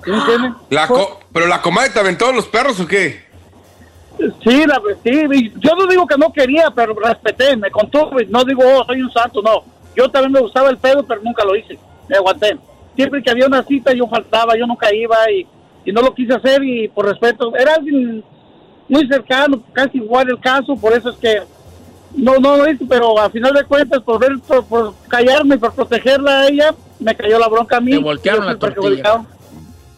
¿Sí? 0.03 0.11
La 0.69 0.87
co- 0.87 1.19
¿Pero 1.31 1.47
la 1.47 1.61
comadre 1.61 1.91
te 1.91 1.99
aventó 1.99 2.31
los 2.33 2.47
perros 2.47 2.79
o 2.79 2.87
qué? 2.87 3.21
Sí, 4.43 4.65
la, 4.67 4.81
sí, 5.03 5.51
yo 5.57 5.75
no 5.75 5.87
digo 5.87 6.05
que 6.05 6.17
no 6.17 6.31
quería, 6.33 6.69
pero 6.75 6.93
respeté, 6.93 7.55
me 7.55 7.71
contó, 7.71 8.11
no 8.29 8.43
digo, 8.43 8.61
oh, 8.65 8.83
soy 8.85 9.01
un 9.01 9.11
santo, 9.11 9.41
no. 9.41 9.63
Yo 9.95 10.09
también 10.09 10.33
me 10.33 10.39
gustaba 10.41 10.69
el 10.69 10.77
pedo, 10.77 11.03
pero 11.03 11.21
nunca 11.23 11.43
lo 11.45 11.55
hice, 11.55 11.77
me 12.09 12.17
aguanté. 12.17 12.57
Siempre 12.95 13.23
que 13.23 13.31
había 13.31 13.47
una 13.47 13.63
cita 13.63 13.93
yo 13.93 14.07
faltaba, 14.07 14.55
yo 14.57 14.67
nunca 14.67 14.93
iba 14.93 15.15
y, 15.31 15.47
y 15.85 15.91
no 15.91 16.01
lo 16.01 16.13
quise 16.13 16.33
hacer 16.33 16.61
y 16.63 16.87
por 16.89 17.05
respeto, 17.05 17.55
era 17.55 17.75
alguien 17.75 18.23
muy 18.89 19.07
cercano, 19.07 19.63
casi 19.71 19.97
igual 19.97 20.29
el 20.29 20.39
caso, 20.39 20.75
por 20.75 20.93
eso 20.93 21.09
es 21.09 21.17
que 21.17 21.41
no, 22.15 22.35
no 22.39 22.57
lo 22.57 22.69
hice, 22.69 22.85
pero 22.87 23.17
a 23.19 23.29
final 23.29 23.53
de 23.53 23.63
cuentas, 23.65 24.01
por 24.01 24.19
ver, 24.19 24.37
por, 24.47 24.65
por 24.65 24.93
callarme, 25.07 25.57
por 25.57 25.73
protegerla 25.73 26.41
a 26.41 26.47
ella, 26.47 26.75
me 26.99 27.15
cayó 27.15 27.39
la 27.39 27.47
bronca 27.47 27.77
a 27.77 27.81
mí. 27.81 27.91
Te 27.91 27.97
voltearon 27.97 28.45
la 28.45 28.57
tortilla. 28.57 28.81
perjudicado. 28.81 29.25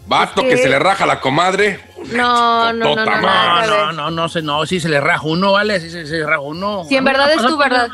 Vato 0.05 0.41
Es 0.41 0.47
que 0.47 0.55
que- 0.55 0.61
se 0.64 0.70
le 0.70 0.80
raja 0.80 1.05
la 1.05 1.20
comadre. 1.22 1.80
No, 2.11 2.74
no, 2.74 2.95
no, 2.95 3.05
no, 3.05 3.22
No, 3.22 3.66
no, 3.66 3.91
no, 3.93 4.11
no, 4.11 4.30
se, 4.30 4.41
no, 4.41 4.66
si 4.66 4.80
se 4.80 4.89
le 4.89 4.99
raja 4.99 5.22
uno, 5.26 5.53
¿vale? 5.53 5.80
Si 5.80 5.89
se, 5.89 6.05
se 6.05 6.24
raja 6.26 6.41
uno. 6.41 6.84
Si 6.89 6.95
en 6.95 6.99
A 6.99 7.01
mí 7.01 7.05
me 7.05 7.11
verdad 7.18 7.34
es 7.34 7.47
tu 7.47 7.57
verdad. 7.57 7.88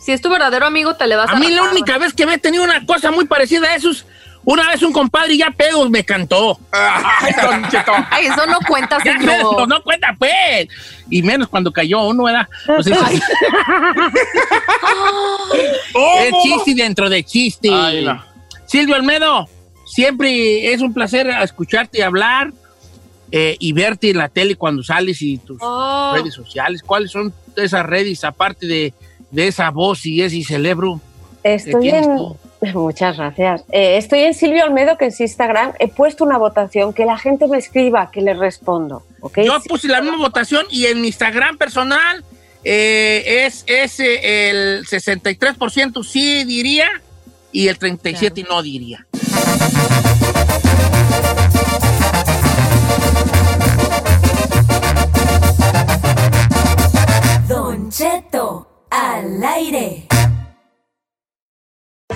Si 0.00 0.12
es 0.12 0.22
tu 0.22 0.30
verdadero 0.30 0.64
amigo, 0.64 0.94
te 0.96 1.06
le 1.06 1.14
vas 1.16 1.28
a 1.28 1.32
A 1.32 1.36
mí 1.36 1.50
la 1.50 1.64
única 1.64 1.98
vez 1.98 2.14
que 2.14 2.24
me 2.24 2.34
he 2.34 2.38
tenido 2.38 2.64
una 2.64 2.86
cosa 2.86 3.10
muy 3.10 3.26
parecida 3.26 3.68
a 3.68 3.74
esos, 3.74 4.06
una 4.44 4.68
vez 4.68 4.82
un 4.82 4.92
compadre 4.92 5.36
ya 5.36 5.50
pedo 5.50 5.88
me 5.90 6.04
cantó. 6.04 6.58
Ay, 6.72 7.32
eso 8.26 8.46
no 8.46 8.58
cuenta, 8.66 8.98
Ya, 9.04 9.18
señor. 9.18 9.42
no, 9.58 9.66
no 9.66 9.82
cuenta, 9.82 10.14
pues. 10.18 10.68
Y 11.10 11.22
menos 11.22 11.48
cuando 11.48 11.70
cayó 11.72 12.02
uno, 12.08 12.24
¿verdad? 12.24 12.48
Pues 12.66 12.86
es, 12.86 12.98
es 16.20 16.32
chiste 16.42 16.74
dentro 16.74 17.08
de 17.10 17.22
chiste. 17.24 17.68
Ay, 17.72 18.04
no. 18.04 18.22
Silvio 18.66 18.94
Almedo, 18.94 19.48
siempre 19.86 20.72
es 20.72 20.80
un 20.80 20.94
placer 20.94 21.28
escucharte 21.42 21.98
y 21.98 22.02
hablar 22.02 22.52
eh, 23.32 23.56
y 23.58 23.72
verte 23.72 24.10
en 24.10 24.18
la 24.18 24.28
tele 24.28 24.56
cuando 24.56 24.82
sales 24.82 25.20
y 25.22 25.38
tus 25.38 25.58
Oh. 25.60 26.12
redes 26.14 26.34
sociales. 26.34 26.82
¿Cuáles 26.82 27.10
son 27.10 27.32
esas 27.56 27.84
redes 27.84 28.22
aparte 28.24 28.66
de, 28.66 28.94
de 29.30 29.48
esa 29.48 29.70
voz 29.70 30.06
y 30.06 30.22
ese 30.22 30.42
cerebro? 30.44 31.00
Estoy 31.42 31.80
tienes 31.80 32.06
en. 32.06 32.16
tú? 32.16 32.36
Muchas 32.74 33.16
gracias. 33.16 33.64
Eh, 33.72 33.96
estoy 33.96 34.20
en 34.20 34.34
Silvio 34.34 34.64
Almedo, 34.64 34.96
que 34.98 35.06
es 35.06 35.20
Instagram. 35.20 35.72
He 35.78 35.88
puesto 35.88 36.24
una 36.24 36.38
votación 36.38 36.92
que 36.92 37.04
la 37.04 37.18
gente 37.18 37.46
me 37.46 37.58
escriba, 37.58 38.10
que 38.10 38.20
le 38.20 38.34
respondo. 38.34 39.02
¿ok? 39.20 39.40
Yo 39.44 39.58
puse 39.66 39.88
la 39.88 40.00
misma 40.00 40.18
votación 40.18 40.66
y 40.70 40.86
en 40.86 41.00
mi 41.00 41.08
Instagram 41.08 41.56
personal 41.56 42.24
eh, 42.64 43.46
es, 43.46 43.64
es 43.66 44.00
eh, 44.00 44.50
el 44.50 44.86
63% 44.86 46.04
sí 46.04 46.44
diría 46.44 46.88
y 47.52 47.68
el 47.68 47.78
37% 47.78 48.46
no 48.48 48.62
diría. 48.62 49.06
Don 57.48 57.90
Cheto 57.90 58.66
al 58.90 59.42
aire. 59.42 60.09